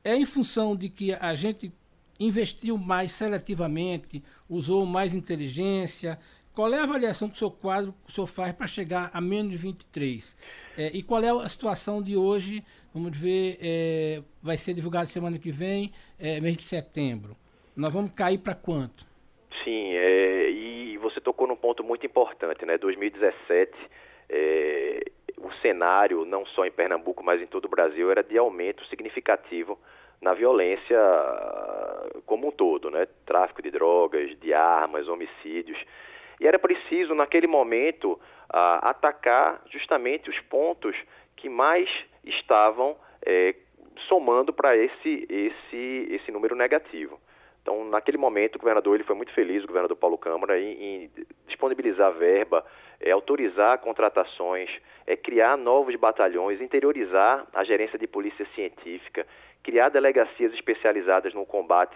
é, 0.03 0.11
é 0.11 0.15
em 0.15 0.25
função 0.25 0.75
de 0.75 0.89
que 0.89 1.13
a 1.13 1.33
gente 1.33 1.71
investiu 2.19 2.77
mais 2.77 3.11
seletivamente, 3.11 4.23
usou 4.49 4.85
mais 4.85 5.13
inteligência? 5.13 6.19
Qual 6.53 6.73
é 6.73 6.79
a 6.79 6.83
avaliação 6.83 7.29
que 7.29 7.35
o 7.35 7.37
seu 7.37 7.51
quadro 7.51 7.93
o 8.07 8.11
senhor 8.11 8.27
faz 8.27 8.53
para 8.53 8.67
chegar 8.67 9.09
a 9.13 9.19
menos 9.19 9.51
de 9.51 9.57
23? 9.57 10.35
É, 10.77 10.91
e 10.93 11.01
qual 11.01 11.21
é 11.23 11.29
a 11.29 11.47
situação 11.47 12.01
de 12.01 12.17
hoje? 12.17 12.63
Vamos 12.93 13.17
ver, 13.17 13.57
é, 13.61 14.21
vai 14.41 14.57
ser 14.57 14.73
divulgado 14.73 15.07
semana 15.07 15.37
que 15.39 15.51
vem, 15.51 15.91
é, 16.19 16.39
mês 16.39 16.57
de 16.57 16.63
setembro. 16.63 17.35
Nós 17.75 17.93
vamos 17.93 18.11
cair 18.13 18.37
para 18.37 18.55
quanto? 18.55 19.05
Sim, 19.63 19.95
é, 19.95 20.49
e 20.49 20.97
você 20.97 21.19
tocou 21.19 21.47
num 21.47 21.55
ponto 21.55 21.83
muito 21.83 22.05
importante, 22.05 22.65
né? 22.65 22.77
2017, 22.77 23.73
é, 24.29 25.03
o 25.37 25.51
cenário, 25.61 26.25
não 26.25 26.45
só 26.45 26.65
em 26.65 26.71
Pernambuco, 26.71 27.23
mas 27.23 27.41
em 27.41 27.47
todo 27.47 27.65
o 27.65 27.69
Brasil, 27.69 28.11
era 28.11 28.23
de 28.23 28.37
aumento 28.37 28.85
significativo 28.85 29.79
na 30.21 30.33
violência 30.33 30.97
como 32.25 32.47
um 32.47 32.51
todo, 32.51 32.89
né? 32.89 33.07
Tráfico 33.25 33.61
de 33.61 33.71
drogas, 33.71 34.37
de 34.39 34.53
armas, 34.53 35.07
homicídios. 35.07 35.77
E 36.39 36.47
era 36.47 36.59
preciso, 36.59 37.15
naquele 37.15 37.47
momento, 37.47 38.13
uh, 38.13 38.19
atacar 38.81 39.61
justamente 39.69 40.29
os 40.29 40.39
pontos 40.41 40.95
que 41.35 41.49
mais 41.49 41.89
estavam 42.23 42.95
eh, 43.25 43.55
somando 44.07 44.53
para 44.53 44.75
esse, 44.75 45.27
esse, 45.29 46.07
esse 46.09 46.31
número 46.31 46.55
negativo. 46.55 47.19
Então, 47.61 47.83
naquele 47.85 48.17
momento, 48.17 48.55
o 48.55 48.59
governador 48.59 48.95
ele 48.95 49.03
foi 49.03 49.15
muito 49.15 49.33
feliz, 49.33 49.63
o 49.63 49.67
governador 49.67 49.97
Paulo 49.97 50.17
Câmara, 50.17 50.59
em, 50.59 50.71
em 50.83 51.11
disponibilizar 51.47 52.11
verba, 52.13 52.63
é, 52.99 53.09
autorizar 53.09 53.79
contratações, 53.79 54.69
é, 55.07 55.15
criar 55.15 55.57
novos 55.57 55.95
batalhões, 55.95 56.61
interiorizar 56.61 57.45
a 57.53 57.63
gerência 57.63 57.97
de 57.97 58.05
polícia 58.05 58.45
científica, 58.53 59.25
criar 59.63 59.89
delegacias 59.89 60.53
especializadas 60.53 61.33
no 61.33 61.43
combate 61.43 61.95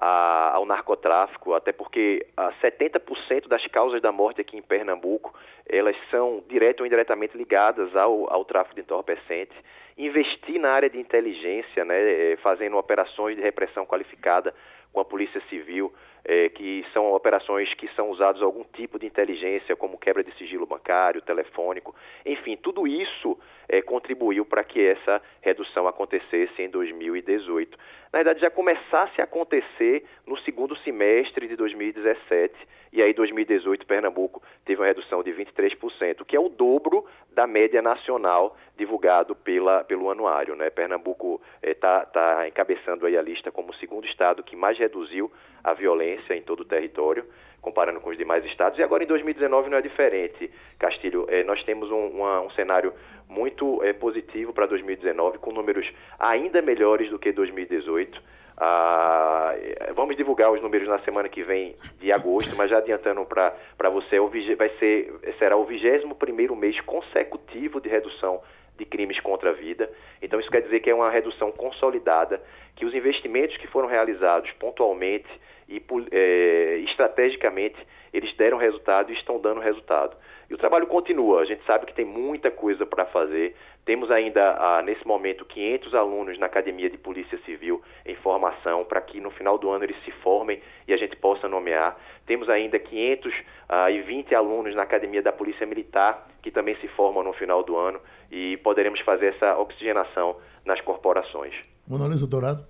a, 0.00 0.52
ao 0.54 0.64
narcotráfico, 0.64 1.54
até 1.54 1.72
porque 1.72 2.24
a 2.36 2.52
70% 2.62 3.48
das 3.48 3.66
causas 3.66 4.00
da 4.00 4.12
morte 4.12 4.40
aqui 4.40 4.56
em 4.56 4.62
Pernambuco, 4.62 5.34
elas 5.68 5.96
são 6.08 6.42
direto 6.48 6.80
ou 6.80 6.86
indiretamente 6.86 7.36
ligadas 7.36 7.94
ao, 7.96 8.32
ao 8.32 8.44
tráfico 8.44 8.76
de 8.76 8.82
entorpecentes. 8.82 9.56
Investir 9.96 10.60
na 10.60 10.70
área 10.70 10.88
de 10.88 10.98
inteligência, 10.98 11.84
né, 11.84 12.36
fazendo 12.36 12.78
operações 12.78 13.36
de 13.36 13.42
repressão 13.42 13.84
qualificada 13.84 14.54
com 14.92 15.00
a 15.00 15.04
Polícia 15.04 15.42
Civil, 15.50 15.92
é, 16.24 16.48
que 16.48 16.84
são 16.92 17.12
operações 17.12 17.72
que 17.74 17.88
são 17.94 18.10
usadas 18.10 18.42
algum 18.42 18.64
tipo 18.64 18.98
de 18.98 19.06
inteligência, 19.06 19.76
como 19.76 19.98
quebra 19.98 20.22
de 20.22 20.32
sigilo 20.36 20.66
bancário, 20.66 21.22
telefônico, 21.22 21.94
enfim, 22.24 22.56
tudo 22.56 22.86
isso 22.86 23.38
é, 23.68 23.82
contribuiu 23.82 24.44
para 24.44 24.64
que 24.64 24.84
essa 24.84 25.20
redução 25.40 25.86
acontecesse 25.86 26.62
em 26.62 26.70
2018. 26.70 27.78
Na 28.12 28.18
verdade, 28.20 28.40
já 28.40 28.50
começasse 28.50 29.20
a 29.20 29.24
acontecer 29.24 30.04
no 30.26 30.38
segundo 30.38 30.76
semestre 30.78 31.46
de 31.46 31.56
2017, 31.56 32.54
e 32.90 33.02
aí 33.02 33.12
2018 33.12 33.86
Pernambuco 33.86 34.42
teve 34.64 34.80
uma 34.80 34.86
redução 34.86 35.22
de 35.22 35.30
23%, 35.32 36.24
que 36.24 36.34
é 36.34 36.40
o 36.40 36.48
dobro 36.48 37.04
da 37.30 37.46
média 37.46 37.82
nacional 37.82 38.56
divulgado 38.76 39.36
pela, 39.36 39.84
pelo 39.84 40.10
anuário. 40.10 40.56
Né? 40.56 40.70
Pernambuco 40.70 41.40
está 41.62 41.68
é, 41.68 41.74
tá, 41.74 42.06
tá 42.06 42.48
encabeçando 42.48 43.04
aí 43.04 43.16
a 43.16 43.22
lista 43.22 43.52
como 43.52 43.70
o 43.70 43.74
segundo 43.74 44.06
estado 44.06 44.42
que 44.42 44.56
mais 44.56 44.78
reduziu 44.78 45.30
a 45.62 45.74
violência 45.74 46.07
em 46.34 46.42
todo 46.42 46.60
o 46.60 46.64
território, 46.64 47.24
comparando 47.60 48.00
com 48.00 48.10
os 48.10 48.16
demais 48.16 48.44
estados. 48.44 48.78
E 48.78 48.82
agora 48.82 49.04
em 49.04 49.06
2019 49.06 49.68
não 49.68 49.78
é 49.78 49.82
diferente, 49.82 50.50
Castilho. 50.78 51.26
É, 51.28 51.42
nós 51.44 51.62
temos 51.64 51.90
um, 51.90 52.06
uma, 52.08 52.40
um 52.40 52.50
cenário 52.50 52.92
muito 53.28 53.82
é, 53.82 53.92
positivo 53.92 54.52
para 54.52 54.66
2019, 54.66 55.38
com 55.38 55.52
números 55.52 55.86
ainda 56.18 56.62
melhores 56.62 57.10
do 57.10 57.18
que 57.18 57.32
2018. 57.32 58.20
Ah, 58.60 59.54
vamos 59.94 60.16
divulgar 60.16 60.50
os 60.50 60.60
números 60.60 60.88
na 60.88 60.98
semana 61.00 61.28
que 61.28 61.44
vem 61.44 61.76
de 62.00 62.10
agosto, 62.10 62.56
mas 62.56 62.68
já 62.68 62.78
adiantando 62.78 63.24
para 63.24 63.88
você, 63.88 64.16
é 64.16 64.56
vai 64.56 64.68
ser, 64.80 65.14
será 65.38 65.56
o 65.56 65.64
21 65.64 66.10
primeiro 66.14 66.56
mês 66.56 66.80
consecutivo 66.80 67.80
de 67.80 67.88
redução 67.88 68.42
de 68.76 68.84
crimes 68.84 69.20
contra 69.20 69.50
a 69.50 69.52
vida. 69.52 69.88
Então 70.20 70.40
isso 70.40 70.50
quer 70.50 70.62
dizer 70.62 70.80
que 70.80 70.90
é 70.90 70.94
uma 70.94 71.10
redução 71.10 71.52
consolidada, 71.52 72.42
que 72.78 72.86
os 72.86 72.94
investimentos 72.94 73.56
que 73.56 73.66
foram 73.66 73.88
realizados 73.88 74.48
pontualmente 74.52 75.28
e 75.68 75.82
é, 76.12 76.76
estrategicamente 76.88 77.76
eles 78.12 78.34
deram 78.36 78.56
resultado 78.56 79.10
e 79.10 79.14
estão 79.14 79.38
dando 79.40 79.60
resultado. 79.60 80.16
E 80.48 80.54
o 80.54 80.56
trabalho 80.56 80.86
continua, 80.86 81.40
a 81.40 81.44
gente 81.44 81.62
sabe 81.66 81.84
que 81.86 81.92
tem 81.92 82.04
muita 82.04 82.50
coisa 82.50 82.86
para 82.86 83.04
fazer. 83.04 83.54
Temos 83.84 84.10
ainda, 84.10 84.56
ah, 84.58 84.80
nesse 84.80 85.06
momento, 85.06 85.44
500 85.44 85.94
alunos 85.94 86.38
na 86.38 86.46
Academia 86.46 86.88
de 86.88 86.96
Polícia 86.96 87.36
Civil 87.44 87.82
em 88.06 88.14
formação 88.14 88.84
para 88.84 89.00
que 89.00 89.20
no 89.20 89.30
final 89.32 89.58
do 89.58 89.68
ano 89.68 89.84
eles 89.84 89.96
se 90.04 90.12
formem 90.22 90.62
e 90.86 90.94
a 90.94 90.96
gente 90.96 91.16
possa 91.16 91.48
nomear. 91.48 91.98
Temos 92.26 92.48
ainda 92.48 92.78
520 92.78 94.34
ah, 94.34 94.38
alunos 94.38 94.74
na 94.74 94.84
Academia 94.84 95.20
da 95.20 95.32
Polícia 95.32 95.66
Militar 95.66 96.28
que 96.40 96.50
também 96.52 96.76
se 96.76 96.86
formam 96.88 97.24
no 97.24 97.32
final 97.32 97.62
do 97.64 97.76
ano 97.76 98.00
e 98.30 98.56
poderemos 98.58 99.00
fazer 99.00 99.34
essa 99.34 99.58
oxigenação 99.58 100.36
nas 100.64 100.80
corporações. 100.80 101.54
Mona 101.88 102.06
Lisa 102.06 102.26
Dourado. 102.26 102.66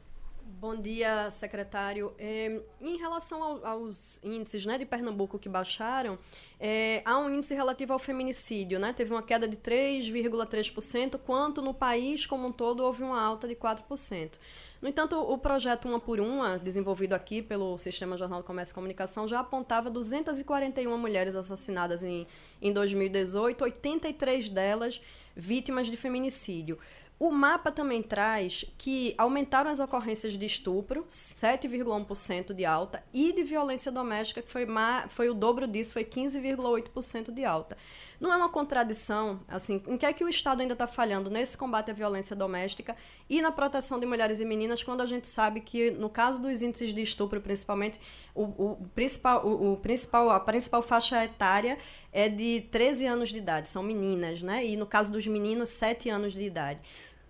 Bom 0.61 0.77
dia, 0.77 1.29
secretário. 1.33 2.12
É, 2.19 2.61
em 2.81 2.97
relação 2.99 3.43
ao, 3.43 3.66
aos 3.66 4.21
índices 4.23 4.64
né, 4.64 4.79
de 4.79 4.87
Pernambuco 4.87 5.41
que 5.41 5.49
baixaram, 5.49 6.16
é, 6.61 7.03
há 7.05 7.19
um 7.19 7.29
índice 7.29 7.53
relativo 7.53 7.93
ao 7.93 7.99
feminicídio, 7.99 8.79
né? 8.79 8.93
Teve 8.93 9.12
uma 9.12 9.23
queda 9.23 9.49
de 9.49 9.57
3,3%, 9.57 11.19
quanto 11.19 11.61
no 11.61 11.75
país 11.75 12.27
como 12.27 12.47
um 12.47 12.53
todo 12.53 12.85
houve 12.85 13.03
uma 13.03 13.21
alta 13.21 13.49
de 13.49 13.57
4%. 13.57 14.35
No 14.81 14.89
entanto, 14.89 15.16
o 15.16 15.37
projeto 15.37 15.89
Uma 15.89 15.99
por 15.99 16.21
Uma, 16.21 16.57
desenvolvido 16.57 17.12
aqui 17.12 17.43
pelo 17.43 17.77
Sistema 17.77 18.16
Jornal 18.16 18.41
do 18.41 18.47
Comércio 18.47 18.73
e 18.73 18.75
Comunicação, 18.75 19.27
já 19.27 19.41
apontava 19.41 19.91
241 19.91 20.97
mulheres 20.97 21.35
assassinadas 21.35 22.05
em, 22.05 22.25
em 22.62 22.73
2018, 22.73 23.64
83 23.64 24.49
delas 24.49 25.01
vítimas 25.35 25.87
de 25.89 25.97
feminicídio. 25.97 26.79
O 27.21 27.33
mapa 27.33 27.73
também 27.73 28.01
traz 28.01 28.64
que 28.79 29.12
aumentaram 29.19 29.69
as 29.69 29.81
ocorrências 29.81 30.35
de 30.35 30.47
estupro, 30.47 31.05
7,1% 31.11 32.55
de 32.55 32.64
alta, 32.64 33.03
e 33.12 33.33
de 33.33 33.43
violência 33.43 33.91
doméstica, 33.91 34.41
que 34.41 34.49
foi, 34.49 34.64
foi 35.09 35.29
o 35.29 35.35
dobro 35.35 35.66
disso, 35.66 35.95
foi 35.95 36.05
15,8% 36.05 37.33
de 37.33 37.45
alta. 37.45 37.77
Não 38.21 38.33
é 38.33 38.37
uma 38.37 38.49
contradição, 38.49 39.41
assim, 39.49 39.83
em 39.87 39.97
que 39.97 40.07
é 40.07 40.12
que 40.12 40.25
o 40.25 40.29
Estado 40.29 40.61
ainda 40.61 40.73
está 40.75 40.87
falhando 40.87 41.29
nesse 41.29 41.57
combate 41.57 41.91
à 41.91 41.95
violência 41.95 42.35
doméstica 42.35 42.97
e 43.29 43.41
na 43.43 43.51
proteção 43.51 43.99
de 43.99 44.07
mulheres 44.07 44.39
e 44.39 44.45
meninas, 44.45 44.83
quando 44.83 45.01
a 45.01 45.07
gente 45.07 45.27
sabe 45.27 45.61
que, 45.61 45.91
no 45.91 46.09
caso 46.09 46.41
dos 46.41 46.62
índices 46.62 46.93
de 46.93 47.03
estupro, 47.03 47.41
principalmente, 47.41 48.01
o, 48.35 48.43
o 48.43 48.89
principal, 48.95 49.45
o, 49.45 49.73
o, 49.73 49.77
principal, 49.77 50.31
a 50.31 50.41
principal 50.41 50.83
faixa 50.83 51.25
etária 51.25 51.79
é 52.12 52.29
de 52.29 52.62
13 52.73 53.07
anos 53.07 53.29
de 53.29 53.39
idade, 53.39 53.69
são 53.69 53.83
meninas, 53.83 54.43
né? 54.43 54.64
E 54.64 54.77
no 54.77 54.87
caso 54.87 55.12
dos 55.12 55.27
meninos, 55.27 55.69
7 55.71 56.09
anos 56.09 56.33
de 56.33 56.43
idade 56.43 56.81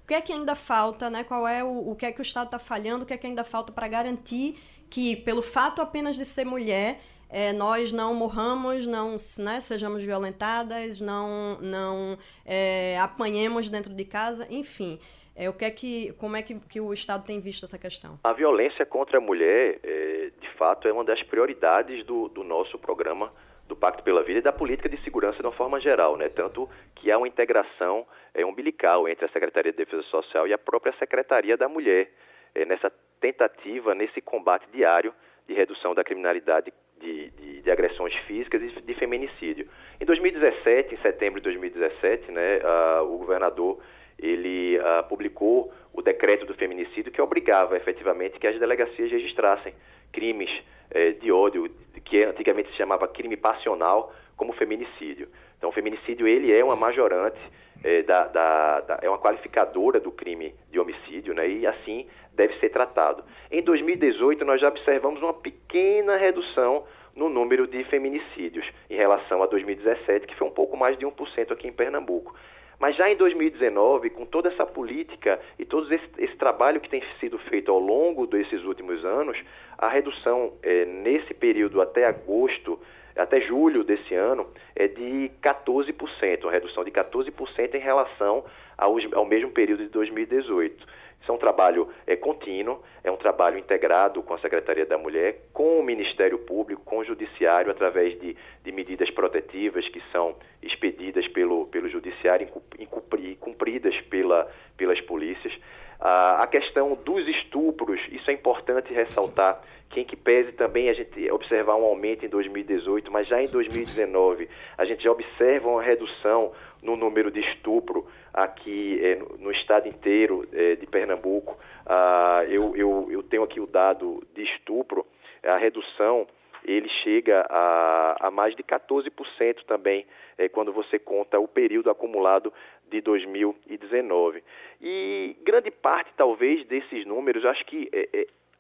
que 0.09 0.15
é 0.15 0.23
que 0.23 0.33
ainda 0.33 0.55
falta, 0.55 1.11
né? 1.11 1.23
Qual 1.23 1.47
é 1.47 1.63
o, 1.63 1.91
o 1.91 1.95
que 1.95 2.07
é 2.07 2.11
que 2.11 2.21
o 2.21 2.23
Estado 2.23 2.47
está 2.47 2.59
falhando, 2.59 3.05
o 3.05 3.07
que 3.07 3.13
é 3.13 3.19
que 3.19 3.27
ainda 3.27 3.45
falta 3.45 3.71
para 3.71 3.87
garantir 3.87 4.59
que, 4.89 5.15
pelo 5.15 5.43
fato 5.43 5.83
apenas 5.83 6.17
de 6.17 6.25
ser 6.25 6.47
mulher, 6.47 6.99
é, 7.29 7.53
nós 7.53 7.93
não 7.93 8.15
morramos, 8.15 8.87
não 8.87 9.17
né, 9.37 9.61
sejamos 9.61 10.03
violentadas, 10.03 10.99
não, 10.99 11.59
não 11.61 12.17
é, 12.47 12.97
apanhemos 12.99 13.69
dentro 13.69 13.93
de 13.93 14.05
casa, 14.07 14.47
enfim. 14.49 14.99
É, 15.37 15.47
o 15.51 15.53
que 15.53 15.67
é 15.67 15.71
que, 15.71 16.15
como 16.15 16.37
é 16.37 16.43
que, 16.43 16.59
que 16.59 16.81
o 16.81 16.91
Estado 16.91 17.27
tem 17.27 17.39
visto 17.39 17.67
essa 17.67 17.77
questão? 17.77 18.19
A 18.25 18.33
violência 18.33 18.87
contra 18.87 19.19
a 19.19 19.21
mulher, 19.21 19.79
é, 19.85 20.31
de 20.41 20.51
fato, 20.57 20.89
é 20.89 20.93
uma 20.93 21.05
das 21.05 21.23
prioridades 21.25 22.03
do, 22.07 22.29
do 22.29 22.43
nosso 22.43 22.79
programa 22.79 23.31
Pacto 23.79 24.03
pela 24.03 24.23
Vida 24.23 24.41
e 24.41 24.43
da 24.43 24.53
política 24.53 24.89
de 24.89 25.01
segurança 25.03 25.39
de 25.39 25.47
uma 25.47 25.53
forma 25.53 25.81
geral, 25.81 26.17
né? 26.17 26.29
Tanto 26.29 26.69
que 26.95 27.11
há 27.11 27.19
uma 27.19 27.29
integração 27.29 28.07
é, 28.35 28.45
umbilical 28.45 29.09
entre 29.09 29.25
a 29.25 29.29
Secretaria 29.29 29.73
de 29.73 29.79
Defesa 29.79 30.03
Social 30.05 30.47
e 30.47 30.53
a 30.53 30.59
própria 30.59 30.93
Secretaria 30.99 31.57
da 31.57 31.69
Mulher 31.69 32.11
é, 32.55 32.65
nessa 32.65 32.91
tentativa, 33.21 33.95
nesse 33.95 34.21
combate 34.21 34.67
diário 34.73 35.15
de 35.47 35.55
redução 35.55 35.95
da 35.95 36.05
criminalidade 36.05 36.73
de, 37.01 37.31
de, 37.31 37.63
de 37.63 37.71
agressões 37.71 38.15
físicas 38.27 38.61
e 38.63 38.83
de 38.83 38.95
feminicídio. 38.95 39.69
Em 40.01 40.05
2017, 40.05 40.95
em 40.95 40.99
setembro 40.99 41.41
de 41.41 41.45
2017, 41.45 42.31
né, 42.31 42.61
o 43.03 43.17
governador 43.19 43.79
ele 44.19 44.79
publicou 45.09 45.73
o 45.93 46.03
decreto 46.03 46.45
do 46.45 46.55
feminicídio 46.55 47.13
que 47.13 47.23
obrigava 47.23 47.77
efetivamente 47.77 48.39
que 48.39 48.47
as 48.47 48.59
delegacias 48.59 49.11
registrassem 49.11 49.73
crimes 50.13 50.51
eh, 50.91 51.13
de 51.13 51.31
ódio, 51.31 51.71
que 52.05 52.23
antigamente 52.25 52.71
se 52.71 52.77
chamava 52.77 53.07
crime 53.09 53.37
passional, 53.37 54.13
como 54.37 54.53
feminicídio. 54.53 55.29
Então, 55.57 55.71
o 55.71 55.73
feminicídio 55.73 56.27
ele 56.27 56.53
é 56.53 56.65
uma 56.65 56.77
majorante, 56.77 57.39
eh, 57.83 58.03
da, 58.03 58.27
da, 58.27 58.81
da, 58.81 58.99
é 59.03 59.09
uma 59.09 59.19
qualificadora 59.19 60.01
do 60.01 60.11
crime 60.11 60.55
de 60.71 60.81
homicídio, 60.81 61.35
né, 61.35 61.49
e 61.49 61.67
assim 61.67 62.07
deve 62.33 62.59
ser 62.59 62.71
tratado. 62.71 63.25
Em 63.51 63.63
2018, 63.63 64.45
nós 64.45 64.61
já 64.61 64.69
observamos 64.69 65.21
uma 65.21 65.35
pequena 65.35 66.17
redução 66.17 66.85
no 67.15 67.29
número 67.29 67.67
de 67.67 67.83
feminicídios 67.85 68.65
em 68.89 68.97
relação 68.97 69.43
a 69.43 69.47
2017, 69.47 70.27
que 70.27 70.37
foi 70.37 70.47
um 70.47 70.53
pouco 70.53 70.77
mais 70.77 70.97
de 70.97 71.05
1% 71.05 71.53
aqui 71.53 71.67
em 71.67 71.73
Pernambuco. 71.73 72.35
Mas 72.79 72.95
já 72.97 73.11
em 73.11 73.17
2019, 73.17 74.11
com 74.11 74.25
toda 74.25 74.49
essa 74.49 74.65
política 74.65 75.41
e 75.59 75.65
todo 75.65 75.93
esse, 75.93 76.09
esse 76.19 76.37
trabalho 76.37 76.81
que 76.81 76.89
tem 76.89 77.03
sido 77.19 77.37
feito 77.39 77.73
ao 77.73 77.79
longo 77.79 78.27
desses 78.27 78.63
últimos 78.65 79.05
anos, 79.05 79.37
a 79.77 79.89
redução 79.89 80.53
é, 80.63 80.85
nesse 80.85 81.35
período 81.35 81.81
até 81.81 82.07
agosto, 82.07 82.79
até 83.17 83.41
julho 83.41 83.83
desse 83.83 84.15
ano, 84.15 84.47
é 84.77 84.87
de 84.87 85.31
14%, 85.43 86.45
uma 86.45 86.53
redução 86.53 86.85
de 86.85 86.93
14% 86.93 87.75
em 87.75 87.81
relação 87.81 88.45
ao, 88.77 88.97
ao 89.13 89.25
mesmo 89.25 89.51
período 89.51 89.83
de 89.83 89.91
2018. 89.91 90.87
Isso 91.29 91.33
é 91.33 91.35
um 91.35 91.39
trabalho 91.39 91.87
é, 92.07 92.17
contínuo, 92.17 92.81
é 93.05 93.11
um 93.11 93.17
trabalho 93.19 93.59
integrado 93.59 94.23
com 94.23 94.33
a 94.33 94.39
Secretaria 94.39 94.87
da 94.87 94.97
Mulher, 94.97 95.37
com 95.53 95.79
o 95.79 95.83
Ministério 95.83 96.39
Público, 96.39 96.81
com 96.87 97.01
o 97.01 97.05
Judiciário, 97.05 97.71
através 97.71 98.19
de, 98.19 98.35
de 98.65 98.73
medidas 98.73 99.11
protetivas 99.11 99.87
que 99.91 100.01
são 100.11 100.35
expedidas 100.63 101.29
pelo, 101.29 101.67
pelo 101.67 101.87
Judiciário 101.91 102.49
e 102.79 103.37
cumpridas 103.37 103.95
pela, 104.09 104.51
pelas 104.75 104.99
polícias. 105.03 105.53
A 106.01 106.47
questão 106.51 106.95
dos 107.05 107.29
estupros, 107.29 108.01
isso 108.11 108.31
é 108.31 108.33
importante 108.33 108.91
ressaltar, 108.95 109.61
que 109.91 110.01
em 110.01 110.05
que 110.05 110.17
pese 110.17 110.53
também 110.53 110.89
a 110.89 110.95
gente 110.95 111.31
observar 111.31 111.75
um 111.77 111.85
aumento 111.85 112.25
em 112.25 112.29
2018, 112.29 113.11
mas 113.11 113.27
já 113.27 113.43
em 113.43 113.49
2019 113.49 114.49
a 114.79 114.85
gente 114.85 115.03
já 115.03 115.11
observa 115.11 115.69
uma 115.69 115.83
redução 115.83 116.53
no 116.83 116.97
número 116.97 117.31
de 117.31 117.41
estupro 117.41 118.07
aqui 118.33 119.01
é, 119.03 119.17
no, 119.39 119.51
estado 119.51 119.89
inteiro 119.89 120.47
é, 120.53 120.77
de 120.77 120.87
Pernambuco. 120.87 121.59
Ah, 121.87 122.45
eu, 122.49 122.77
eu, 122.77 123.09
eu 123.11 123.23
tenho 123.23 123.43
aqui 123.43 123.61
o 123.61 123.67
dado 123.67 124.23
de 124.35 124.43
estupro, 124.43 125.07
a 125.43 125.57
redução 125.57 126.27
ele 126.65 126.89
chega 127.03 127.47
a, 127.49 128.29
a 128.29 128.31
mais 128.31 128.55
de 128.55 128.63
14% 128.63 129.65
também 129.67 130.05
é, 130.37 130.49
quando 130.49 130.73
você 130.73 130.99
conta 130.99 131.39
o 131.39 131.49
período 131.49 131.91
acumulado 131.91 132.53
de 132.91 133.01
2019. 133.01 134.43
E 134.81 135.37
grande 135.43 135.71
parte, 135.71 136.11
talvez, 136.17 136.67
desses 136.67 137.07
números, 137.07 137.45
acho 137.45 137.65
que 137.65 137.89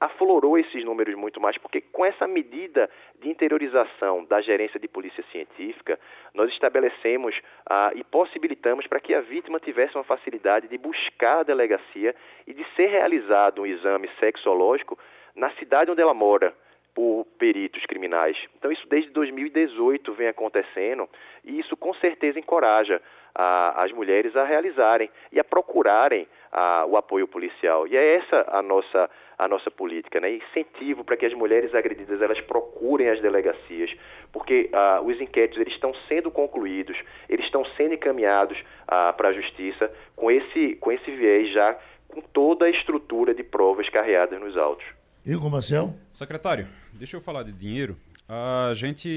aflorou 0.01 0.59
esses 0.59 0.85
números 0.85 1.15
muito 1.15 1.41
mais, 1.41 1.59
porque 1.59 1.81
com 1.81 2.05
essa 2.05 2.27
medida 2.27 2.89
de 3.21 3.29
interiorização 3.29 4.25
da 4.25 4.41
gerência 4.41 4.79
de 4.79 4.87
polícia 4.87 5.25
científica, 5.33 5.99
nós 6.35 6.51
estabelecemos 6.53 7.35
ah, 7.69 7.91
e 7.95 8.05
possibilitamos 8.05 8.87
para 8.87 9.01
que 9.01 9.15
a 9.15 9.21
vítima 9.21 9.59
tivesse 9.59 9.97
uma 9.97 10.05
facilidade 10.05 10.69
de 10.69 10.79
buscar 10.79 11.41
a 11.41 11.43
delegacia 11.43 12.15
e 12.47 12.55
de 12.55 12.65
ser 12.77 12.87
realizado 12.87 13.63
um 13.63 13.67
exame 13.67 14.09
sexológico 14.21 14.99
na 15.35 15.51
cidade 15.53 15.91
onde 15.91 16.03
ela 16.03 16.15
mora 16.15 16.55
por 16.95 17.25
peritos 17.39 17.85
criminais. 17.87 18.37
Então 18.57 18.73
isso 18.73 18.85
desde 18.89 19.11
2018 19.11 20.13
vem 20.15 20.29
acontecendo 20.29 21.09
e 21.45 21.59
isso 21.61 21.77
com 21.77 21.95
certeza 21.95 22.41
encoraja 22.41 23.01
a, 23.33 23.85
as 23.85 23.93
mulheres 23.93 24.35
a 24.35 24.45
realizarem 24.45 25.09
e 25.31 25.39
a 25.39 25.45
procurarem 25.45 26.27
a, 26.51 26.85
o 26.87 26.97
apoio 26.97 27.29
policial. 27.29 27.87
E 27.87 27.97
é 27.97 28.17
essa 28.17 28.45
a 28.49 28.61
nossa 28.61 29.09
a 29.39 29.47
nossa 29.47 29.71
política, 29.71 30.19
né? 30.21 30.37
Incentivo 30.37 31.05
para 31.05 31.17
que 31.17 31.25
as 31.25 31.33
mulheres 31.33 31.75
agredidas 31.75 32.21
elas 32.21 32.41
procurem 32.41 33.09
as 33.09 33.21
delegacias, 33.23 33.91
porque 34.33 34.69
ah, 34.73 35.01
os 35.03 35.21
inquéritos 35.21 35.59
eles 35.61 35.73
estão 35.73 35.95
sendo 36.09 36.31
concluídos, 36.31 36.97
eles 37.29 37.45
estão 37.47 37.65
sendo 37.77 37.95
encaminhados 37.95 38.59
ah, 38.87 39.13
para 39.13 39.29
a 39.29 39.33
justiça 39.33 39.91
com 40.17 40.31
esse 40.31 40.75
com 40.77 40.91
esse 40.91 41.11
viés 41.13 41.53
já 41.53 41.79
com 42.09 42.21
toda 42.21 42.65
a 42.65 42.71
estrutura 42.71 43.35
de 43.35 43.45
provas 43.45 43.89
carreadas 43.91 44.41
nos 44.41 44.57
autos. 44.57 44.85
Igor 45.25 45.51
Marcel? 45.51 45.95
Secretário, 46.11 46.67
deixa 46.93 47.17
eu 47.17 47.21
falar 47.21 47.43
de 47.43 47.53
dinheiro. 47.53 47.97
A 48.31 48.75
gente 48.75 49.09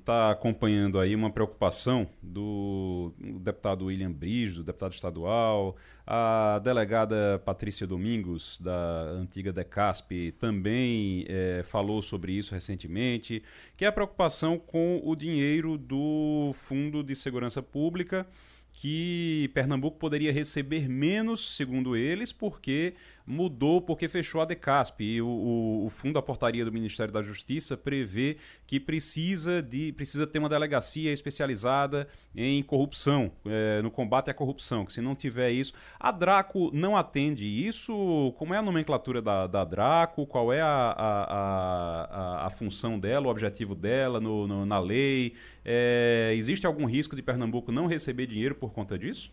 está 0.00 0.32
acompanhando 0.32 0.98
aí 0.98 1.14
uma 1.14 1.30
preocupação 1.30 2.08
do 2.20 3.12
deputado 3.16 3.84
William 3.84 4.10
Brígido, 4.10 4.64
deputado 4.64 4.92
estadual, 4.92 5.76
a 6.04 6.58
delegada 6.58 7.40
Patrícia 7.44 7.86
Domingos, 7.86 8.58
da 8.60 9.02
antiga 9.12 9.52
DECASP, 9.52 10.32
também 10.32 11.24
é, 11.28 11.62
falou 11.62 12.02
sobre 12.02 12.32
isso 12.32 12.52
recentemente, 12.52 13.40
que 13.76 13.84
é 13.84 13.88
a 13.88 13.92
preocupação 13.92 14.58
com 14.58 15.00
o 15.04 15.14
dinheiro 15.14 15.78
do 15.78 16.50
Fundo 16.52 17.04
de 17.04 17.14
Segurança 17.14 17.62
Pública, 17.62 18.26
que 18.72 19.48
Pernambuco 19.54 19.96
poderia 19.96 20.32
receber 20.32 20.88
menos, 20.88 21.56
segundo 21.56 21.96
eles, 21.96 22.32
porque 22.32 22.94
mudou 23.30 23.80
porque 23.80 24.08
fechou 24.08 24.40
a 24.40 24.44
Decasp. 24.44 25.02
E 25.02 25.22
o, 25.22 25.26
o, 25.26 25.86
o, 25.86 25.90
fundo 25.90 26.14
da 26.14 26.22
portaria 26.22 26.64
do 26.64 26.72
Ministério 26.72 27.12
da 27.12 27.22
Justiça 27.22 27.76
prevê 27.76 28.36
que 28.66 28.80
precisa 28.80 29.62
de 29.62 29.92
precisa 29.92 30.26
ter 30.26 30.38
uma 30.38 30.48
delegacia 30.48 31.12
especializada 31.12 32.08
em 32.34 32.62
corrupção 32.62 33.32
é, 33.46 33.80
no 33.82 33.90
combate 33.90 34.30
à 34.30 34.34
corrupção 34.34 34.84
que 34.84 34.92
se 34.92 35.00
não 35.00 35.14
tiver 35.14 35.50
isso 35.50 35.72
a 35.98 36.10
Draco 36.10 36.70
não 36.72 36.96
atende 36.96 37.44
isso? 37.44 38.34
Como 38.36 38.52
é 38.52 38.58
a 38.58 38.62
nomenclatura 38.62 39.22
da, 39.22 39.46
da 39.46 39.64
Draco? 39.64 40.26
Qual 40.26 40.52
é 40.52 40.60
a, 40.60 40.66
a, 40.66 42.42
a, 42.42 42.46
a 42.46 42.50
função 42.50 42.98
dela 42.98 43.28
o 43.28 43.30
objetivo 43.30 43.74
dela 43.74 44.20
no, 44.20 44.46
no 44.46 44.66
na 44.66 44.78
lei? 44.78 45.34
É, 45.64 46.32
existe 46.34 46.66
algum 46.66 46.86
risco 46.86 47.14
de 47.14 47.22
Pernambuco 47.22 47.70
não 47.70 47.86
receber 47.86 48.26
dinheiro 48.26 48.54
por 48.54 48.72
conta 48.72 48.98
disso 48.98 49.30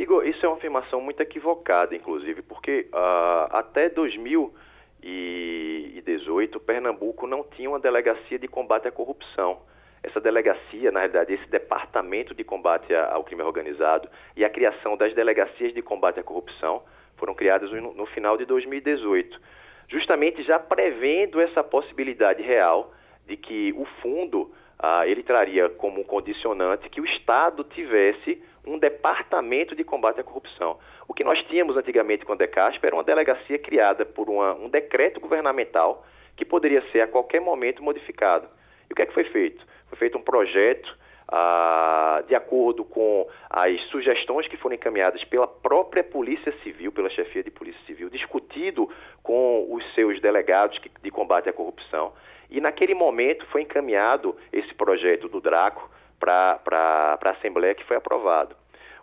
Igor, 0.00 0.26
isso 0.26 0.44
é 0.46 0.48
uma 0.48 0.56
afirmação 0.56 0.98
muito 0.98 1.20
equivocada, 1.20 1.94
inclusive, 1.94 2.40
porque 2.40 2.88
uh, 2.90 3.48
até 3.50 3.90
2018, 3.90 6.58
Pernambuco 6.60 7.26
não 7.26 7.44
tinha 7.44 7.68
uma 7.68 7.78
delegacia 7.78 8.38
de 8.38 8.48
combate 8.48 8.88
à 8.88 8.90
corrupção. 8.90 9.60
Essa 10.02 10.18
delegacia, 10.18 10.90
na 10.90 11.00
realidade, 11.00 11.34
esse 11.34 11.46
departamento 11.50 12.34
de 12.34 12.42
combate 12.42 12.94
ao 12.94 13.22
crime 13.24 13.42
organizado 13.42 14.08
e 14.34 14.42
a 14.42 14.48
criação 14.48 14.96
das 14.96 15.12
delegacias 15.12 15.74
de 15.74 15.82
combate 15.82 16.18
à 16.18 16.22
corrupção 16.22 16.82
foram 17.18 17.34
criadas 17.34 17.70
no, 17.70 18.06
final 18.06 18.38
de 18.38 18.46
2018, 18.46 19.38
justamente 19.86 20.42
já 20.44 20.58
prevendo 20.58 21.42
essa 21.42 21.62
possibilidade 21.62 22.42
real 22.42 22.90
de 23.26 23.36
que 23.36 23.74
o 23.76 23.84
fundo 24.00 24.50
ah, 24.78 25.06
ele 25.06 25.22
traria 25.22 25.68
como 25.68 26.02
condicionante 26.04 26.88
que 26.88 27.02
o 27.02 27.04
Estado 27.04 27.62
tivesse 27.64 28.42
um 28.66 28.78
departamento 28.78 29.74
de 29.74 29.84
combate 29.84 30.20
à 30.20 30.24
corrupção. 30.24 30.78
O 31.08 31.14
que 31.14 31.24
nós 31.24 31.42
tínhamos 31.44 31.76
antigamente 31.76 32.24
com 32.24 32.32
a 32.32 32.36
Decasp 32.36 32.84
era 32.84 32.94
uma 32.94 33.04
delegacia 33.04 33.58
criada 33.58 34.04
por 34.04 34.28
uma, 34.28 34.54
um 34.54 34.68
decreto 34.68 35.20
governamental 35.20 36.04
que 36.36 36.44
poderia 36.44 36.82
ser 36.90 37.00
a 37.00 37.06
qualquer 37.06 37.40
momento 37.40 37.82
modificado. 37.82 38.48
E 38.88 38.92
o 38.92 38.96
que 38.96 39.02
é 39.02 39.06
que 39.06 39.14
foi 39.14 39.24
feito? 39.24 39.64
Foi 39.88 39.98
feito 39.98 40.16
um 40.18 40.22
projeto 40.22 40.96
ah, 41.28 42.24
de 42.26 42.34
acordo 42.34 42.84
com 42.84 43.28
as 43.48 43.80
sugestões 43.84 44.48
que 44.48 44.56
foram 44.56 44.74
encaminhadas 44.74 45.22
pela 45.24 45.46
própria 45.46 46.02
Polícia 46.02 46.52
Civil, 46.62 46.90
pela 46.90 47.08
chefia 47.10 47.42
de 47.42 47.50
Polícia 47.50 47.80
Civil, 47.86 48.10
discutido 48.10 48.90
com 49.22 49.66
os 49.72 49.94
seus 49.94 50.20
delegados 50.20 50.80
de 51.02 51.10
combate 51.10 51.48
à 51.48 51.52
corrupção. 51.52 52.12
E 52.50 52.60
naquele 52.60 52.94
momento 52.94 53.46
foi 53.46 53.62
encaminhado 53.62 54.36
esse 54.52 54.74
projeto 54.74 55.28
do 55.28 55.40
Draco 55.40 55.88
para 56.20 57.18
a 57.20 57.30
Assembleia 57.30 57.74
que 57.74 57.84
foi 57.84 57.96
aprovado. 57.96 58.54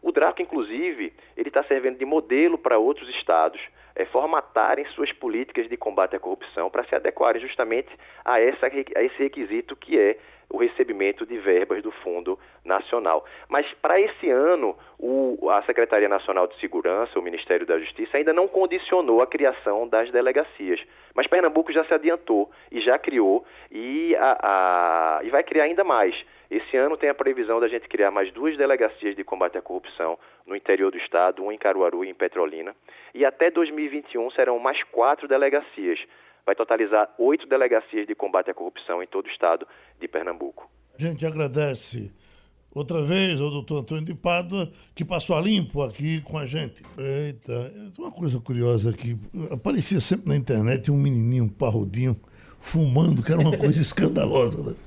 O 0.01 0.11
Draco, 0.11 0.41
inclusive, 0.41 1.11
ele 1.35 1.49
está 1.49 1.63
servindo 1.63 1.97
de 1.97 2.05
modelo 2.05 2.57
para 2.57 2.77
outros 2.77 3.09
estados 3.09 3.59
é, 3.95 4.05
formatarem 4.05 4.85
suas 4.93 5.11
políticas 5.11 5.67
de 5.67 5.75
combate 5.75 6.15
à 6.15 6.19
corrupção 6.19 6.69
para 6.69 6.83
se 6.85 6.95
adequarem 6.95 7.41
justamente 7.41 7.89
a, 8.23 8.39
essa, 8.39 8.67
a 8.67 9.03
esse 9.03 9.17
requisito 9.17 9.75
que 9.75 9.99
é 9.99 10.17
o 10.49 10.57
recebimento 10.57 11.25
de 11.25 11.37
verbas 11.39 11.83
do 11.83 11.91
Fundo 11.91 12.39
Nacional. 12.63 13.25
Mas 13.49 13.65
para 13.81 13.99
esse 13.99 14.29
ano, 14.29 14.77
o, 14.97 15.49
a 15.49 15.61
Secretaria 15.63 16.07
Nacional 16.07 16.47
de 16.47 16.57
Segurança, 16.59 17.19
o 17.19 17.21
Ministério 17.21 17.65
da 17.65 17.77
Justiça, 17.79 18.17
ainda 18.17 18.31
não 18.31 18.47
condicionou 18.47 19.21
a 19.21 19.27
criação 19.27 19.87
das 19.87 20.09
delegacias. 20.11 20.79
Mas 21.13 21.27
Pernambuco 21.27 21.73
já 21.73 21.83
se 21.83 21.93
adiantou 21.93 22.49
e 22.71 22.79
já 22.79 22.97
criou 22.97 23.45
e, 23.71 24.15
a, 24.15 24.37
a, 25.19 25.23
e 25.23 25.29
vai 25.29 25.43
criar 25.43 25.65
ainda 25.65 25.83
mais. 25.83 26.15
Esse 26.49 26.77
ano 26.77 26.97
tem 26.97 27.09
a 27.09 27.15
previsão 27.15 27.59
da 27.59 27.67
gente 27.67 27.87
criar 27.87 28.11
mais 28.11 28.31
duas 28.31 28.57
delegacias 28.57 29.15
de 29.15 29.23
combate 29.23 29.57
à 29.57 29.61
corrupção 29.61 30.17
no 30.45 30.55
interior 30.55 30.91
do 30.91 30.97
estado, 30.97 31.43
uma 31.43 31.53
em 31.53 31.57
Caruaru 31.57 32.05
e 32.05 32.09
em 32.09 32.13
Petrolina. 32.13 32.75
E 33.13 33.25
até 33.25 33.51
2021 33.51 34.31
serão 34.31 34.59
mais 34.59 34.81
quatro 34.83 35.27
delegacias 35.27 35.99
vai 36.47 36.55
totalizar 36.55 37.13
oito 37.19 37.45
delegacias 37.45 38.07
de 38.07 38.15
combate 38.15 38.49
à 38.49 38.53
corrupção 38.53 39.03
em 39.03 39.07
todo 39.07 39.25
o 39.25 39.29
estado 39.29 39.67
de 39.99 40.07
Pernambuco. 40.07 40.71
A 40.97 41.01
gente 41.01 41.25
agradece 41.25 42.09
outra 42.73 43.01
vez 43.01 43.41
ao 43.41 43.49
doutor 43.49 43.81
Antônio 43.81 44.05
de 44.05 44.15
Pádua, 44.15 44.71
que 44.95 45.03
passou 45.03 45.35
a 45.35 45.41
limpo 45.41 45.81
aqui 45.81 46.21
com 46.21 46.37
a 46.37 46.45
gente. 46.45 46.81
Eita, 46.97 47.73
uma 47.99 48.11
coisa 48.11 48.39
curiosa 48.39 48.91
aqui, 48.91 49.17
aparecia 49.51 49.99
sempre 49.99 50.29
na 50.29 50.37
internet 50.37 50.89
um 50.89 50.95
menininho, 50.95 51.43
um 51.43 51.49
parrudinho, 51.49 52.15
fumando, 52.61 53.21
que 53.21 53.31
era 53.33 53.41
uma 53.41 53.57
coisa 53.57 53.79
escandalosa. 53.81 54.71
Né? 54.71 54.77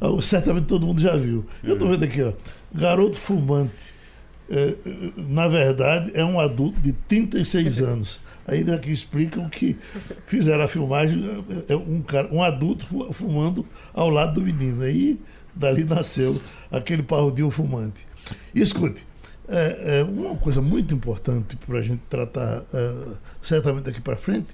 Ah, 0.00 0.22
certamente 0.22 0.66
todo 0.66 0.86
mundo 0.86 1.00
já 1.00 1.16
viu. 1.16 1.44
Eu 1.62 1.74
estou 1.74 1.88
vendo 1.88 2.04
aqui, 2.04 2.22
ó, 2.22 2.32
garoto 2.74 3.18
fumante. 3.18 3.94
É, 4.48 4.76
na 5.16 5.48
verdade, 5.48 6.12
é 6.14 6.24
um 6.24 6.38
adulto 6.38 6.80
de 6.80 6.92
36 6.92 7.80
anos. 7.82 8.20
Aí 8.46 8.68
aqui 8.70 8.92
explicam 8.92 9.48
que 9.48 9.76
fizeram 10.26 10.62
a 10.62 10.68
filmagem, 10.68 11.24
é, 11.68 11.72
é 11.72 11.76
um, 11.76 12.00
cara, 12.00 12.28
um 12.32 12.42
adulto 12.42 12.86
fumando 13.12 13.66
ao 13.92 14.08
lado 14.08 14.34
do 14.34 14.42
menino. 14.42 14.82
Aí 14.82 15.18
dali 15.54 15.82
nasceu 15.82 16.40
aquele 16.70 17.02
parrudinho 17.02 17.50
fumante. 17.50 18.06
E 18.54 18.60
escute, 18.60 19.04
é, 19.48 20.00
é 20.00 20.04
uma 20.04 20.36
coisa 20.36 20.60
muito 20.60 20.94
importante 20.94 21.56
para 21.56 21.78
a 21.78 21.82
gente 21.82 22.02
tratar 22.08 22.62
é, 22.72 23.04
certamente 23.42 23.84
daqui 23.84 24.00
para 24.00 24.16
frente 24.16 24.46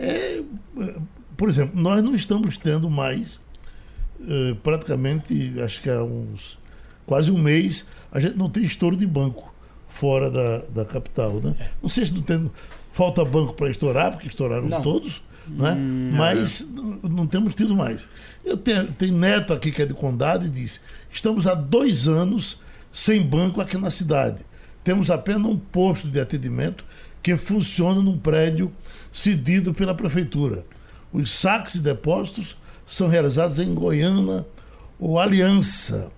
é, 0.00 0.38
é, 0.38 0.94
por 1.36 1.48
exemplo, 1.50 1.78
nós 1.78 2.02
não 2.02 2.14
estamos 2.14 2.56
tendo 2.56 2.88
mais, 2.88 3.38
é, 4.28 4.54
praticamente, 4.62 5.54
acho 5.60 5.82
que 5.82 5.90
há 5.90 6.02
uns 6.02 6.58
quase 7.06 7.30
um 7.30 7.38
mês, 7.38 7.84
a 8.12 8.20
gente 8.20 8.36
não 8.36 8.48
tem 8.48 8.64
estouro 8.64 8.96
de 8.96 9.06
banco 9.06 9.52
fora 9.88 10.30
da, 10.30 10.58
da 10.66 10.84
capital. 10.84 11.40
Né? 11.42 11.54
Não 11.82 11.88
sei 11.88 12.06
se 12.06 12.14
não 12.14 12.22
tem, 12.22 12.50
Falta 12.92 13.24
banco 13.24 13.54
para 13.54 13.70
estourar, 13.70 14.12
porque 14.12 14.26
estouraram 14.26 14.68
não. 14.68 14.82
todos, 14.82 15.22
né? 15.48 15.72
Hum, 15.72 16.10
mas 16.12 16.68
não. 16.70 16.98
não 17.10 17.26
temos 17.26 17.54
tido 17.54 17.74
mais. 17.74 18.08
Eu 18.44 18.56
tenho, 18.56 18.88
tenho 18.92 19.16
neto 19.16 19.52
aqui 19.52 19.70
que 19.70 19.82
é 19.82 19.86
de 19.86 19.94
Condado 19.94 20.44
e 20.44 20.48
disse: 20.48 20.80
estamos 21.10 21.46
há 21.46 21.54
dois 21.54 22.08
anos 22.08 22.60
sem 22.92 23.22
banco 23.22 23.60
aqui 23.60 23.76
na 23.78 23.90
cidade. 23.90 24.44
Temos 24.82 25.10
apenas 25.10 25.46
um 25.46 25.56
posto 25.56 26.08
de 26.08 26.20
atendimento 26.20 26.84
que 27.22 27.36
funciona 27.36 28.00
num 28.02 28.18
prédio 28.18 28.72
cedido 29.12 29.72
pela 29.72 29.94
prefeitura. 29.94 30.64
Os 31.12 31.30
saques 31.32 31.76
e 31.76 31.80
depósitos 31.80 32.56
são 32.90 33.06
realizados 33.08 33.60
em 33.60 33.72
Goiânia 33.72 34.44
ou 34.98 35.18
Aliança. 35.18 36.10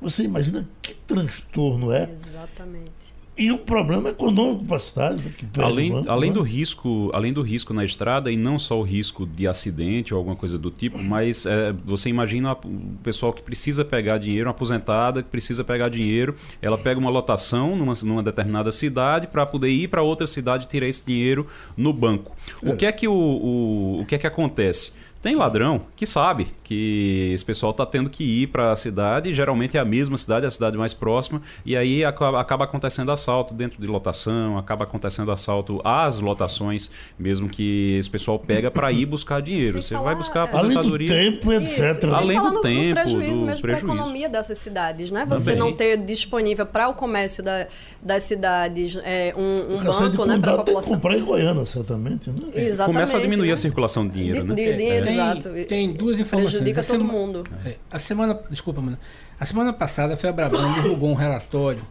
Você 0.00 0.22
imagina 0.22 0.66
que 0.80 0.94
transtorno 0.94 1.92
é? 1.92 2.08
Exatamente. 2.10 3.00
E 3.36 3.50
o 3.50 3.58
problema 3.58 4.10
econômico 4.10 4.64
para 4.66 4.76
a 4.76 4.80
cidade. 4.80 5.34
Além, 5.58 5.90
banco, 5.90 6.10
além, 6.10 6.30
né? 6.30 6.34
do 6.34 6.42
risco, 6.42 7.10
além 7.12 7.32
do 7.32 7.42
risco 7.42 7.72
na 7.72 7.84
estrada, 7.84 8.30
e 8.30 8.36
não 8.36 8.58
só 8.58 8.78
o 8.78 8.82
risco 8.82 9.26
de 9.26 9.48
acidente 9.48 10.12
ou 10.12 10.18
alguma 10.18 10.36
coisa 10.36 10.58
do 10.58 10.70
tipo, 10.70 10.98
mas 11.02 11.46
é, 11.46 11.72
você 11.84 12.10
imagina 12.10 12.52
o 12.52 12.98
pessoal 13.02 13.32
que 13.32 13.42
precisa 13.42 13.84
pegar 13.84 14.18
dinheiro, 14.18 14.46
uma 14.46 14.50
aposentada 14.50 15.22
que 15.22 15.28
precisa 15.30 15.64
pegar 15.64 15.88
dinheiro, 15.88 16.34
ela 16.60 16.76
pega 16.76 17.00
uma 17.00 17.10
lotação 17.10 17.74
numa, 17.74 17.94
numa 18.04 18.22
determinada 18.22 18.70
cidade 18.70 19.26
para 19.26 19.46
poder 19.46 19.70
ir 19.70 19.88
para 19.88 20.02
outra 20.02 20.26
cidade 20.26 20.64
e 20.64 20.68
tirar 20.68 20.86
esse 20.86 21.04
dinheiro 21.04 21.46
no 21.76 21.92
banco. 21.92 22.36
É. 22.62 22.70
O 22.70 22.76
que 22.76 22.84
é 22.84 22.92
que, 22.92 23.08
o, 23.08 23.14
o, 23.14 24.00
o 24.02 24.06
que, 24.06 24.16
é 24.16 24.18
que 24.18 24.26
acontece? 24.26 24.92
Tem 25.22 25.36
ladrão 25.36 25.82
que 25.94 26.06
sabe 26.06 26.48
que 26.64 27.32
esse 27.34 27.44
pessoal 27.44 27.72
está 27.72 27.84
tendo 27.84 28.08
que 28.08 28.24
ir 28.24 28.46
para 28.46 28.72
a 28.72 28.76
cidade, 28.76 29.34
geralmente 29.34 29.76
é 29.76 29.80
a 29.80 29.84
mesma 29.84 30.16
cidade, 30.16 30.46
a 30.46 30.50
cidade 30.50 30.78
mais 30.78 30.94
próxima, 30.94 31.42
e 31.66 31.76
aí 31.76 32.02
acaba, 32.04 32.40
acaba, 32.40 32.64
acontecendo 32.64 33.12
assalto 33.12 33.52
dentro 33.52 33.78
de 33.78 33.86
lotação, 33.86 34.56
acaba 34.56 34.84
acontecendo 34.84 35.30
assalto 35.30 35.80
às 35.84 36.18
lotações, 36.18 36.90
mesmo 37.18 37.50
que 37.50 37.96
esse 37.98 38.08
pessoal 38.08 38.38
pega 38.38 38.70
para 38.70 38.90
ir 38.92 39.04
buscar 39.04 39.42
dinheiro. 39.42 39.82
Você 39.82 39.94
vai 39.94 40.14
buscar 40.14 40.40
a 40.40 40.44
aposentadoria. 40.44 41.12
Além 41.12 41.30
do 41.32 41.36
tempo, 41.36 41.52
etc. 41.52 41.98
Isso, 41.98 42.14
Além 42.14 42.40
do 42.40 42.60
tempo, 42.60 43.00
do 43.00 43.02
prejuízo 43.02 43.44
mesmo 43.44 43.60
para 43.60 43.74
a 43.74 43.78
economia 43.78 44.28
dessas 44.28 44.56
cidades, 44.58 45.10
né? 45.10 45.26
Você 45.28 45.44
Também. 45.44 45.58
não 45.58 45.72
ter 45.74 45.98
disponível 45.98 46.64
para 46.64 46.88
o 46.88 46.94
comércio 46.94 47.42
da, 47.42 47.66
das 48.00 48.22
cidades 48.22 48.96
é, 49.04 49.34
um, 49.36 49.74
um 49.74 49.84
banco, 49.84 50.24
né, 50.24 50.38
para 50.38 50.54
a 50.54 50.56
população. 50.58 50.72
Tem 50.72 50.82
que 50.82 50.88
comprar 50.90 51.18
em 51.18 51.24
Goiânia, 51.24 51.66
certamente, 51.66 52.30
né? 52.30 52.36
Exatamente. 52.54 52.94
Começa 52.94 53.16
a 53.18 53.20
diminuir 53.20 53.48
né? 53.48 53.52
a 53.52 53.56
circulação 53.56 54.06
de 54.06 54.14
dinheiro, 54.14 54.42
de, 54.42 54.48
né? 54.48 54.54
De, 54.54 54.76
dinheiro, 54.76 55.08
é. 55.08 55.09
Exato. 55.12 55.50
Tem, 55.50 55.64
tem 55.64 55.92
duas 55.92 56.18
informações. 56.18 56.62
Prejudica 56.62 56.82
todo 56.82 57.04
mundo. 57.04 57.44
É, 57.64 57.76
a 57.90 57.98
semana, 57.98 58.38
desculpa, 58.50 58.80
mano. 58.80 58.98
A 59.38 59.44
semana 59.44 59.72
passada 59.72 60.14
a 60.14 60.16
Febraban 60.16 60.74
divulgou 60.74 61.10
um 61.10 61.14
relatório 61.14 61.82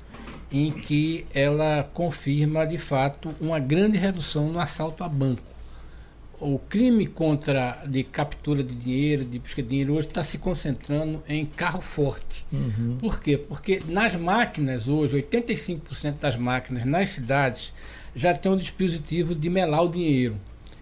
em 0.52 0.72
que 0.72 1.26
ela 1.34 1.90
confirma 1.94 2.66
de 2.66 2.78
fato 2.78 3.34
uma 3.40 3.60
grande 3.60 3.98
redução 3.98 4.48
no 4.52 4.60
assalto 4.60 5.04
a 5.04 5.10
banco. 5.10 5.44
o 6.42 6.58
crime 6.58 7.06
contra 7.06 7.84
de 7.86 8.02
captura 8.02 8.64
de 8.64 8.74
dinheiro, 8.74 9.26
de 9.26 9.40
busca 9.40 9.62
de 9.62 9.68
dinheiro, 9.68 9.94
hoje 9.94 10.08
está 10.08 10.24
se 10.24 10.38
concentrando 10.38 11.22
em 11.28 11.46
carro 11.46 11.82
forte. 11.82 12.46
Uhum. 12.52 12.98
Por 12.98 13.20
quê? 13.20 13.38
Porque 13.38 13.82
nas 13.86 14.16
máquinas 14.16 14.88
hoje, 14.88 15.22
85% 15.22 16.14
das 16.20 16.38
máquinas 16.38 16.86
nas 16.86 17.10
cidades 17.10 17.74
já 18.16 18.34
tem 18.34 18.52
um 18.52 18.58
dispositivo 18.58 19.36
de 19.36 19.50
melar 19.50 19.84
o 19.84 19.90
dinheiro. 19.90 20.38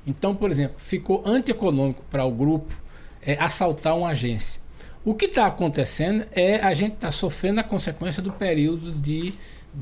Então, 0.08 0.34
por 0.34 0.50
exemplo, 0.50 0.76
ficou 0.80 1.22
antieconômico 1.26 2.04
para 2.10 2.24
o 2.24 2.32
grupo 2.32 2.74
é, 3.22 3.34
assaltar 3.40 3.96
uma 3.96 4.10
agência. 4.10 4.60
O 5.04 5.14
que 5.14 5.26
está 5.26 5.46
acontecendo 5.46 6.26
é 6.32 6.56
a 6.56 6.74
gente 6.74 6.94
está 6.94 7.12
sofrendo 7.12 7.60
a 7.60 7.64
consequência 7.64 8.24
do 8.24 8.32
período 8.32 8.92
de 8.92 9.34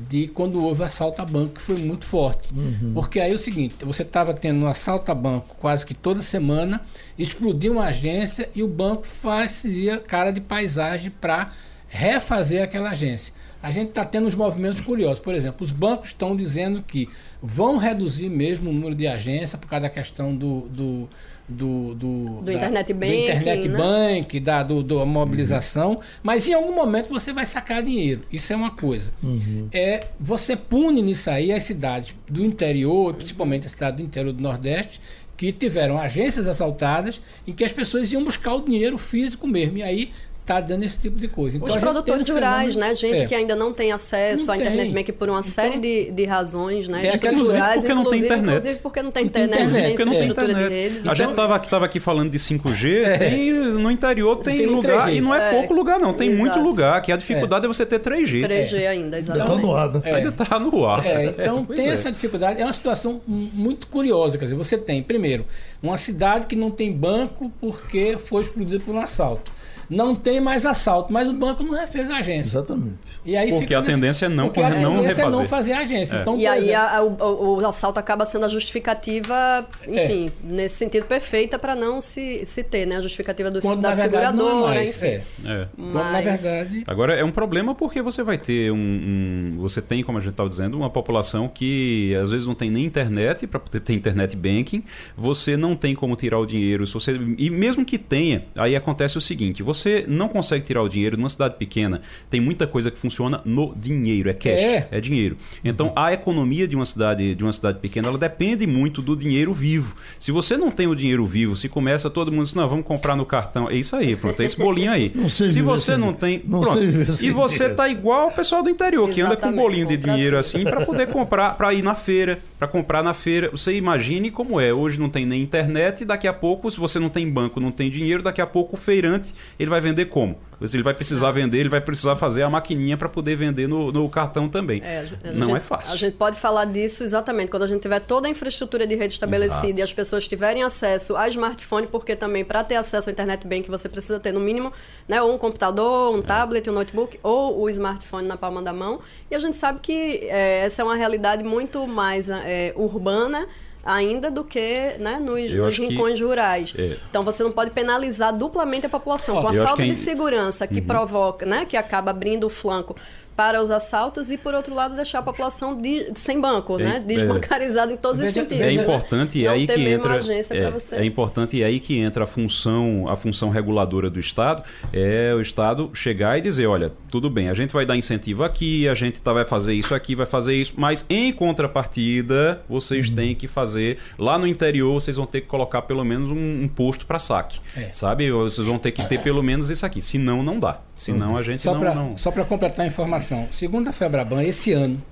de 0.08 0.28
quando 0.28 0.62
houve 0.62 0.82
o 0.82 0.84
assalto 0.84 1.22
a 1.22 1.24
banco, 1.24 1.54
que 1.54 1.62
foi 1.62 1.76
muito 1.76 2.04
forte. 2.04 2.52
Uhum. 2.54 2.92
Porque 2.92 3.18
aí 3.18 3.32
é 3.32 3.34
o 3.34 3.38
seguinte, 3.38 3.76
você 3.82 4.02
estava 4.02 4.34
tendo 4.34 4.64
um 4.64 4.66
assalto 4.66 5.10
a 5.10 5.14
banco 5.14 5.56
quase 5.58 5.86
que 5.86 5.94
toda 5.94 6.20
semana, 6.20 6.82
explodiu 7.18 7.72
uma 7.74 7.86
agência 7.86 8.50
e 8.54 8.62
o 8.62 8.68
banco 8.68 9.06
fazia 9.06 9.98
cara 9.98 10.30
de 10.30 10.40
paisagem 10.40 11.10
para 11.10 11.50
refazer 11.88 12.62
aquela 12.62 12.90
agência. 12.90 13.32
A 13.62 13.70
gente 13.70 13.88
está 13.88 14.04
tendo 14.04 14.26
uns 14.26 14.34
movimentos 14.34 14.80
curiosos. 14.80 15.18
Por 15.18 15.34
exemplo, 15.34 15.64
os 15.64 15.70
bancos 15.70 16.08
estão 16.08 16.36
dizendo 16.36 16.82
que 16.82 17.08
vão 17.42 17.76
reduzir 17.76 18.28
mesmo 18.28 18.70
o 18.70 18.72
número 18.72 18.94
de 18.94 19.06
agências 19.06 19.58
por 19.58 19.68
causa 19.68 19.82
da 19.82 19.90
questão 19.90 20.36
do, 20.36 20.62
do 20.62 21.08
do, 21.48 21.94
do, 21.94 22.18
do 22.40 22.42
da, 22.42 22.54
internet 22.54 22.92
bank, 22.92 23.12
do 23.12 23.22
internet 23.22 23.68
né? 23.68 23.78
bank, 23.78 24.40
da 24.40 24.62
do, 24.62 24.82
do 24.82 25.06
mobilização, 25.06 25.92
uhum. 25.92 26.00
mas 26.22 26.46
em 26.48 26.54
algum 26.54 26.74
momento 26.74 27.08
você 27.08 27.32
vai 27.32 27.46
sacar 27.46 27.82
dinheiro. 27.82 28.22
Isso 28.32 28.52
é 28.52 28.56
uma 28.56 28.72
coisa. 28.72 29.12
Uhum. 29.22 29.68
É 29.72 30.00
você 30.18 30.56
pune 30.56 31.02
nisso 31.02 31.30
aí 31.30 31.52
as 31.52 31.62
cidades 31.62 32.14
do 32.28 32.44
interior, 32.44 33.14
principalmente 33.14 33.66
as 33.66 33.72
cidades 33.72 33.98
do 33.98 34.02
interior 34.02 34.32
do 34.32 34.42
Nordeste, 34.42 35.00
que 35.36 35.52
tiveram 35.52 35.98
agências 35.98 36.48
assaltadas 36.48 37.20
em 37.46 37.52
que 37.52 37.64
as 37.64 37.72
pessoas 37.72 38.10
iam 38.10 38.24
buscar 38.24 38.54
o 38.54 38.64
dinheiro 38.64 38.98
físico 38.98 39.46
mesmo. 39.46 39.78
E 39.78 39.82
aí 39.82 40.10
está 40.46 40.60
dando 40.60 40.84
esse 40.84 40.96
tipo 40.96 41.18
de 41.18 41.26
coisa. 41.26 41.56
Então, 41.56 41.68
Os 41.68 41.76
produtores 41.76 42.28
rurais, 42.28 42.74
fenômeno... 42.74 42.80
né? 42.80 42.94
Gente 42.94 43.22
é. 43.22 43.26
que 43.26 43.34
ainda 43.34 43.56
não 43.56 43.72
tem 43.72 43.90
acesso 43.90 44.46
não 44.46 44.54
à 44.54 44.56
internet 44.56 45.12
por 45.12 45.28
uma 45.28 45.40
então, 45.40 45.50
série 45.50 45.78
de, 45.78 46.10
de 46.12 46.24
razões, 46.24 46.86
né? 46.86 47.04
É, 47.04 47.30
rurais, 47.30 47.78
porque 47.78 47.94
não 47.94 48.04
tem 48.08 48.20
internet. 48.20 48.56
Inclusive 48.56 48.80
porque 48.80 49.02
não 49.02 49.10
tem 49.10 49.24
internet, 49.24 49.62
internet 49.62 49.82
né? 49.82 49.88
porque 49.88 50.04
não 50.04 50.12
tem 50.12 50.28
internet. 50.28 50.68
Redes, 50.68 50.98
então... 51.00 51.12
A 51.12 51.14
gente 51.14 51.30
estava 51.30 51.56
aqui, 51.56 51.68
tava 51.68 51.84
aqui 51.84 52.00
falando 52.00 52.30
de 52.30 52.38
5G, 52.38 53.04
é. 53.04 53.18
tem, 53.18 53.52
no 53.52 53.90
interior 53.90 54.36
tem, 54.36 54.58
tem 54.58 54.66
lugar, 54.66 55.08
3G. 55.08 55.16
e 55.16 55.20
não 55.20 55.34
é, 55.34 55.48
é, 55.48 55.50
pouco 55.50 55.74
lugar 55.74 55.98
não, 55.98 56.14
tem 56.14 56.28
Exato. 56.28 56.40
muito 56.40 56.60
lugar, 56.60 57.02
que 57.02 57.10
a 57.10 57.16
dificuldade 57.16 57.64
é, 57.64 57.66
é 57.66 57.68
você 57.68 57.84
ter 57.84 57.98
3G. 57.98 58.46
3G 58.46 58.88
ainda, 58.88 59.18
exatamente. 59.18 59.50
Ainda 59.50 59.56
está 59.56 59.66
no 59.66 59.74
ar, 59.74 59.92
né? 59.92 60.00
Ainda 60.04 60.28
está 60.28 60.60
no 60.60 60.86
ar. 60.86 61.04
então 61.26 61.64
tem 61.74 61.88
essa 61.88 62.12
dificuldade, 62.12 62.60
é 62.60 62.64
uma 62.64 62.72
situação 62.72 63.20
muito 63.26 63.88
curiosa, 63.88 64.38
quer 64.38 64.44
dizer, 64.44 64.56
você 64.56 64.78
tem, 64.78 65.02
primeiro, 65.02 65.44
uma 65.82 65.96
cidade 65.96 66.46
que 66.46 66.54
não 66.54 66.70
tem 66.70 66.92
banco 66.92 67.50
porque 67.60 68.16
foi 68.16 68.42
explodida 68.42 68.78
por 68.84 68.94
um 68.94 69.00
assalto 69.00 69.55
não 69.88 70.14
tem 70.14 70.40
mais 70.40 70.66
assalto, 70.66 71.12
mas 71.12 71.28
o 71.28 71.32
banco 71.32 71.62
não 71.62 71.74
refez 71.74 72.10
a 72.10 72.18
agência. 72.18 72.58
Exatamente. 72.58 72.98
E 73.24 73.36
aí 73.36 73.50
Porque 73.50 73.74
a 73.74 73.80
nesse... 73.80 73.92
tendência 73.92 74.26
é 74.26 74.28
não, 74.28 74.46
Porque 74.46 74.60
a 74.60 74.70
não 74.70 74.96
tendência 74.96 75.08
refazer. 75.08 75.26
é 75.26 75.30
não 75.30 75.46
fazer 75.46 75.72
a 75.72 75.78
agência. 75.80 76.16
É. 76.16 76.20
Então, 76.22 76.36
e 76.38 76.46
aí 76.46 76.74
a, 76.74 77.02
o, 77.02 77.58
o, 77.58 77.66
assalto 77.66 77.98
acaba 77.98 78.24
sendo 78.24 78.46
a 78.46 78.48
justificativa, 78.48 79.66
enfim, 79.86 80.26
é. 80.26 80.52
nesse 80.52 80.76
sentido 80.76 81.06
perfeita 81.06 81.58
para 81.58 81.74
não 81.74 82.00
se, 82.00 82.44
se 82.46 82.62
ter, 82.62 82.86
né? 82.86 82.96
A 82.96 83.00
justificativa 83.00 83.50
do, 83.50 83.60
Quando, 83.60 83.80
da 83.80 83.92
é 83.92 83.96
seguradora, 83.96 84.80
é 84.80 84.88
enfim. 84.88 85.06
É. 85.06 85.22
é. 85.44 85.68
Mas... 85.76 85.92
Quando, 85.92 86.12
na 86.12 86.20
verdade... 86.20 86.84
Agora, 86.86 87.14
é 87.14 87.24
um 87.24 87.32
problema 87.32 87.74
porque 87.74 88.02
você 88.02 88.22
vai 88.22 88.38
ter 88.38 88.72
um... 88.72 88.76
um 88.76 89.56
você 89.58 89.80
tem, 89.80 90.02
como 90.02 90.18
a 90.18 90.20
gente 90.20 90.32
estava 90.32 90.48
dizendo, 90.48 90.76
uma 90.76 90.90
população 90.90 91.48
que 91.48 92.14
às 92.22 92.30
vezes 92.30 92.46
não 92.46 92.54
tem 92.54 92.70
nem 92.70 92.84
internet 92.84 93.46
para 93.46 93.60
poder 93.60 93.80
ter 93.80 93.92
internet 93.92 94.36
banking, 94.36 94.82
você 95.16 95.56
não 95.56 95.76
tem 95.76 95.94
como 95.94 96.16
tirar 96.16 96.38
o 96.38 96.46
dinheiro. 96.46 96.86
Se 96.86 96.94
você, 96.94 97.18
e 97.38 97.50
mesmo 97.50 97.84
que 97.84 97.98
tenha, 97.98 98.42
aí 98.56 98.74
acontece 98.74 99.16
o 99.16 99.20
seguinte, 99.20 99.62
você 99.62 99.75
você 99.76 100.04
não 100.08 100.28
consegue 100.28 100.64
tirar 100.64 100.82
o 100.82 100.88
dinheiro 100.88 101.16
numa 101.16 101.28
cidade 101.28 101.56
pequena, 101.56 102.02
tem 102.30 102.40
muita 102.40 102.66
coisa 102.66 102.90
que 102.90 102.98
funciona 102.98 103.40
no 103.44 103.74
dinheiro, 103.76 104.28
é 104.28 104.34
cash, 104.34 104.52
é, 104.52 104.88
é 104.90 105.00
dinheiro. 105.00 105.36
Então 105.64 105.92
a 105.94 106.12
economia 106.12 106.66
de 106.66 106.74
uma 106.74 106.84
cidade 106.84 107.34
de 107.34 107.42
uma 107.42 107.52
cidade 107.52 107.78
pequena, 107.78 108.08
ela 108.08 108.18
depende 108.18 108.66
muito 108.66 109.02
do 109.02 109.16
dinheiro 109.16 109.52
vivo. 109.52 109.94
Se 110.18 110.32
você 110.32 110.56
não 110.56 110.70
tem 110.70 110.86
o 110.86 110.94
dinheiro 110.94 111.26
vivo, 111.26 111.56
se 111.56 111.68
começa 111.68 112.10
todo 112.10 112.32
mundo 112.32 112.44
diz, 112.44 112.54
não, 112.54 112.68
vamos 112.68 112.84
comprar 112.84 113.16
no 113.16 113.26
cartão, 113.26 113.68
é 113.68 113.74
isso 113.74 113.94
aí, 113.94 114.16
pronto, 114.16 114.40
é 114.40 114.44
esse 114.44 114.56
bolinho 114.56 114.90
aí. 114.90 115.12
se 115.28 115.62
você 115.62 115.96
não 115.96 116.12
tem, 116.12 116.42
não 116.46 116.60
pronto. 116.60 116.80
e 117.22 117.30
você 117.30 117.68
tá 117.68 117.88
igual 117.88 118.28
o 118.28 118.32
pessoal 118.32 118.62
do 118.62 118.70
interior 118.70 119.08
que 119.10 119.20
anda 119.20 119.36
com 119.36 119.48
um 119.48 119.56
bolinho 119.56 119.86
de 119.86 119.96
dinheiro 119.96 120.38
assim 120.38 120.64
para 120.64 120.84
poder 120.84 121.08
comprar, 121.10 121.56
para 121.56 121.72
ir 121.74 121.82
na 121.82 121.94
feira, 121.94 122.38
para 122.58 122.68
comprar 122.68 123.02
na 123.02 123.14
feira. 123.14 123.50
Você 123.50 123.74
imagine 123.74 124.30
como 124.30 124.60
é. 124.60 124.72
Hoje 124.72 124.98
não 124.98 125.08
tem 125.08 125.26
nem 125.26 125.42
internet, 125.42 126.04
daqui 126.04 126.26
a 126.26 126.32
pouco, 126.32 126.70
se 126.70 126.78
você 126.78 126.98
não 126.98 127.08
tem 127.08 127.28
banco, 127.28 127.60
não 127.60 127.70
tem 127.70 127.90
dinheiro, 127.90 128.22
daqui 128.22 128.40
a 128.40 128.46
pouco 128.46 128.76
o 128.76 128.78
feirante 128.78 129.34
ele 129.66 129.70
vai 129.70 129.80
vender 129.80 130.06
como? 130.06 130.38
Ele 130.72 130.82
vai 130.82 130.94
precisar 130.94 131.32
vender, 131.32 131.58
ele 131.58 131.68
vai 131.68 131.80
precisar 131.80 132.16
fazer 132.16 132.42
a 132.42 132.48
maquininha 132.48 132.96
para 132.96 133.08
poder 133.08 133.36
vender 133.36 133.66
no, 133.68 133.92
no 133.92 134.08
cartão 134.08 134.48
também. 134.48 134.80
É, 134.82 135.06
não 135.34 135.48
gente, 135.48 135.56
é 135.56 135.60
fácil. 135.60 135.92
A 135.92 135.96
gente 135.96 136.16
pode 136.16 136.38
falar 136.38 136.64
disso 136.64 137.02
exatamente 137.02 137.50
quando 137.50 137.64
a 137.64 137.66
gente 137.66 137.82
tiver 137.82 138.00
toda 138.00 138.26
a 138.26 138.30
infraestrutura 138.30 138.86
de 138.86 138.94
rede 138.94 139.12
estabelecida 139.12 139.66
Exato. 139.66 139.78
e 139.78 139.82
as 139.82 139.92
pessoas 139.92 140.26
tiverem 140.26 140.62
acesso 140.62 141.14
a 141.14 141.28
smartphone, 141.28 141.86
porque 141.86 142.16
também 142.16 142.42
para 142.42 142.64
ter 142.64 142.76
acesso 142.76 143.10
à 143.10 143.12
internet 143.12 143.46
bem 143.46 143.62
que 143.62 143.70
você 143.70 143.88
precisa 143.88 144.18
ter 144.18 144.32
no 144.32 144.40
mínimo 144.40 144.72
né, 145.06 145.20
ou 145.20 145.34
um 145.34 145.38
computador, 145.38 146.14
um 146.14 146.20
é. 146.20 146.22
tablet, 146.22 146.70
um 146.70 146.72
notebook 146.72 147.18
ou 147.22 147.60
o 147.60 147.68
smartphone 147.68 148.26
na 148.26 148.36
palma 148.36 148.62
da 148.62 148.72
mão. 148.72 149.00
E 149.30 149.34
a 149.34 149.38
gente 149.38 149.56
sabe 149.56 149.80
que 149.80 150.20
é, 150.22 150.60
essa 150.60 150.80
é 150.80 150.84
uma 150.84 150.96
realidade 150.96 151.44
muito 151.44 151.86
mais 151.86 152.30
é, 152.30 152.72
urbana 152.76 153.46
ainda 153.86 154.30
do 154.30 154.42
que 154.42 154.96
né, 154.98 155.18
nos, 155.20 155.52
nos 155.52 155.78
rincões 155.78 156.16
que... 156.16 156.24
rurais. 156.24 156.74
É. 156.76 156.96
Então 157.08 157.22
você 157.22 157.42
não 157.42 157.52
pode 157.52 157.70
penalizar 157.70 158.36
duplamente 158.36 158.86
a 158.86 158.88
população. 158.88 159.40
Com 159.40 159.48
a 159.48 159.54
falta 159.54 159.82
de 159.82 159.94
segurança 159.94 160.66
que 160.66 160.80
uhum. 160.80 160.86
provoca, 160.86 161.46
né, 161.46 161.64
que 161.64 161.76
acaba 161.76 162.10
abrindo 162.10 162.44
o 162.44 162.50
flanco 162.50 162.96
para 163.36 163.62
os 163.62 163.70
assaltos 163.70 164.30
e, 164.30 164.38
por 164.38 164.54
outro 164.54 164.74
lado, 164.74 164.96
deixar 164.96 165.18
a 165.18 165.22
população 165.22 165.78
de, 165.78 166.10
sem 166.14 166.40
banco, 166.40 166.80
é, 166.80 166.84
né? 166.84 167.04
desbancarizada 167.06 167.92
é, 167.92 167.94
em 167.94 167.98
todos 167.98 168.20
os 168.20 168.32
sentidos. 168.32 168.60
É 168.62 168.72
importante 168.72 169.38
e 169.38 169.46
aí 169.46 169.66
que 169.66 169.80
entra 169.88 170.16
é, 170.16 171.02
é, 171.02 171.04
importante 171.04 171.56
e 171.56 171.62
aí 171.62 171.78
que 171.78 171.98
entra 171.98 172.24
a 172.24 172.26
função 172.26 173.06
a 173.08 173.16
função 173.16 173.50
reguladora 173.50 174.08
do 174.08 174.18
Estado 174.18 174.62
é 174.92 175.34
o 175.34 175.40
Estado 175.40 175.90
chegar 175.92 176.38
e 176.38 176.40
dizer, 176.40 176.66
olha, 176.66 176.90
tudo 177.10 177.28
bem, 177.28 177.50
a 177.50 177.54
gente 177.54 177.72
vai 177.72 177.84
dar 177.84 177.96
incentivo 177.96 178.42
aqui, 178.42 178.88
a 178.88 178.94
gente 178.94 179.20
tá, 179.20 179.32
vai 179.32 179.44
fazer 179.44 179.74
isso 179.74 179.94
aqui, 179.94 180.14
vai 180.14 180.26
fazer 180.26 180.54
isso, 180.54 180.74
mas 180.76 181.04
em 181.10 181.30
contrapartida 181.32 182.62
vocês 182.68 183.10
uhum. 183.10 183.16
têm 183.16 183.34
que 183.34 183.46
fazer 183.46 183.98
lá 184.18 184.38
no 184.38 184.46
interior 184.46 184.94
vocês 184.94 185.16
vão 185.16 185.26
ter 185.26 185.42
que 185.42 185.46
colocar 185.46 185.82
pelo 185.82 186.04
menos 186.04 186.30
um, 186.30 186.62
um 186.62 186.68
posto 186.68 187.04
para 187.04 187.18
saque, 187.18 187.60
é. 187.76 187.92
sabe? 187.92 188.30
Vocês 188.30 188.66
vão 188.66 188.78
ter 188.78 188.92
que 188.92 189.04
ter 189.04 189.20
pelo 189.20 189.42
menos 189.42 189.68
isso 189.68 189.84
aqui, 189.84 190.00
senão 190.00 190.42
não 190.42 190.58
dá, 190.58 190.80
senão 190.96 191.32
uhum. 191.32 191.36
a 191.36 191.42
gente 191.42 191.62
só 191.62 191.74
não, 191.74 191.80
pra, 191.80 191.94
não... 191.94 192.16
Só 192.16 192.30
para 192.30 192.44
completar 192.44 192.84
a 192.84 192.88
informação. 192.88 193.48
Segundo 193.50 193.88
a 193.88 193.92
Febraban, 193.92 194.42
esse 194.42 194.72
ano, 194.72 195.02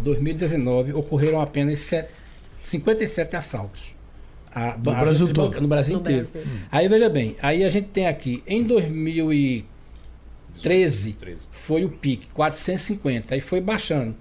2019, 0.00 0.94
ocorreram 0.94 1.40
apenas 1.40 1.78
7, 1.80 2.08
57 2.62 3.36
assaltos. 3.36 3.94
A, 4.52 4.76
no, 4.76 4.90
a 4.90 4.94
Brasil 4.94 5.32
todo. 5.32 5.60
no 5.60 5.68
Brasil 5.68 5.94
no 5.94 6.00
inteiro. 6.00 6.28
Brasil. 6.28 6.50
Aí 6.72 6.88
veja 6.88 7.08
bem, 7.08 7.36
aí 7.40 7.62
a 7.64 7.70
gente 7.70 7.86
tem 7.88 8.08
aqui, 8.08 8.42
em 8.46 8.64
2013 8.64 11.16
foi 11.52 11.84
o 11.84 11.90
pique, 11.90 12.26
450, 12.34 13.34
aí 13.34 13.40
foi 13.40 13.60
baixando. 13.60 14.16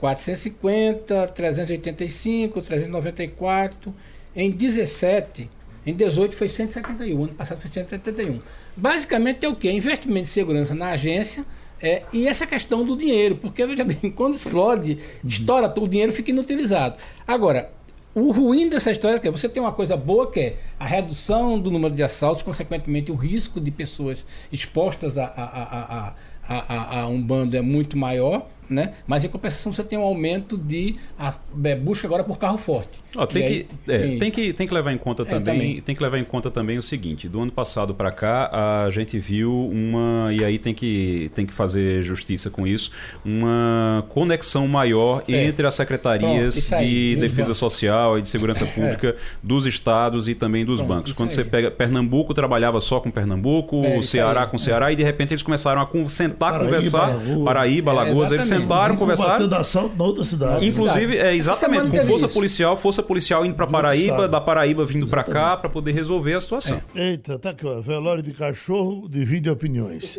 450, 0.00 1.28
385, 1.28 2.62
394. 2.62 3.94
Em 4.34 4.50
17, 4.50 5.50
em 5.84 5.94
18 5.94 6.34
foi 6.34 6.48
171, 6.48 7.24
ano 7.24 7.34
passado 7.34 7.60
foi 7.60 7.70
171. 7.70 8.40
Basicamente 8.76 9.44
é 9.44 9.48
o 9.48 9.56
que? 9.56 9.70
Investimento 9.70 10.24
de 10.24 10.30
segurança 10.30 10.74
na 10.74 10.90
agência 10.90 11.44
é, 11.82 12.02
e 12.12 12.26
essa 12.26 12.46
questão 12.46 12.84
do 12.84 12.96
dinheiro, 12.96 13.36
porque 13.36 13.66
veja 13.66 13.84
bem, 13.84 13.96
quando 14.14 14.34
explode, 14.34 14.98
estoura, 15.24 15.72
o 15.78 15.88
dinheiro 15.88 16.12
fica 16.12 16.30
inutilizado. 16.30 16.96
Agora, 17.26 17.70
o 18.14 18.32
ruim 18.32 18.68
dessa 18.68 18.90
história 18.90 19.16
é 19.16 19.20
que 19.20 19.30
você 19.30 19.48
tem 19.48 19.62
uma 19.62 19.72
coisa 19.72 19.96
boa 19.96 20.30
que 20.30 20.40
é 20.40 20.56
a 20.78 20.84
redução 20.84 21.58
do 21.58 21.70
número 21.70 21.94
de 21.94 22.02
assaltos, 22.02 22.42
consequentemente 22.42 23.10
o 23.10 23.14
risco 23.14 23.60
de 23.60 23.70
pessoas 23.70 24.26
expostas 24.52 25.16
a, 25.16 25.24
a, 25.24 26.12
a, 26.12 26.14
a, 26.48 27.00
a 27.00 27.08
um 27.08 27.22
bando 27.22 27.56
é 27.56 27.62
muito 27.62 27.96
maior 27.96 28.46
né? 28.70 28.92
Mas 29.06 29.24
em 29.24 29.28
compensação 29.28 29.72
você 29.72 29.82
tem 29.82 29.98
um 29.98 30.02
aumento 30.02 30.56
de 30.56 30.94
a, 31.18 31.34
é, 31.64 31.74
busca 31.74 32.06
agora 32.06 32.22
por 32.22 32.38
carro 32.38 32.56
forte. 32.56 33.02
Oh, 33.16 33.26
tem, 33.26 33.42
que, 33.42 33.48
aí, 33.48 33.66
é, 33.88 34.18
tem, 34.18 34.30
que, 34.30 34.52
tem 34.52 34.66
que 34.68 34.72
levar 34.72 34.92
em 34.92 34.98
conta 34.98 35.22
é, 35.22 35.26
também, 35.26 35.44
também, 35.44 35.80
tem 35.80 35.96
que 35.96 36.02
levar 36.02 36.18
em 36.18 36.24
conta 36.24 36.50
também 36.50 36.78
o 36.78 36.82
seguinte: 36.82 37.28
do 37.28 37.40
ano 37.40 37.50
passado 37.50 37.92
para 37.92 38.12
cá 38.12 38.84
a 38.84 38.90
gente 38.90 39.18
viu 39.18 39.52
uma 39.52 40.32
e 40.32 40.44
aí 40.44 40.58
tem 40.58 40.72
que 40.72 41.30
tem 41.34 41.44
que 41.44 41.52
fazer 41.52 42.02
justiça 42.02 42.48
com 42.48 42.66
isso, 42.66 42.92
uma 43.24 44.04
conexão 44.10 44.68
maior 44.68 45.24
é. 45.26 45.44
entre 45.44 45.66
as 45.66 45.74
secretarias 45.74 46.72
aí, 46.72 47.14
de 47.14 47.20
defesa 47.20 47.48
bancos. 47.48 47.56
social 47.56 48.18
e 48.18 48.22
de 48.22 48.28
segurança 48.28 48.64
é. 48.64 48.68
pública 48.68 49.16
dos 49.42 49.66
estados 49.66 50.28
e 50.28 50.34
também 50.34 50.64
dos 50.64 50.80
bancos. 50.80 51.12
Quando 51.12 51.30
você 51.30 51.44
pega 51.44 51.70
Pernambuco 51.70 52.32
trabalhava 52.32 52.80
só 52.80 53.00
com 53.00 53.10
Pernambuco, 53.10 53.82
Ceará 54.02 54.46
com 54.46 54.56
Ceará 54.56 54.92
e 54.92 54.96
de 54.96 55.02
repente 55.02 55.32
eles 55.32 55.42
começaram 55.42 55.80
a 55.82 56.08
sentar, 56.08 56.52
Paraíba, 56.52 56.76
conversar, 56.76 57.20
Paraíba, 57.44 57.92
Lagoas, 57.92 58.30
eles 58.30 58.46
sentaram, 58.60 58.96
conversaram. 58.96 59.48
da 59.48 59.58
assalto 59.58 59.96
na 59.96 60.04
outra 60.04 60.24
cidade. 60.24 60.66
Inclusive, 60.66 61.16
é, 61.16 61.34
exatamente, 61.34 61.90
com 61.90 62.06
força 62.06 62.26
isso. 62.26 62.34
policial, 62.34 62.76
força 62.76 63.02
policial 63.02 63.44
indo 63.44 63.54
para 63.54 63.66
Paraíba, 63.66 64.28
da 64.28 64.40
Paraíba 64.40 64.84
vindo 64.84 65.06
para 65.06 65.24
cá 65.24 65.56
para 65.56 65.68
poder 65.68 65.92
resolver 65.92 66.34
a 66.34 66.40
situação. 66.40 66.80
É. 66.94 67.10
Eita, 67.10 67.38
tá 67.38 67.50
aqui, 67.50 67.66
ó. 67.66 67.80
Velório 67.80 68.22
de 68.22 68.32
cachorro 68.32 69.08
divide 69.08 69.50
opiniões. 69.50 70.18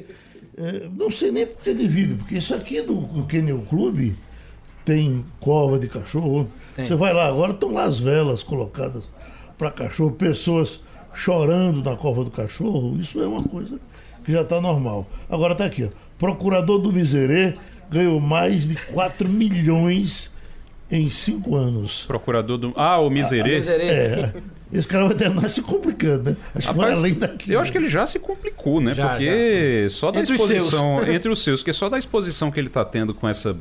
É, 0.57 0.87
não 0.97 1.09
sei 1.09 1.31
nem 1.31 1.45
por 1.47 1.61
que 1.63 1.73
divide, 1.73 2.15
porque 2.15 2.37
isso 2.37 2.53
aqui 2.53 2.81
do, 2.81 2.95
do 2.95 3.23
Kennel 3.23 3.63
Clube 3.69 4.17
tem 4.83 5.23
cova 5.39 5.79
de 5.79 5.87
cachorro. 5.87 6.47
Tem. 6.75 6.85
Você 6.85 6.95
vai 6.95 7.13
lá 7.13 7.27
agora, 7.27 7.53
estão 7.53 7.71
lá 7.71 7.85
as 7.85 7.99
velas 7.99 8.43
colocadas 8.43 9.07
para 9.57 9.71
cachorro, 9.71 10.11
pessoas 10.11 10.79
chorando 11.13 11.83
na 11.83 11.95
cova 11.95 12.23
do 12.23 12.31
cachorro. 12.31 12.97
Isso 12.99 13.21
é 13.21 13.27
uma 13.27 13.43
coisa 13.43 13.79
que 14.23 14.31
já 14.31 14.41
está 14.41 14.59
normal. 14.59 15.07
Agora 15.29 15.53
está 15.53 15.65
aqui, 15.65 15.85
ó. 15.85 15.89
Procurador 16.17 16.79
do 16.79 16.93
Miserê 16.93 17.55
ganhou 17.91 18.19
mais 18.19 18.67
de 18.67 18.75
4 18.75 19.27
milhões 19.27 20.31
em 20.89 21.09
5 21.09 21.55
anos. 21.55 22.05
Procurador 22.07 22.57
do. 22.57 22.73
Ah, 22.75 22.99
o 22.99 23.09
Miserê? 23.09 23.61
Ah, 23.67 23.71
é. 23.71 24.33
Esse 24.71 24.87
cara 24.87 25.05
vai 25.05 25.15
terminar 25.15 25.49
se 25.49 25.61
complicando, 25.61 26.31
né? 26.31 26.37
Acho 26.55 26.67
Rapaz, 26.67 26.87
que 26.87 26.93
vai 26.93 26.93
além 26.93 27.13
daqui. 27.15 27.51
Eu 27.51 27.59
acho 27.59 27.71
que 27.71 27.77
ele 27.77 27.89
já 27.89 28.05
se 28.05 28.17
complicou, 28.19 28.79
né? 28.79 28.93
Já, 28.93 29.09
porque 29.09 29.83
já. 29.83 29.89
só 29.89 30.11
da 30.11 30.21
entre 30.21 30.33
exposição. 30.33 30.97
Os 30.97 31.07
entre 31.09 31.29
os 31.29 31.43
seus, 31.43 31.59
porque 31.59 31.73
só 31.73 31.89
da 31.89 31.97
exposição 31.97 32.49
que 32.49 32.59
ele 32.59 32.67
está 32.67 32.85
tendo 32.85 33.13
com 33.13 33.27
essa 33.27 33.55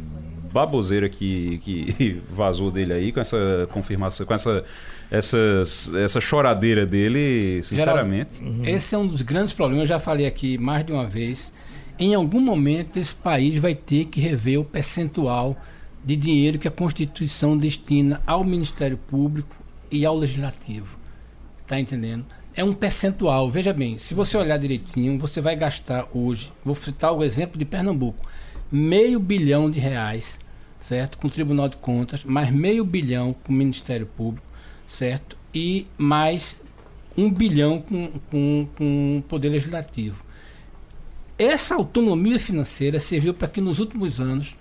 baboseira 0.53 1.09
que, 1.09 1.59
que 1.59 2.23
vazou 2.31 2.71
dele 2.71 2.93
aí, 2.93 3.13
com 3.13 3.21
essa 3.21 3.69
confirmação, 3.73 4.25
com 4.25 4.35
essa, 4.35 4.65
essas, 5.11 5.93
essa 5.95 6.21
choradeira 6.21 6.87
dele, 6.87 7.61
sinceramente. 7.65 8.37
Geraldo, 8.39 8.61
uhum. 8.61 8.69
Esse 8.69 8.95
é 8.95 8.99
um 8.99 9.07
dos 9.07 9.23
grandes 9.23 9.53
problemas, 9.53 9.83
eu 9.83 9.89
já 9.89 9.99
falei 9.99 10.27
aqui 10.27 10.59
mais 10.59 10.87
de 10.87 10.93
uma 10.93 11.07
vez. 11.07 11.53
Em 12.01 12.15
algum 12.15 12.41
momento, 12.41 12.97
esse 12.97 13.15
país 13.15 13.59
vai 13.59 13.75
ter 13.75 14.07
que 14.07 14.21
rever 14.21 14.59
o 14.59 14.65
percentual 14.65 15.57
de 16.03 16.17
dinheiro 16.17 16.59
que 16.59 16.67
a 16.67 16.71
Constituição 16.71 17.57
destina 17.57 18.23
ao 18.27 18.43
Ministério 18.43 18.97
Público 18.97 19.55
e 19.91 20.07
ao 20.07 20.17
Legislativo. 20.17 20.99
Está 21.61 21.79
entendendo? 21.79 22.25
É 22.57 22.65
um 22.65 22.73
percentual. 22.73 23.51
Veja 23.51 23.73
bem, 23.73 23.99
se 23.99 24.15
você 24.15 24.37
olhar 24.37 24.57
direitinho, 24.57 25.19
você 25.19 25.41
vai 25.41 25.55
gastar 25.55 26.09
hoje, 26.15 26.51
vou 26.65 26.75
citar 26.75 27.13
o 27.13 27.23
exemplo 27.23 27.59
de 27.59 27.67
Pernambuco, 27.67 28.27
meio 28.73 29.21
bilhão 29.21 29.71
de 29.71 29.79
reais 29.79 30.39
certo? 30.81 31.19
Com 31.19 31.29
o 31.29 31.31
Tribunal 31.31 31.69
de 31.69 31.77
Contas, 31.77 32.25
mais 32.25 32.53
meio 32.53 32.85
bilhão 32.85 33.33
com 33.33 33.53
o 33.53 33.57
Ministério 33.57 34.07
Público, 34.07 34.47
certo? 34.89 35.37
E 35.55 35.87
mais 35.97 36.57
um 37.17 37.31
bilhão 37.31 37.81
com, 37.81 38.09
com, 38.31 38.69
com 38.77 39.19
o 39.19 39.23
Poder 39.23 39.51
Legislativo. 39.51 40.17
Essa 41.41 41.75
autonomia 41.75 42.39
financeira 42.39 43.01
serviu 43.01 43.33
para 43.33 43.49
que 43.49 43.63
nos 43.63 43.79
últimos 43.79 44.21
anos 44.21 44.55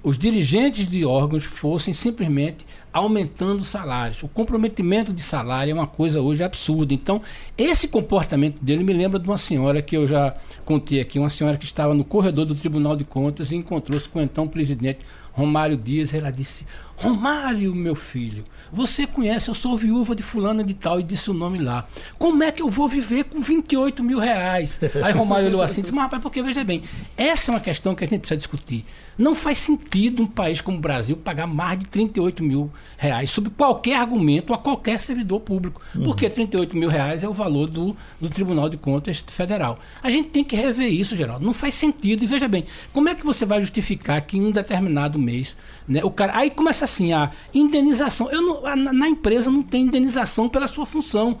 os 0.00 0.16
dirigentes 0.16 0.88
de 0.88 1.04
órgãos 1.04 1.42
fossem 1.42 1.92
simplesmente 1.92 2.64
aumentando 2.92 3.64
salários. 3.64 4.22
O 4.22 4.28
comprometimento 4.28 5.12
de 5.12 5.20
salário 5.20 5.72
é 5.72 5.74
uma 5.74 5.88
coisa 5.88 6.20
hoje 6.20 6.44
absurda. 6.44 6.94
Então, 6.94 7.20
esse 7.58 7.88
comportamento 7.88 8.62
dele 8.62 8.84
me 8.84 8.92
lembra 8.92 9.18
de 9.18 9.26
uma 9.26 9.36
senhora 9.36 9.82
que 9.82 9.96
eu 9.96 10.06
já 10.06 10.36
contei 10.64 11.00
aqui, 11.00 11.18
uma 11.18 11.30
senhora 11.30 11.56
que 11.56 11.64
estava 11.64 11.92
no 11.94 12.04
corredor 12.04 12.46
do 12.46 12.54
Tribunal 12.54 12.94
de 12.94 13.02
Contas 13.02 13.50
e 13.50 13.56
encontrou-se 13.56 14.08
com 14.08 14.20
o 14.20 14.22
então 14.22 14.46
presidente 14.46 15.00
Romário 15.32 15.76
Dias, 15.76 16.14
ela 16.14 16.30
disse: 16.30 16.64
Romário, 16.96 17.74
meu 17.74 17.96
filho, 17.96 18.44
você 18.72 19.06
conhece, 19.06 19.48
eu 19.48 19.54
sou 19.54 19.76
viúva 19.76 20.14
de 20.14 20.22
fulana 20.22 20.62
de 20.64 20.74
tal 20.74 21.00
e 21.00 21.02
disse 21.02 21.30
o 21.30 21.34
nome 21.34 21.58
lá. 21.58 21.86
Como 22.18 22.42
é 22.42 22.50
que 22.50 22.62
eu 22.62 22.68
vou 22.68 22.88
viver 22.88 23.24
com 23.24 23.40
28 23.40 24.02
mil 24.02 24.18
reais? 24.18 24.78
Aí 25.02 25.12
Romário 25.12 25.48
olhou 25.48 25.62
assim 25.62 25.80
e 25.80 25.82
disse, 25.82 25.94
mas 25.94 26.04
rapaz, 26.04 26.22
porque 26.22 26.42
veja 26.42 26.64
bem, 26.64 26.82
essa 27.16 27.50
é 27.50 27.54
uma 27.54 27.60
questão 27.60 27.94
que 27.94 28.04
a 28.04 28.06
gente 28.06 28.20
precisa 28.20 28.36
discutir. 28.36 28.84
Não 29.16 29.34
faz 29.34 29.58
sentido 29.58 30.22
um 30.22 30.26
país 30.26 30.60
como 30.60 30.78
o 30.78 30.80
Brasil 30.80 31.16
pagar 31.16 31.46
mais 31.46 31.78
de 31.78 31.86
38 31.86 32.42
mil 32.42 32.70
reais 32.96 33.30
sob 33.30 33.50
qualquer 33.50 33.96
argumento 33.96 34.52
a 34.52 34.58
qualquer 34.58 35.00
servidor 35.00 35.40
público. 35.40 35.80
Uhum. 35.94 36.04
Porque 36.04 36.28
38 36.28 36.76
mil 36.76 36.88
reais 36.88 37.22
é 37.22 37.28
o 37.28 37.32
valor 37.32 37.68
do, 37.68 37.96
do 38.20 38.28
Tribunal 38.28 38.68
de 38.68 38.76
Contas 38.76 39.22
Federal. 39.28 39.78
A 40.02 40.10
gente 40.10 40.30
tem 40.30 40.42
que 40.42 40.56
rever 40.56 40.92
isso, 40.92 41.14
Geraldo. 41.14 41.44
Não 41.44 41.54
faz 41.54 41.74
sentido. 41.74 42.24
E 42.24 42.26
veja 42.26 42.48
bem, 42.48 42.64
como 42.92 43.08
é 43.08 43.14
que 43.14 43.24
você 43.24 43.44
vai 43.44 43.60
justificar 43.60 44.20
que 44.22 44.36
em 44.36 44.46
um 44.46 44.50
determinado 44.50 45.18
mês, 45.18 45.56
né, 45.86 46.02
o 46.02 46.10
cara. 46.10 46.36
Aí 46.36 46.50
começa 46.50 46.84
assim, 46.84 47.12
a 47.12 47.30
indenização. 47.52 48.30
Eu 48.30 48.42
não, 48.42 48.76
na, 48.76 48.92
na 48.92 49.08
empresa 49.08 49.50
não 49.50 49.62
tem 49.62 49.82
indenização 49.82 50.48
pela 50.48 50.66
sua 50.66 50.86
função. 50.86 51.38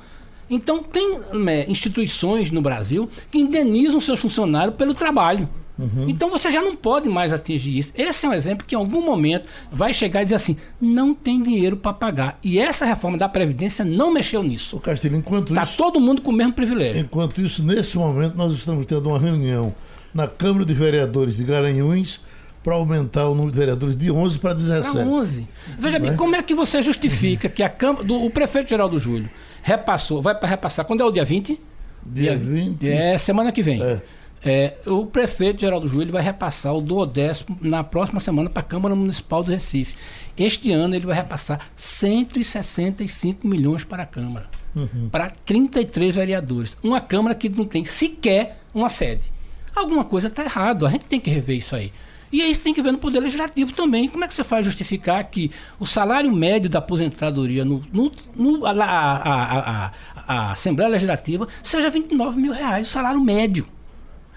Então, 0.48 0.82
tem 0.82 1.18
né, 1.32 1.64
instituições 1.68 2.50
no 2.50 2.60
Brasil 2.60 3.08
que 3.30 3.38
indenizam 3.38 4.00
seus 4.00 4.20
funcionários 4.20 4.76
pelo 4.76 4.94
trabalho. 4.94 5.48
Uhum. 5.78 6.08
Então 6.08 6.30
você 6.30 6.52
já 6.52 6.62
não 6.62 6.76
pode 6.76 7.08
mais 7.08 7.32
atingir 7.32 7.78
isso. 7.78 7.92
Esse 7.96 8.26
é 8.26 8.28
um 8.28 8.32
exemplo 8.32 8.66
que 8.66 8.74
em 8.74 8.78
algum 8.78 9.04
momento 9.04 9.46
vai 9.72 9.92
chegar 9.92 10.22
e 10.22 10.24
dizer 10.24 10.36
assim: 10.36 10.56
não 10.80 11.12
tem 11.14 11.42
dinheiro 11.42 11.76
para 11.76 11.92
pagar. 11.92 12.38
E 12.42 12.58
essa 12.58 12.84
reforma 12.84 13.18
da 13.18 13.28
Previdência 13.28 13.84
não 13.84 14.12
mexeu 14.12 14.42
nisso. 14.42 14.76
O 14.76 14.80
Castilho, 14.80 15.16
enquanto 15.16 15.52
tá 15.52 15.62
isso. 15.62 15.76
todo 15.76 16.00
mundo 16.00 16.22
com 16.22 16.30
o 16.30 16.34
mesmo 16.34 16.52
privilégio. 16.52 17.00
Enquanto 17.00 17.40
isso, 17.40 17.64
nesse 17.64 17.98
momento, 17.98 18.36
nós 18.36 18.52
estamos 18.52 18.86
tendo 18.86 19.08
uma 19.08 19.18
reunião 19.18 19.74
na 20.12 20.28
Câmara 20.28 20.64
de 20.64 20.74
Vereadores 20.74 21.36
de 21.36 21.42
Garanhuns 21.42 22.20
para 22.62 22.76
aumentar 22.76 23.28
o 23.28 23.34
número 23.34 23.50
de 23.50 23.58
vereadores 23.58 23.96
de 23.96 24.10
11 24.10 24.38
para 24.38 24.54
17. 24.54 24.92
Para 24.92 25.06
11. 25.06 25.48
Veja 25.78 25.98
bem, 25.98 26.12
é? 26.12 26.14
como 26.14 26.36
é 26.36 26.42
que 26.42 26.54
você 26.54 26.82
justifica 26.82 27.48
que 27.48 27.62
a 27.62 27.68
Câmara, 27.68 28.04
do, 28.04 28.24
o 28.24 28.30
prefeito 28.30 28.70
Geraldo 28.70 28.98
Júlio 28.98 29.28
repassou, 29.60 30.22
vai 30.22 30.34
para 30.34 30.48
repassar, 30.48 30.84
quando 30.84 31.02
é 31.02 31.04
o 31.04 31.10
dia 31.10 31.24
20? 31.24 31.60
Dia, 32.06 32.36
dia 32.36 32.38
20. 32.38 32.88
É 32.88 33.18
semana 33.18 33.50
que 33.50 33.62
vem. 33.62 33.82
É 33.82 34.00
é, 34.44 34.76
o 34.86 35.06
prefeito 35.06 35.62
Geraldo 35.62 35.88
Júlio 35.88 36.12
vai 36.12 36.22
repassar 36.22 36.74
o 36.74 36.80
duodécimo 36.80 37.56
na 37.60 37.82
próxima 37.82 38.20
semana 38.20 38.50
para 38.50 38.60
a 38.60 38.64
Câmara 38.64 38.94
Municipal 38.94 39.42
do 39.42 39.50
Recife. 39.50 39.96
Este 40.36 40.70
ano 40.72 40.94
ele 40.94 41.06
vai 41.06 41.16
repassar 41.16 41.60
165 41.74 43.46
milhões 43.46 43.84
para 43.84 44.02
a 44.02 44.06
Câmara, 44.06 44.46
uhum. 44.74 45.08
para 45.10 45.30
33 45.30 46.14
vereadores. 46.14 46.76
Uma 46.82 47.00
Câmara 47.00 47.34
que 47.34 47.48
não 47.48 47.64
tem 47.64 47.84
sequer 47.84 48.60
uma 48.74 48.90
sede. 48.90 49.32
Alguma 49.74 50.04
coisa 50.04 50.28
está 50.28 50.44
errado, 50.44 50.86
a 50.86 50.90
gente 50.90 51.06
tem 51.06 51.18
que 51.18 51.30
rever 51.30 51.56
isso 51.56 51.74
aí. 51.74 51.92
E 52.30 52.42
aí 52.42 52.52
você 52.52 52.60
tem 52.60 52.74
que 52.74 52.82
ver 52.82 52.90
no 52.90 52.98
Poder 52.98 53.20
Legislativo 53.20 53.72
também. 53.72 54.08
Como 54.08 54.24
é 54.24 54.28
que 54.28 54.34
você 54.34 54.42
faz 54.42 54.64
justificar 54.64 55.22
que 55.24 55.52
o 55.78 55.86
salário 55.86 56.32
médio 56.32 56.68
da 56.68 56.80
aposentadoria 56.80 57.64
no, 57.64 57.80
no, 57.92 58.10
no 58.34 58.66
a, 58.66 58.72
a, 58.72 59.86
a, 59.86 59.92
a, 60.26 60.52
Assembleia 60.52 60.90
Legislativa 60.90 61.46
seja 61.62 61.88
29 61.88 62.40
mil 62.40 62.52
reais, 62.52 62.88
o 62.88 62.90
salário 62.90 63.20
médio? 63.20 63.68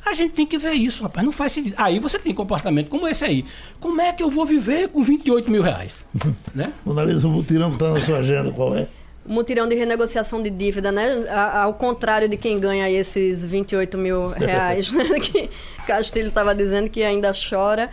A 0.07 0.13
gente 0.13 0.31
tem 0.31 0.45
que 0.45 0.57
ver 0.57 0.71
isso, 0.71 1.03
rapaz. 1.03 1.25
Não 1.25 1.33
faz 1.33 1.51
sentido. 1.51 1.75
Aí 1.77 1.99
você 1.99 2.17
tem 2.17 2.33
comportamento 2.33 2.87
como 2.87 3.05
esse 3.05 3.25
aí. 3.25 3.43
Como 3.77 3.99
é 3.99 4.13
que 4.13 4.23
eu 4.23 4.29
vou 4.29 4.45
viver 4.45 4.87
com 4.87 5.03
28 5.03 5.51
mil 5.51 5.61
reais? 5.61 6.05
né? 6.55 6.71
Monalisa, 6.85 7.27
o 7.27 7.31
mutirão 7.31 7.71
que 7.71 7.75
está 7.75 7.93
na 7.93 7.99
sua 7.99 8.19
agenda, 8.19 8.49
qual 8.51 8.73
é? 8.73 8.87
O 9.25 9.33
mutirão 9.33 9.67
de 9.67 9.75
renegociação 9.75 10.41
de 10.41 10.49
dívida, 10.49 10.93
né? 10.93 11.25
Ao 11.29 11.73
contrário 11.73 12.29
de 12.29 12.37
quem 12.37 12.57
ganha 12.57 12.89
esses 12.89 13.45
28 13.45 13.97
mil 13.97 14.29
reais, 14.39 14.93
né? 14.93 15.03
que 15.19 15.49
Castilho 15.85 16.29
estava 16.29 16.55
dizendo 16.55 16.89
que 16.89 17.03
ainda 17.03 17.33
chora. 17.33 17.89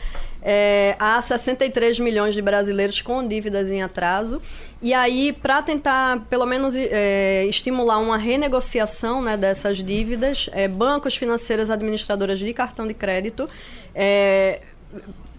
É, 0.46 0.94
há 0.98 1.22
63 1.22 1.98
milhões 1.98 2.34
de 2.34 2.42
brasileiros 2.42 3.00
com 3.00 3.26
dívidas 3.26 3.70
em 3.70 3.82
atraso. 3.82 4.42
E 4.82 4.92
aí, 4.92 5.32
para 5.32 5.62
tentar, 5.62 6.20
pelo 6.28 6.44
menos, 6.44 6.74
é, 6.76 7.46
estimular 7.46 7.98
uma 7.98 8.18
renegociação 8.18 9.22
né, 9.22 9.38
dessas 9.38 9.78
dívidas, 9.78 10.50
é, 10.52 10.68
bancos, 10.68 11.16
financeiras, 11.16 11.70
administradoras 11.70 12.38
de 12.38 12.52
cartão 12.52 12.86
de 12.86 12.92
crédito, 12.92 13.48
é, 13.94 14.60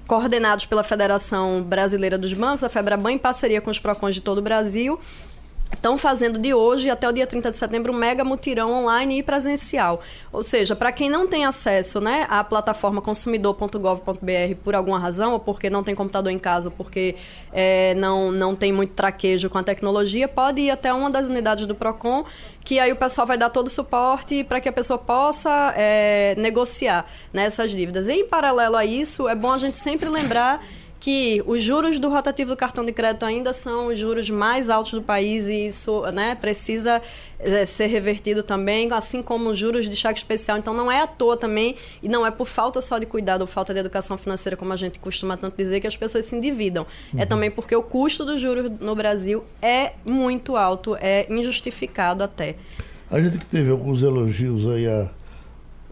coordenados 0.08 0.66
pela 0.66 0.84
Federação 0.84 1.62
Brasileira 1.62 2.18
dos 2.18 2.34
Bancos, 2.34 2.64
a 2.64 2.70
FEBRABAN, 2.70 3.12
em 3.12 3.18
parceria 3.20 3.62
com 3.62 3.70
os 3.70 3.78
PROCONs 3.78 4.16
de 4.16 4.22
todo 4.22 4.40
o 4.40 4.42
Brasil, 4.42 5.00
estão 5.74 5.98
fazendo 5.98 6.40
de 6.40 6.54
hoje 6.54 6.90
até 6.90 7.08
o 7.08 7.12
dia 7.12 7.28
30 7.28 7.52
de 7.52 7.58
setembro 7.58 7.94
um 7.94 7.96
mega 7.96 8.24
mutirão 8.24 8.72
online 8.72 9.20
e 9.20 9.24
presencial. 9.24 10.02
Ou 10.32 10.42
seja, 10.42 10.76
para 10.76 10.92
quem 10.92 11.10
não 11.10 11.28
tem 11.28 11.46
acesso 11.46 12.02
né, 12.02 12.26
à 12.30 12.44
plataforma 12.44 13.02
consumidor.gov.br 13.02 14.56
por 14.64 14.74
alguma 14.74 14.98
razão, 14.98 15.34
ou 15.34 15.40
porque 15.40 15.70
não 15.70 15.84
tem 15.84 15.94
computador 15.94 16.32
em 16.32 16.40
casa, 16.40 16.70
ou 16.70 16.76
porque 16.76 17.16
é, 17.54 17.94
não, 17.96 18.32
não 18.32 18.56
tem 18.56 18.72
muito 18.72 18.94
traquejo 18.94 19.50
com 19.50 19.58
a 19.58 19.64
tecnologia, 19.64 20.28
pode 20.28 20.62
ir 20.62 20.72
até 20.72 20.92
uma 20.92 21.10
das 21.10 21.30
unidades 21.30 21.66
do 21.66 21.76
PROCON, 21.76 22.26
que 22.64 22.80
aí 22.80 22.92
o 22.92 22.96
pessoal 22.96 23.28
vai 23.28 23.38
dar 23.38 23.50
todo 23.50 23.68
o 23.68 23.70
suporte 23.70 24.44
para 24.44 24.60
que 24.60 24.68
a 24.68 24.74
pessoa 24.74 24.98
possa 24.98 25.74
é, 25.78 26.34
negociar 26.38 27.06
né, 27.32 27.50
dívidas. 27.70 28.08
E, 28.08 28.14
em 28.14 28.28
paralelo 28.28 28.76
a 28.76 28.84
isso, 28.84 29.28
é 29.28 29.36
bom 29.36 29.52
a 29.52 29.58
gente 29.58 29.78
sempre 29.78 30.10
lembrar 30.10 30.66
que 31.06 31.44
os 31.46 31.62
juros 31.62 32.00
do 32.00 32.10
rotativo 32.10 32.50
do 32.50 32.58
cartão 32.58 32.84
de 32.84 32.92
crédito 32.92 33.24
ainda 33.26 33.54
são 33.54 33.90
os 33.90 34.00
juros 34.00 34.28
mais 34.28 34.72
altos 34.72 34.92
do 34.92 35.04
país 35.04 35.46
e 35.46 35.68
isso 35.68 36.02
né, 36.12 36.34
precisa 36.34 37.00
é, 37.38 37.64
ser 37.64 37.86
revertido 37.86 38.42
também, 38.42 38.92
assim 38.92 39.22
como 39.22 39.52
os 39.52 39.60
juros 39.60 39.88
de 39.88 39.96
cheque 39.96 40.18
especial. 40.18 40.58
Então 40.58 40.74
não 40.74 40.92
é 40.92 41.04
à 41.04 41.06
toa 41.06 41.38
também, 41.38 41.76
e 42.02 42.10
não 42.10 42.26
é 42.26 42.32
por 42.32 42.48
falta 42.48 42.82
só 42.82 42.98
de 42.98 43.06
cuidado 43.06 43.42
ou 43.42 43.48
falta 43.48 43.72
de 43.72 43.82
educação 43.82 44.18
financeira, 44.18 44.58
como 44.58 44.74
a 44.74 44.76
gente 44.76 44.98
costuma 44.98 45.38
tanto 45.38 45.56
dizer, 45.56 45.80
que 45.80 45.86
as 45.86 45.96
pessoas 45.96 46.26
se 46.26 46.36
endividam. 46.36 46.88
É 47.14 47.18
uhum. 47.18 47.22
É 47.22 47.26
também 47.28 47.52
porque 47.52 47.76
o 47.76 47.84
custo 47.84 48.26
dos 48.26 48.42
juros 48.42 48.72
no 48.80 48.96
Brasil 48.96 49.44
é 49.62 49.94
muito 50.04 50.56
alto, 50.56 50.98
é 51.00 51.32
injustificado 51.32 52.24
até. 52.24 52.56
A 53.12 53.22
gente 53.22 53.38
que 53.38 53.46
teve 53.46 53.70
alguns 53.70 54.02
elogios 54.02 54.66
aí 54.66 54.88
à, 54.88 55.12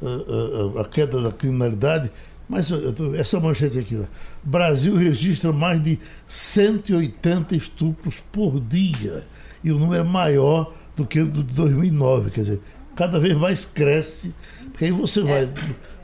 à, 0.02 0.82
à 0.82 0.86
queda 0.86 1.22
da 1.22 1.32
criminalidade, 1.32 2.10
Mas 2.50 2.68
tô, 2.68 3.14
essa 3.16 3.40
manchete 3.40 3.78
aqui, 3.78 4.00
ó. 4.02 4.33
Brasil 4.44 4.96
registra 4.96 5.54
mais 5.54 5.82
de 5.82 6.00
180 6.28 7.56
estupros 7.56 8.16
por 8.32 8.60
dia. 8.60 9.24
E 9.64 9.72
o 9.72 9.80
número 9.80 10.02
é 10.02 10.04
maior 10.04 10.74
do 10.96 11.06
que 11.06 11.22
o 11.22 11.28
de 11.28 11.44
2009. 11.44 12.32
Quer 12.32 12.42
dizer, 12.42 12.62
cada 12.96 13.20
vez 13.20 13.36
mais 13.38 13.66
cresce. 13.66 14.34
Porque 14.72 14.86
aí 14.86 14.92
você 14.92 15.22
é. 15.22 15.24
vai. 15.24 15.46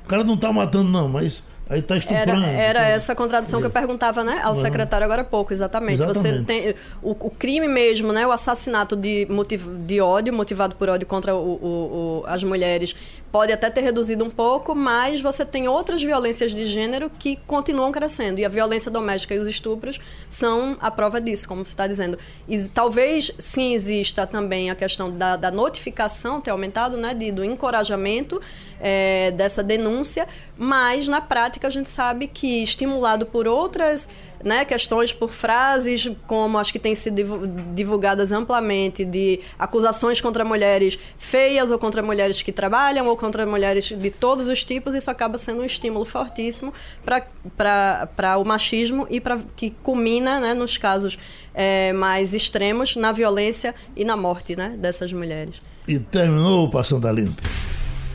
O 0.05 0.07
cara 0.07 0.23
não 0.23 0.35
está 0.35 0.51
matando, 0.51 0.89
não, 0.89 1.07
mas 1.07 1.43
Aí 1.69 1.81
está 1.81 1.95
estuprando. 1.97 2.43
Era, 2.45 2.79
era 2.79 2.87
essa 2.87 3.13
contradição 3.13 3.59
que 3.59 3.67
eu 3.67 3.69
perguntava 3.69 4.23
né, 4.23 4.41
ao 4.43 4.55
secretário 4.55 5.05
agora 5.05 5.21
há 5.21 5.25
pouco, 5.25 5.53
exatamente. 5.53 6.01
exatamente. 6.01 6.37
Você 6.39 6.43
tem 6.43 6.75
o, 7.03 7.11
o, 7.11 7.29
crime 7.29 7.67
mesmo, 7.67 8.11
né, 8.11 8.25
o 8.25 8.31
assassinato 8.31 8.95
de, 8.95 9.27
motiv, 9.29 9.67
de 9.85 10.01
ódio, 10.01 10.33
motivado 10.33 10.75
por 10.75 10.89
ódio 10.89 11.05
contra 11.05 11.35
o, 11.35 11.37
o, 11.37 12.23
as 12.25 12.43
mulheres, 12.43 12.95
pode 13.32 13.51
até 13.51 13.69
ter 13.69 13.82
reduzido 13.82 14.23
um 14.25 14.30
pouco, 14.30 14.73
mas 14.73 15.21
você 15.21 15.45
tem 15.45 15.67
outras 15.67 16.01
violências 16.01 16.51
de 16.51 16.65
gênero 16.65 17.09
que 17.09 17.36
continuam 17.47 17.91
crescendo. 17.91 18.39
E 18.39 18.45
a 18.45 18.49
violência 18.49 18.89
doméstica 18.89 19.36
e 19.36 19.39
os 19.39 19.47
estupros 19.47 19.99
são 20.30 20.77
a 20.80 20.89
prova 20.89 21.21
disso, 21.21 21.47
como 21.47 21.65
você 21.65 21.71
está 21.71 21.88
dizendo. 21.88 22.17
E 22.47 22.63
talvez 22.65 23.32
sim 23.38 23.73
exista 23.73 24.25
também 24.25 24.69
a 24.69 24.75
questão 24.75 25.11
da, 25.11 25.36
da 25.36 25.51
notificação 25.51 26.41
ter 26.41 26.51
aumentado, 26.51 26.97
né, 26.97 27.13
de, 27.13 27.32
do 27.32 27.43
encorajamento 27.43 28.41
é, 28.80 29.32
dessa 29.32 29.61
denúncia, 29.61 30.27
mas 30.57 31.07
na 31.07 31.21
prática 31.21 31.67
a 31.67 31.71
gente 31.71 31.89
sabe 31.89 32.27
que 32.27 32.63
estimulado 32.63 33.25
por 33.25 33.47
outras 33.47 34.07
né, 34.43 34.65
questões 34.65 35.13
por 35.13 35.31
frases 35.31 36.09
como 36.27 36.57
as 36.57 36.71
que 36.71 36.79
têm 36.79 36.95
sido 36.95 37.47
divulgadas 37.73 38.31
amplamente 38.31 39.03
de 39.03 39.39
acusações 39.57 40.21
contra 40.21 40.45
mulheres 40.45 40.97
feias 41.17 41.71
ou 41.71 41.79
contra 41.79 42.01
mulheres 42.01 42.41
que 42.41 42.51
trabalham 42.51 43.07
ou 43.07 43.17
contra 43.17 43.45
mulheres 43.45 43.85
de 43.85 44.09
todos 44.09 44.47
os 44.47 44.63
tipos, 44.63 44.93
isso 44.93 45.09
acaba 45.09 45.37
sendo 45.37 45.61
um 45.61 45.65
estímulo 45.65 46.05
fortíssimo 46.05 46.73
para 47.05 48.37
o 48.37 48.45
machismo 48.45 49.07
e 49.09 49.19
para 49.19 49.39
que 49.55 49.71
culmina 49.83 50.39
né, 50.39 50.53
nos 50.53 50.77
casos 50.77 51.17
é, 51.53 51.91
mais 51.93 52.33
extremos 52.33 52.95
na 52.95 53.11
violência 53.11 53.75
e 53.95 54.05
na 54.05 54.15
morte 54.15 54.55
né, 54.55 54.75
dessas 54.77 55.11
mulheres. 55.11 55.61
E 55.87 55.99
terminou 55.99 56.65
o 56.65 56.69
Passando 56.69 57.07
a 57.07 57.11
Limpo. 57.11 57.41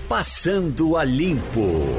Passando 0.09 0.97
a 0.97 1.05
Limpo. 1.05 1.99